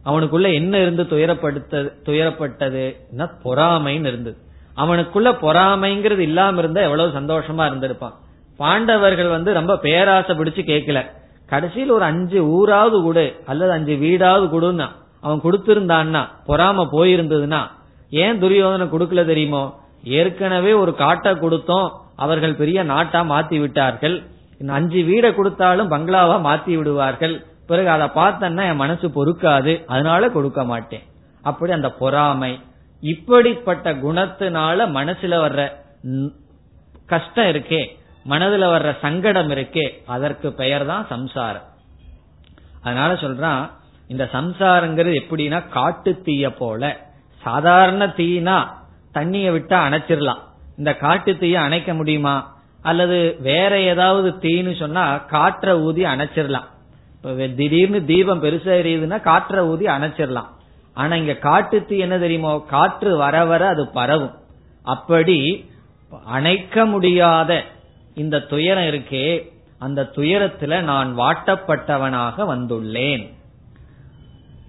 அவனுக்குள்ள 0.05 0.53
என்ன 0.53 0.77
இருந்து 0.77 1.03
துயரப்படுத்த 1.03 1.91
துயரப்பட்டது? 2.03 2.95
பொறாமைன்னு 3.17 4.05
இருந்தது. 4.05 4.37
அவனுக்குள்ள 4.77 5.31
பொறாமைங்கிறது 5.41 6.17
இல்லாம 6.17 6.59
இருந்தா 6.59 6.81
எவ்வளவு 6.81 7.19
சந்தோஷமா 7.19 7.73
இருந்திருப்பான். 7.73 8.13
பாண்டவர்கள் 8.57 9.27
வந்து 9.27 9.53
ரொம்ப 9.53 9.77
பேராசை 9.77 10.37
பிடிச்சு 10.37 10.69
கேட்கல 10.69 11.05
கடைசியில் 11.45 11.89
ஒரு 11.89 12.03
அஞ்சு 12.03 12.43
ஊராவது 12.45 13.03
கொடு 13.03 13.35
அல்லது 13.45 13.71
அஞ்சு 13.71 13.93
வீடாவது 13.93 14.47
கொடுன்னா 14.47 14.87
அவன் 15.21 15.39
கொடுத்திருந்தான்னா 15.39 16.27
பொறாம 16.47 16.87
போயிருந்ததுன்னா 16.91 17.59
ஏன் 18.09 18.41
துரியோதனை 18.41 18.87
கொடுக்கல 18.87 19.25
தெரியுமோ? 19.25 19.79
ஏற்கனவே 20.03 20.73
ஒரு 20.73 20.95
காட்டை 20.95 21.31
கொடுத்தோம். 21.31 21.91
அவர்கள் 22.15 22.55
பெரிய 22.55 22.83
நாட்டா 22.83 23.21
மாத்தி 23.21 23.59
விட்டார்கள். 23.59 24.23
அஞ்சு 24.67 25.01
வீடை 25.01 25.35
கொடுத்தாலும் 25.35 25.91
பங்களாவா 25.91 26.37
மாத்தி 26.37 26.75
விடுவார்கள். 26.75 27.45
பிறகு 27.67 27.89
அதை 27.89 28.07
பார்த்தன்னா 28.07 28.69
என் 28.69 28.75
மனசு 28.75 29.07
பொறுக்காது. 29.07 29.85
அதனால 29.85 30.29
கொடுக்க 30.29 30.63
மாட்டேன். 30.63 31.03
அப்படி 31.41 31.71
அந்த 31.71 31.89
பொறாமை. 31.89 32.59
இப்படிப்பட்ட 33.01 33.93
குணத்தினால 33.93 34.87
மனசுல 34.87 35.35
வர்ற 35.45 35.71
கஷ்டம் 37.05 37.45
இருக்கே. 37.45 37.87
மனதுல 38.29 38.63
வர்ற 38.63 38.97
சங்கடம் 39.01 39.49
இருக்கே. 39.49 39.89
அதற்கு 40.05 40.53
பெயர் 40.53 40.85
தான் 40.85 41.05
சம்சாரம். 41.09 41.67
அதனால 42.81 43.13
சொல்றான் 43.13 43.69
இந்த 44.07 44.29
சம்சாரங்கிறது 44.33 45.19
எப்படின்னா 45.19 45.69
காட்டு 45.69 46.21
தீய 46.21 46.53
போல. 46.53 47.08
சாதாரண 47.43 48.05
தீனா 48.07 48.67
தண்ணிய 49.11 49.51
விட்டா 49.51 49.77
அணைச்சிடலாம் 49.87 50.41
இந்த 50.77 50.95
காட்டு 50.95 51.37
தீய 51.37 51.61
அணைக்க 51.61 51.93
முடியுமா? 51.93 52.57
அல்லது 52.81 53.37
வேற 53.41 53.79
ஏதாவது 53.81 54.29
தீன்னு 54.41 54.79
சொன்னா 54.79 55.15
காற்ற 55.15 55.81
ஊதி 55.81 56.03
அணைச்சிடலாம் 56.03 56.67
இப்ப 57.15 57.47
திடீர்னு 57.47 58.05
தீபம் 58.05 58.43
பெருசா 58.43 58.73
எரியுதுன்னா 58.81 59.19
காற்ற 59.21 59.59
ஊதி 59.59 59.85
அணைச்சிடலாம் 59.85 60.49
ஆனா 60.93 61.15
இங்க 61.15 61.33
காட்டு 61.33 61.85
தீ 61.85 61.97
என்ன 61.97 62.17
தெரியுமோ? 62.17 62.63
காற்று 62.69 63.17
வர 63.17 63.45
வர 63.45 63.67
அது 63.67 63.87
பரவும். 63.87 64.35
அப்படி 64.83 65.69
அணைக்க 66.25 66.85
முடியாத 66.85 67.63
இந்த 68.15 68.39
துயரம் 68.39 68.83
இருக்கே 68.83 69.49
அந்த 69.79 70.09
துயரத்துல 70.15 70.81
நான் 70.81 71.17
வாட்டப்பட்டவனாக 71.17 72.45
வந்துள்ளேன். 72.53 73.33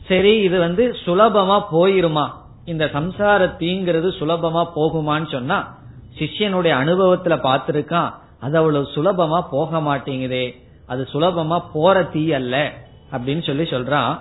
சரி 0.06 0.40
இது 0.40 0.58
வந்து 0.58 0.96
சுலபமா 1.04 1.64
போயிருமா? 1.72 2.26
இந்த 2.64 2.84
சம்சார 2.84 3.54
தீங்கிறது 3.58 4.10
சுலபமா 4.20 4.68
போகுமான்னு 4.76 5.30
சொன்னா 5.30 5.78
சிஷ்யனுடைய 6.18 6.72
அனுபவத்துல 6.82 7.36
பார்த்திருக்கான் 7.38 8.14
அது 8.40 8.58
அவ்வளவு 8.58 8.88
சுலபமா 8.94 9.46
போக 9.50 9.80
மாட்டேங்குதே 9.80 10.68
அது 10.86 11.08
சுலபமா 11.12 11.62
போற 11.72 12.02
தீ 12.02 12.32
அல்ல 12.32 12.72
அப்படின்னு 13.12 13.42
சொல்லி 13.42 13.62
சொல்றான். 13.62 14.18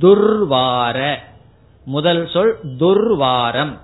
துர்வார. 0.00 1.16
முதல் 1.84 2.28
சொல் 2.28 2.58
துர்வாரம். 2.78 3.80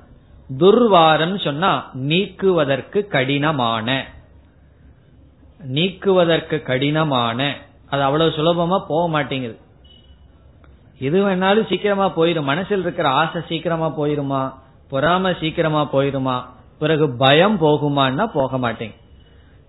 துர்வாரம் 0.58 1.38
சொன்னா 1.38 1.90
நீக்குவதற்கு 1.92 3.06
கடினமான. 3.06 4.06
நீக்குவதற்கு 5.58 6.62
கடினமான. 6.62 7.56
அது 7.90 8.02
அவ்வளவு 8.02 8.30
சுலபமா 8.30 8.84
போக 8.88 9.08
மாட்டேங்குது. 9.08 9.58
எது 11.06 11.18
வேணாலும் 11.26 11.68
சீக்கிரமா 11.70 12.06
போயிடும். 12.16 12.48
மனசில் 12.50 12.82
இருக்கிற 12.84 13.08
ஆசை 13.20 13.40
சீக்கிரமா 13.48 13.88
போயிருமா? 14.00 14.42
பொறாம 14.92 15.32
சீக்கிரமா 15.40 15.82
போயிருமா? 15.92 16.36
பிறகு 16.82 17.06
பயம் 17.22 17.56
போகுமான்னா 17.60 18.24
போக 18.38 18.58
மாட்டேங்க 18.64 18.96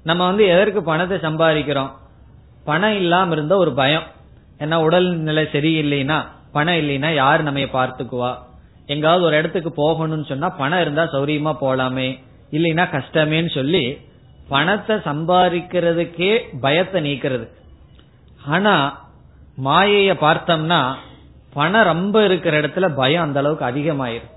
நம்ம 0.03 0.21
வந்து 0.25 0.43
எதற்கு 0.53 0.79
பணத்தை 0.83 1.17
சம்பாதிக்கிறோம்? 1.17 1.91
பணம் 2.69 2.95
இல்லாம 2.95 3.33
இருந்த 3.36 3.53
ஒரு 3.63 3.71
பயம். 3.79 4.05
ஏன்னா 4.59 4.75
உடல் 4.88 5.07
நிலை 5.27 5.43
சரியில்லைன்னா 5.53 6.17
பணம் 6.51 6.79
இல்லைன்னா 6.81 7.09
யார் 7.13 7.47
நம்ம 7.47 7.63
பார்த்துக்குவா? 7.77 8.31
எங்காவது 8.93 9.23
ஒரு 9.27 9.36
இடத்துக்கு 9.38 9.71
போகணும்னு 9.77 10.27
சொன்னா 10.31 10.49
பணம் 10.61 10.81
இருந்தா 10.81 11.03
சௌரியமா 11.13 11.53
போலாமே. 11.63 12.09
இல்லைன்னா 12.51 12.86
கஷ்டமேன்னு 12.95 13.51
சொல்லி 13.55 13.83
பணத்தை 14.49 14.95
சம்பாதிக்கிறதுக்கே 15.09 16.31
பயத்தை 16.61 16.99
நீக்கிறது. 17.07 17.45
ஆனா 18.47 18.75
மாயைய 19.65 20.13
பார்த்தோம்னா 20.23 20.79
பணம் 21.56 21.84
ரொம்ப 21.84 22.24
இருக்கிற 22.26 22.62
இடத்துல 22.62 22.95
பயம் 22.95 23.24
அந்த 23.24 23.39
அளவுக்கு 23.39 23.66
அதிகமாயிரும். 23.66 24.32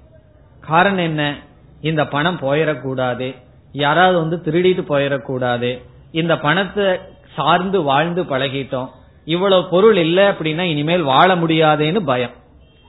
காரணம் 0.60 1.04
என்ன? 1.04 1.36
இந்த 1.80 2.06
பணம் 2.06 2.38
போயிடக்கூடாது. 2.42 3.36
யாராவது 3.72 4.18
வந்து 4.18 4.36
திருடிட்டு 4.44 4.84
போயிடக்கூடாது. 4.88 5.70
இந்த 6.10 6.38
பணத்தை 6.38 6.98
சார்ந்து 7.36 7.82
வாழ்ந்து 7.82 8.22
பழகிட்டோம். 8.22 8.88
இவ்வளவு 9.24 9.68
பொருள் 9.68 9.96
இல்லை 9.96 10.24
அப்படின்னா 10.24 10.60
இனிமேல் 10.60 11.02
வாழ 11.02 11.36
முடியாதேன்னு 11.36 12.00
பயம். 12.00 12.30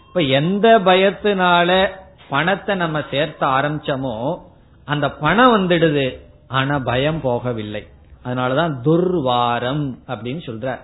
இப்ப 0.07 0.21
எந்த 0.21 0.79
பயத்தினால 0.79 1.87
பணத்தை 2.29 2.75
நம்ம 2.75 3.01
சேர்த்த 3.11 3.47
ஆரம்பிச்சோமோ 3.47 4.37
அந்த 4.85 5.11
பணம் 5.11 5.53
வந்துடுது. 5.55 6.19
ஆனா 6.47 6.79
பயம் 6.79 7.21
போகவில்லை. 7.23 7.87
அதனாலதான் 8.25 8.81
துர்வாரம் 8.81 9.97
அப்படின்னு 10.07 10.41
சொல்ற 10.45 10.79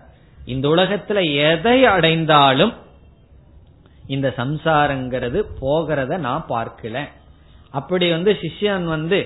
இந்த 0.45 0.67
உலகத்துல 0.67 1.49
எதை 1.51 1.85
அடைந்தாலும் 1.85 2.73
இந்த 4.07 4.33
சம்சாரங்கிறது 4.37 5.39
போகிறத 5.61 6.17
நான் 6.17 6.45
பார்க்கல. 6.49 6.97
அப்படி 7.71 8.09
வந்து 8.09 8.31
சிஷ்யன் 8.41 8.83
வந்து 8.83 9.19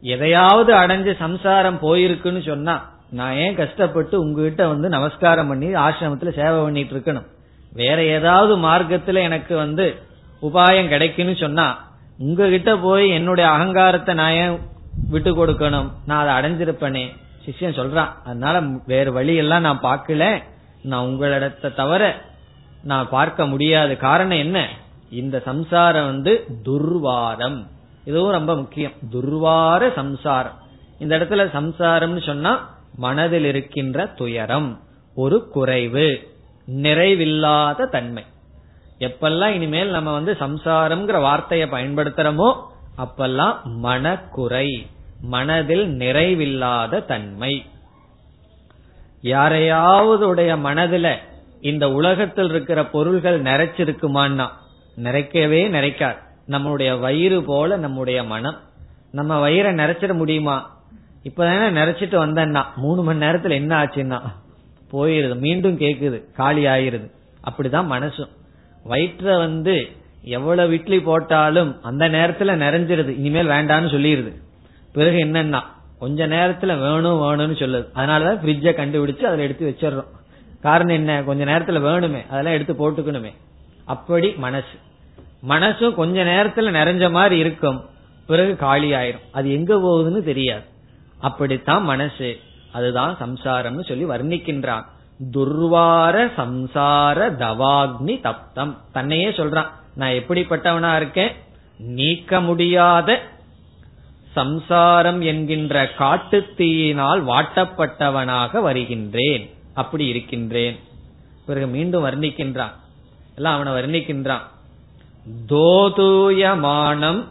எதையாவது 0.00 0.72
அடைஞ்சு 0.74 1.12
சம்சாரம் 1.18 1.78
போயிருக்குன்னு 1.82 2.42
சொன்னா 2.46 2.74
நான் 3.10 3.34
ஏன் 3.34 3.56
கஷ்டப்பட்டு 3.56 4.20
உங்ககிட்ட 4.20 4.66
வந்து 4.66 4.88
நமஸ்காரம் 4.88 5.48
பண்ணி 5.48 5.68
ஆசிரமத்துல 5.74 6.32
சேவை 6.34 6.62
பண்ணிட்டு 6.62 6.94
இருக்கணும்? 6.94 7.26
வேற 7.72 8.04
ஏதாவது 8.04 8.56
மார்க்கத்துல 8.56 9.22
எனக்கு 9.22 9.56
வந்து 9.56 9.94
உபாயம் 10.42 10.90
கிடைக்குன்னு 10.92 11.40
சொன்னா 11.40 11.66
உங்ககிட்ட 12.18 12.76
போய் 12.76 13.08
என்னுடைய 13.08 13.50
அகங்காரத்தை 13.50 14.14
நான் 14.14 14.32
ஏன் 14.32 14.58
விட்டு 15.10 15.46
கொடுக்கணும்? 15.46 15.90
நான் 16.06 16.28
அதை 16.28 16.32
அடைஞ்சிருப்பேனே. 16.38 17.04
சிஷ்யன் 17.46 17.78
சொல்றான் 17.78 18.10
அதனால 18.24 18.60
வேறு 18.86 19.12
வழியெல்லாம் 19.12 19.60
நான் 19.60 19.80
பார்க்கல. 19.80 20.42
நான் 20.82 21.06
உங்களிடத்தை 21.06 21.74
தவிர 21.74 22.02
நான் 22.82 23.08
பார்க்க 23.08 23.46
முடியாது 23.46 23.96
காரணம் 23.96 24.38
என்ன? 24.38 24.68
இந்த 25.10 25.42
சம்சாரம் 25.44 26.04
வந்து 26.04 26.46
துர்வாரம். 26.62 27.66
இதுவும் 28.04 28.30
ரொம்ப 28.30 28.56
முக்கியம். 28.56 28.92
துர்வார 29.10 29.92
சம்சாரம். 29.94 30.58
இந்த 30.98 31.18
இடத்துல 31.18 31.44
சம்சாரம்னு 31.54 32.26
சொன்னா 32.26 32.78
மனதில் 32.94 33.44
இருக்கின்ற 33.44 34.06
துயரம் 34.06 34.80
ஒரு 35.14 35.48
குறைவு 35.48 36.28
நிறைவில்லாத 36.70 37.88
தன்மை. 37.88 38.24
எப்பெல்லாம் 38.98 39.48
இனிமேல் 39.48 39.88
நம்ம 39.88 40.12
வந்து 40.12 40.36
சம்சாரம்ங்கிற 40.40 41.20
வார்த்தையை 41.20 41.68
பயன்படுத்துறோமோ 41.68 42.54
அப்பெல்லாம் 42.98 43.62
மனக்குறை 43.62 44.86
மனதில் 45.20 45.98
நிறைவில்லாத 45.98 47.04
தன்மை. 47.04 47.66
யாரையாவது 49.20 50.28
உடைய 50.28 50.56
மனதில 50.56 51.16
இந்த 51.60 51.90
உலகத்தில் 51.90 52.48
இருக்கிற 52.48 52.86
பொருள்கள் 52.86 53.42
நிறைச்சிருக்குமான்னா 53.42 54.46
நிறைக்கவே 54.96 55.68
நிறைக்காது. 55.68 56.16
நம்முடைய 56.46 56.96
வயிறு 56.96 57.44
போல 57.44 57.76
நம்முடைய 57.76 58.24
மனம். 58.24 58.56
நம்ம 59.10 59.48
வயிறை 59.48 59.74
நிறைச்சிட 59.74 60.14
முடியுமா? 60.14 60.78
இப்பதானே 61.24 61.76
நிறைச்சிட்டு 61.76 62.16
வந்தேன்னா 62.26 62.62
மூணு 62.76 63.02
மணி 63.02 63.26
நேரத்துல 63.26 63.50
என்ன 63.50 63.84
ஆச்சுன்னா 63.84 64.20
போயிருது 64.92 65.38
மீண்டும் 65.38 65.78
கேக்குது 65.78 66.22
காலி 66.36 66.66
ஆயிருது. 66.66 67.10
அப்படிதான் 67.44 67.90
மனசும் 67.90 68.28
வயிற்ற 68.88 69.36
வந்து 69.36 69.88
எவ்வளவு 70.22 70.72
இட்லி 70.72 71.00
போட்டாலும் 71.00 71.82
அந்த 71.82 72.08
நேரத்துல 72.08 72.42
நிறைஞ்சிருது 72.42 73.08
இனிமேல் 73.08 73.48
வேண்டாம்னு 73.48 73.92
சொல்லிடுது 73.94 74.32
பிறகு 74.92 75.16
என்னன்னா 75.16 75.60
கொஞ்ச 75.98 76.26
நேரத்துல 76.26 76.66
வேணும் 76.66 77.22
வேணும்னு 77.22 77.58
சொல்லுது. 77.58 77.86
அதனாலதான் 77.94 78.40
ஃப்ரிட்ஜை 78.42 78.72
கண்டுபிடிச்சு 78.72 79.22
அதுல 79.22 79.42
எடுத்து 79.42 79.76
வச்சிடறோம். 79.76 80.18
காரணம் 80.60 80.94
என்ன? 80.94 81.22
கொஞ்ச 81.22 81.44
நேரத்துல 81.44 81.80
வேணுமே. 81.80 82.28
அதெல்லாம் 82.28 82.52
எடுத்து 82.52 82.72
போட்டுக்கணுமே. 82.72 83.34
அப்படி 83.84 84.34
மனசு. 84.36 84.78
மனசும் 85.48 85.94
கொஞ்ச 85.94 86.24
நேரத்துல 86.24 86.58
நிறைஞ்ச 86.58 87.10
மாதிரி 87.10 87.38
இருக்கும். 87.38 87.84
பிறகு 88.26 88.56
காலி 88.56 88.92
ஆயிரும் 88.92 89.20
அது 89.32 89.52
எங்க 89.52 89.76
போகுதுன்னு 89.76 90.22
தெரியாது. 90.22 90.62
அப்படித்தான் 91.18 91.82
மனசு. 91.82 92.38
அதுதான் 92.72 93.16
சம்சாரம்னு 93.20 93.84
சொல்லி 93.84 94.04
வர்ணிக்கின்றான். 94.04 94.84
துர்வார 95.32 96.30
சம்சார 96.36 97.34
தவாக்னி 97.36 98.20
தப்தம். 98.20 98.76
தன்னையே 98.92 99.28
சொல்றான். 99.28 99.66
நான் 99.94 100.10
எப்படிப்பட்டவனா 100.10 100.96
இருக்கேன்? 100.96 101.32
நீக்க 101.78 102.40
முடியாத 102.40 103.22
சம்சாரம் 104.32 105.20
என்கின்ற 105.20 105.90
காட்டுத்தீயினால் 105.98 107.24
வாட்டப்பட்டவனாக 107.24 108.60
வருகின்றேன். 108.62 109.50
அப்படி 109.74 110.06
இருக்கின்றேன். 110.06 110.78
பிறகு 111.46 111.66
மீண்டும் 111.66 112.04
வர்ணிக்கின்றான். 112.04 112.72
எல்லாம் 113.34 113.60
அவனை 113.60 113.72
வர்ணிக்கின்றான். 113.72 114.40
தோதூயமானம் 115.48 117.24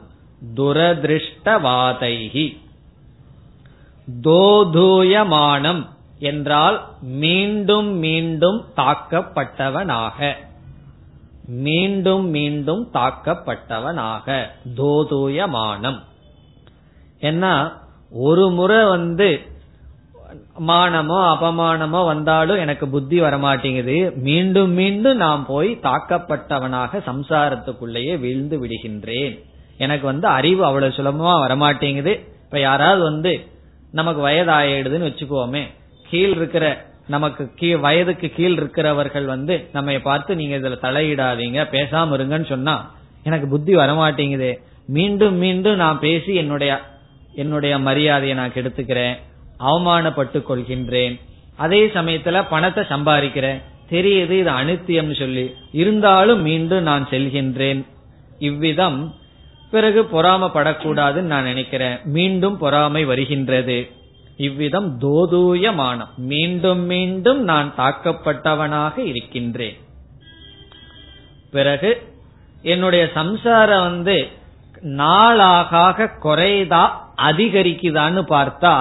துரதிருஷ்டவாதைகி 0.55 2.57
தோதூயமானம் 4.23 5.85
என்றால் 6.19 6.87
மீண்டும் 7.01 7.87
மீண்டும் 7.87 8.65
தாக்கப்பட்டவனாக. 8.77 10.33
மீண்டும் 11.45 12.27
மீண்டும் 12.27 12.89
தாக்கப்பட்டவனாக. 12.93 14.47
தோதூயமானம். 14.75 15.99
ஏன்னா 17.21 17.73
ஒரு 18.11 18.49
முறை 18.49 18.85
வந்து 18.85 19.47
மானமோ 20.67 21.17
அபமானமோ 21.33 22.05
வந்தாலும் 22.05 22.57
எனக்கு 22.57 22.87
புத்தி 22.87 23.21
வரமாட்டேங்குது. 23.21 24.15
மீண்டும் 24.15 24.71
மீண்டும் 24.71 25.17
நான் 25.17 25.45
போய் 25.45 25.79
தாக்கப்பட்டவனாக 25.83 27.01
சம்சாரத்துக்குள்ளேயே 27.05 28.19
வீழ்ந்து 28.19 28.59
விடுகின்றேன். 28.65 29.39
எனக்கு 29.77 30.05
வந்து 30.05 30.27
அறிவு 30.27 30.65
அவ்வளவு 30.65 30.95
சுலபமா 30.95 31.33
வரமாட்டேங்குது. 31.45 32.13
இப்ப 32.45 32.59
யாராவது 32.59 33.03
வந்து 33.03 33.45
நமக்கு 33.91 34.27
வயதாயிடுதுன்னு 34.27 35.09
வச்சுக்கோமே. 35.09 35.63
கீழ் 36.09 36.29
இருக்கிற 36.29 36.85
நமக்கு 37.07 37.51
கீழ் 37.55 37.77
வயதுக்கு 37.77 38.29
கீழ் 38.29 38.51
இருக்கிறவர்கள் 38.51 39.25
வந்து 39.25 39.69
நம்ம 39.73 39.99
பார்த்து 39.99 40.35
நீங்க 40.35 40.55
இதுல 40.57 40.77
தலையிடாதீங்க 40.81 41.59
பேசாம 41.71 42.15
இருங்கன்னு 42.17 42.45
சொன்னா 42.45 42.91
எனக்கு 43.23 43.47
புத்தி 43.47 43.75
வரமாட்டேங்குது. 43.75 44.51
மீண்டும் 44.87 45.35
மீண்டும் 45.35 45.75
நான் 45.75 45.99
பேசி 45.99 46.35
என்னுடைய 46.35 46.79
என்னுடைய 47.33 47.79
மரியாதையை 47.79 48.37
நான் 48.37 48.51
கெடுத்துக்கிறேன். 48.51 49.17
அவமானப்பட்டு 49.59 50.39
கொள்கின்றேன். 50.49 51.15
அதே 51.57 51.81
சமயத்துல 51.87 52.45
பணத்தை 52.49 52.83
சம்பாதிக்கிறேன் 52.83 53.59
தெரியுது 53.89 54.35
இது 54.41 54.51
அனித்தியம்னு 54.51 55.15
சொல்லி 55.19 55.45
இருந்தாலும் 55.71 56.41
மீண்டும் 56.41 56.83
நான் 56.83 57.07
செல்கின்றேன். 57.11 57.81
இவ்விதம் 58.39 58.99
பிறகு 59.71 60.01
பொறாமப்படக்கூடாதுன்னு 60.13 61.31
நான் 61.33 61.43
நினைக்கிறேன். 61.43 61.97
மீண்டும் 62.03 62.57
பொறாமை 62.57 63.05
வருகின்றது. 63.05 63.79
இவ்விதம் 64.37 64.89
தோதூயமானம் 65.01 66.13
மீண்டும் 66.31 66.83
மீண்டும் 66.85 67.41
நான் 67.43 67.73
தாக்கப்பட்டவனாக 67.77 68.97
இருக்கின்றேன். 68.97 69.77
பிறகு 71.51 71.91
என்னுடைய 72.61 73.09
சம்சாரம் 73.13 73.81
வந்து 73.81 74.17
நாளாக 74.81 76.09
குறைதா 76.23 76.83
அதிகரிக்குதான்னு 77.27 78.21
பார்த்தா 78.35 78.73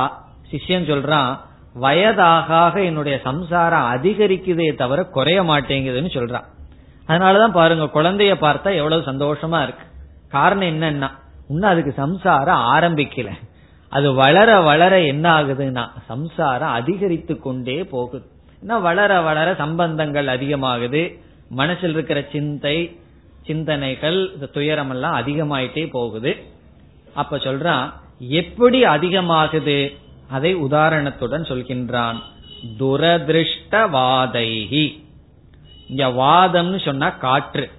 சிஷ்யன் 0.50 0.88
சொல்றான் 0.90 1.38
வயதாக 1.74 2.84
என்னுடைய 2.84 3.20
சம்சாரம் 3.22 3.92
அதிகரிக்குதே 3.94 4.74
தவிர 4.74 5.04
குறைய 5.04 5.42
மாட்டேங்குதுன்னு 5.42 6.10
சொல்றான். 6.16 6.44
அதனாலதான் 7.06 7.52
பாருங்க 7.52 8.02
குழந்தைய 8.02 8.32
பார்த்தா 8.36 8.74
எவ்வளவு 8.74 9.12
சந்தோஷமா 9.12 9.62
இருக்கு. 9.62 9.84
காரணம் 10.28 10.68
என்னன்னா 10.68 11.10
இன்னும் 11.48 11.70
அதுக்கு 11.70 11.92
சம்சாரம் 11.92 12.58
ஆரம்பிக்கல. 12.58 13.30
அது 13.88 14.14
வளர 14.14 14.60
வளர 14.60 15.00
என்ன 15.00 15.42
ஆகுதுன்னா 15.42 15.88
சம்சாரம் 16.06 16.70
அதிகரித்து 16.70 17.38
கொண்டே 17.38 17.84
போகுது. 17.84 18.26
ஏன்னா 18.66 18.80
வளர 18.80 19.20
வளர 19.20 19.54
சம்பந்தங்கள் 19.58 20.26
அதிகமாகுது. 20.26 21.18
மனசில் 21.48 21.90
இருக்கிற 21.90 22.24
சிந்தை 22.32 23.00
சிந்தனைகள் 23.42 24.32
துயரம் 24.52 24.90
எல்லாம் 24.90 25.26
அதிகமாயிட்டே 25.26 25.88
போகுது. 25.90 26.36
அப்ப 27.14 27.36
சொல்றான் 27.36 27.92
எப்படி 28.18 28.84
அதிகமாகுது? 28.84 29.96
அதை 30.28 30.56
உதாரணத்துடன் 30.56 31.50
சொல்கின்றான். 31.50 32.16
துரதிருஷ்டவாதைகி 32.78 35.02
இங்க 35.88 36.08
வாதம்னு 36.08 36.84
சொன்னா 36.84 37.08
காற்று. 37.08 37.70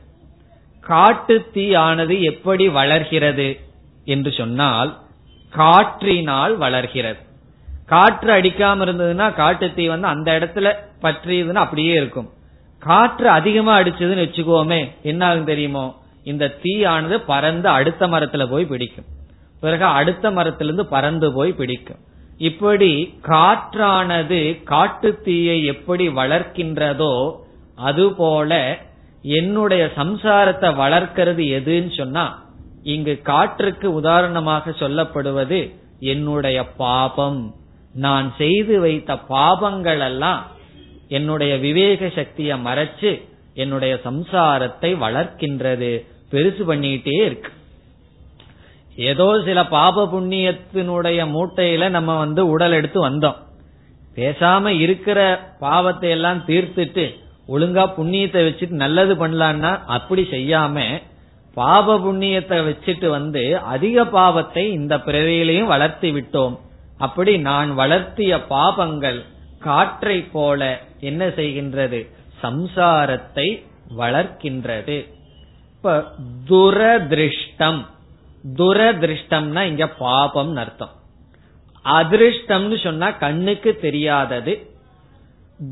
காட்டு 0.79 1.49
தீ 1.53 1.73
ஆனது 1.73 2.21
எப்படி 2.21 2.69
வளர்கிறது 2.69 3.59
என்று 4.05 4.31
சொன்னால் 4.31 4.97
காற்றினால் 5.49 6.57
வளர்கிறது. 6.57 7.19
காற்று 7.85 8.33
அடிக்காம 8.33 8.85
இருந்ததுன்னா 8.85 9.33
காட்டு 9.33 9.73
தீ 9.73 9.87
வந்து 9.87 10.07
அந்த 10.07 10.31
இடத்துல 10.31 10.73
பற்றியதுன்னா 11.01 11.53
அப்படியே 11.53 11.93
இருக்கும். 11.93 12.29
காற்று 12.79 13.29
அதிகமா 13.29 13.79
அடிச்சதுன்னு 13.79 14.25
வச்சுக்கோமே 14.25 14.91
என்ன 15.01 15.25
ஆகும் 15.25 15.43
தெரியுமோ? 15.43 16.01
இந்த 16.23 16.57
தீயானது 16.63 17.15
பறந்து 17.15 17.69
அடுத்த 17.69 18.07
மரத்துல 18.07 18.49
போய் 18.49 18.65
பிடிக்கும். 18.65 19.05
பிறகு 19.61 19.85
அடுத்த 19.85 20.31
மரத்திலிருந்து 20.31 20.85
பறந்து 20.85 21.33
போய் 21.33 21.51
பிடிக்கும். 21.51 22.07
இப்படி 22.47 22.91
காற்றானது 23.27 24.41
காட்டு 24.63 25.09
தீயை 25.23 25.57
எப்படி 25.73 26.05
வளர்க்கின்றதோ 26.19 27.15
அதுபோல 27.87 28.51
என்னுடைய 29.21 29.83
சம்சாரத்தை 29.95 30.69
வளர்க்கிறது 30.75 31.43
எதுன்னு 31.57 31.91
சொன்னா 31.97 32.25
இங்கு 32.83 33.13
காற்றுக்கு 33.21 33.87
உதாரணமாக 33.93 34.73
சொல்லப்படுவது 34.79 35.59
என்னுடைய 36.13 36.59
பாபம். 36.83 37.41
நான் 37.95 38.27
செய்து 38.37 38.75
வைத்த 38.79 39.13
பாபங்கள் 39.29 40.01
எல்லாம் 40.09 40.41
என்னுடைய 41.17 41.53
விவேக 41.57 42.09
சக்தியை 42.15 42.55
மறைச்சு 42.65 43.11
என்னுடைய 43.53 43.93
சம்சாரத்தை 44.07 44.91
வளர்க்கின்றது. 45.05 45.91
பெருசு 46.31 46.63
பண்ணிட்டே 46.69 47.17
இருக்கு. 47.25 47.51
ஏதோ 49.07 49.41
சில 49.45 49.59
பாப 49.65 50.05
புண்ணியத்தினுடைய 50.05 51.19
மூட்டையில 51.35 51.89
நம்ம 51.89 52.17
வந்து 52.17 52.41
உடல் 52.49 52.71
எடுத்து 52.71 52.99
வந்தோம். 53.09 53.37
பேசாம 54.15 54.67
இருக்கிற 54.67 55.19
பாவத்தை 55.59 56.09
எல்லாம் 56.09 56.39
தீர்த்துட்டு 56.47 57.05
ஒழுங்கா 57.47 57.83
புண்ணியத்தை 57.97 58.41
வச்சுட்டு 58.47 58.75
நல்லது 58.83 59.13
பண்ணலான்னா 59.15 59.71
அப்படி 59.85 60.23
செய்யாம 60.31 60.85
பாப 61.53 61.95
புண்ணியத்தை 61.97 62.57
வச்சுட்டு 62.67 63.07
வந்து 63.07 63.43
அதிக 63.59 64.05
பாவத்தை 64.05 64.63
இந்த 64.71 64.97
பிறவியிலையும் 64.97 65.71
வளர்த்தி 65.73 66.11
விட்டோம். 66.11 66.55
அப்படி 66.97 67.33
நான் 67.37 67.69
வளர்த்திய 67.77 68.33
பாபங்கள் 68.49 69.19
காற்றை 69.59 70.17
போல 70.21 70.61
என்ன 70.99 71.25
செய்கின்றது? 71.27 71.99
சம்சாரத்தை 72.43 73.47
வளர்க்கின்றது. 73.97 74.97
இப்ப 75.73 75.95
துரதிருஷ்டம். 76.49 77.81
துரதிருஷ்டம்னா 78.45 79.61
இங்க 79.61 79.87
பாபம் 79.87 80.55
அர்த்தம். 80.55 80.89
அதிருஷ்டம்னு 81.85 82.83
சொன்னா 82.83 83.11
கண்ணுக்கு 83.11 83.77
தெரியாதது. 83.81 84.71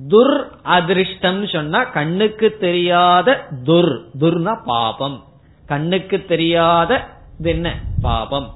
துர் 0.08 0.48
அதிருஷ்டம்னு 0.66 1.54
சொன்னா 1.54 1.84
கண்ணுக்கு 1.84 2.58
தெரியாத 2.60 3.48
துர். 3.64 4.02
துர்னா 4.20 4.60
பாபம். 4.66 5.24
கண்ணுக்கு 5.66 6.26
தெரியாத 6.26 7.08
என்ன? 7.44 7.80
பாபம். 8.02 8.54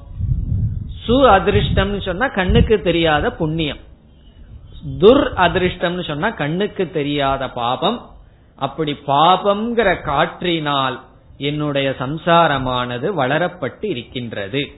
சு 1.08 1.10
அதிருஷ்டம்னு 1.10 2.02
சொன்னா 2.02 2.28
கண்ணுக்கு 2.28 2.82
தெரியாத 2.82 3.32
புண்ணியம். 3.32 3.78
துர் 5.00 5.24
அதிருஷ்டம்னு 5.36 6.04
சொன்னா 6.04 6.30
கண்ணுக்கு 6.30 6.92
தெரியாத 6.92 7.50
பாபம். 7.50 8.10
அப்படி 8.56 8.98
பாபம்ங்கிற 9.08 10.02
காற்றினால் 10.02 11.02
என்னுடைய 11.42 11.96
சம்சாரமானது 12.00 13.08
வளரப்பட்டு 13.14 13.86
இருக்கின்றது. 13.86 14.72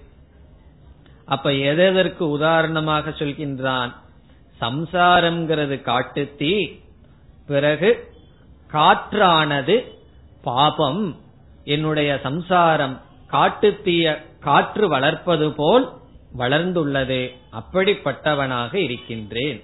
அப்ப 1.26 1.54
எதற்கு 1.54 2.30
உதாரணமாக 2.30 3.10
சொல்கின்றான்? 3.10 3.92
சம்சாரம்ங்கிறது 4.62 5.78
காட்டுத்தீ 5.84 6.80
பிறகு 7.48 8.12
காற்றானது 8.74 9.84
பாபம். 10.44 11.20
என்னுடைய 11.64 12.20
சம்சாரம் 12.24 13.02
காட்டுத்தீய 13.32 14.18
காற்று 14.40 14.88
வளர்ப்பது 14.88 15.52
போல் 15.52 15.92
வளர்ந்துள்ளது. 16.38 17.22
அப்படிப்பட்டவனாக 17.52 18.76
இருக்கின்றேன். 18.76 19.64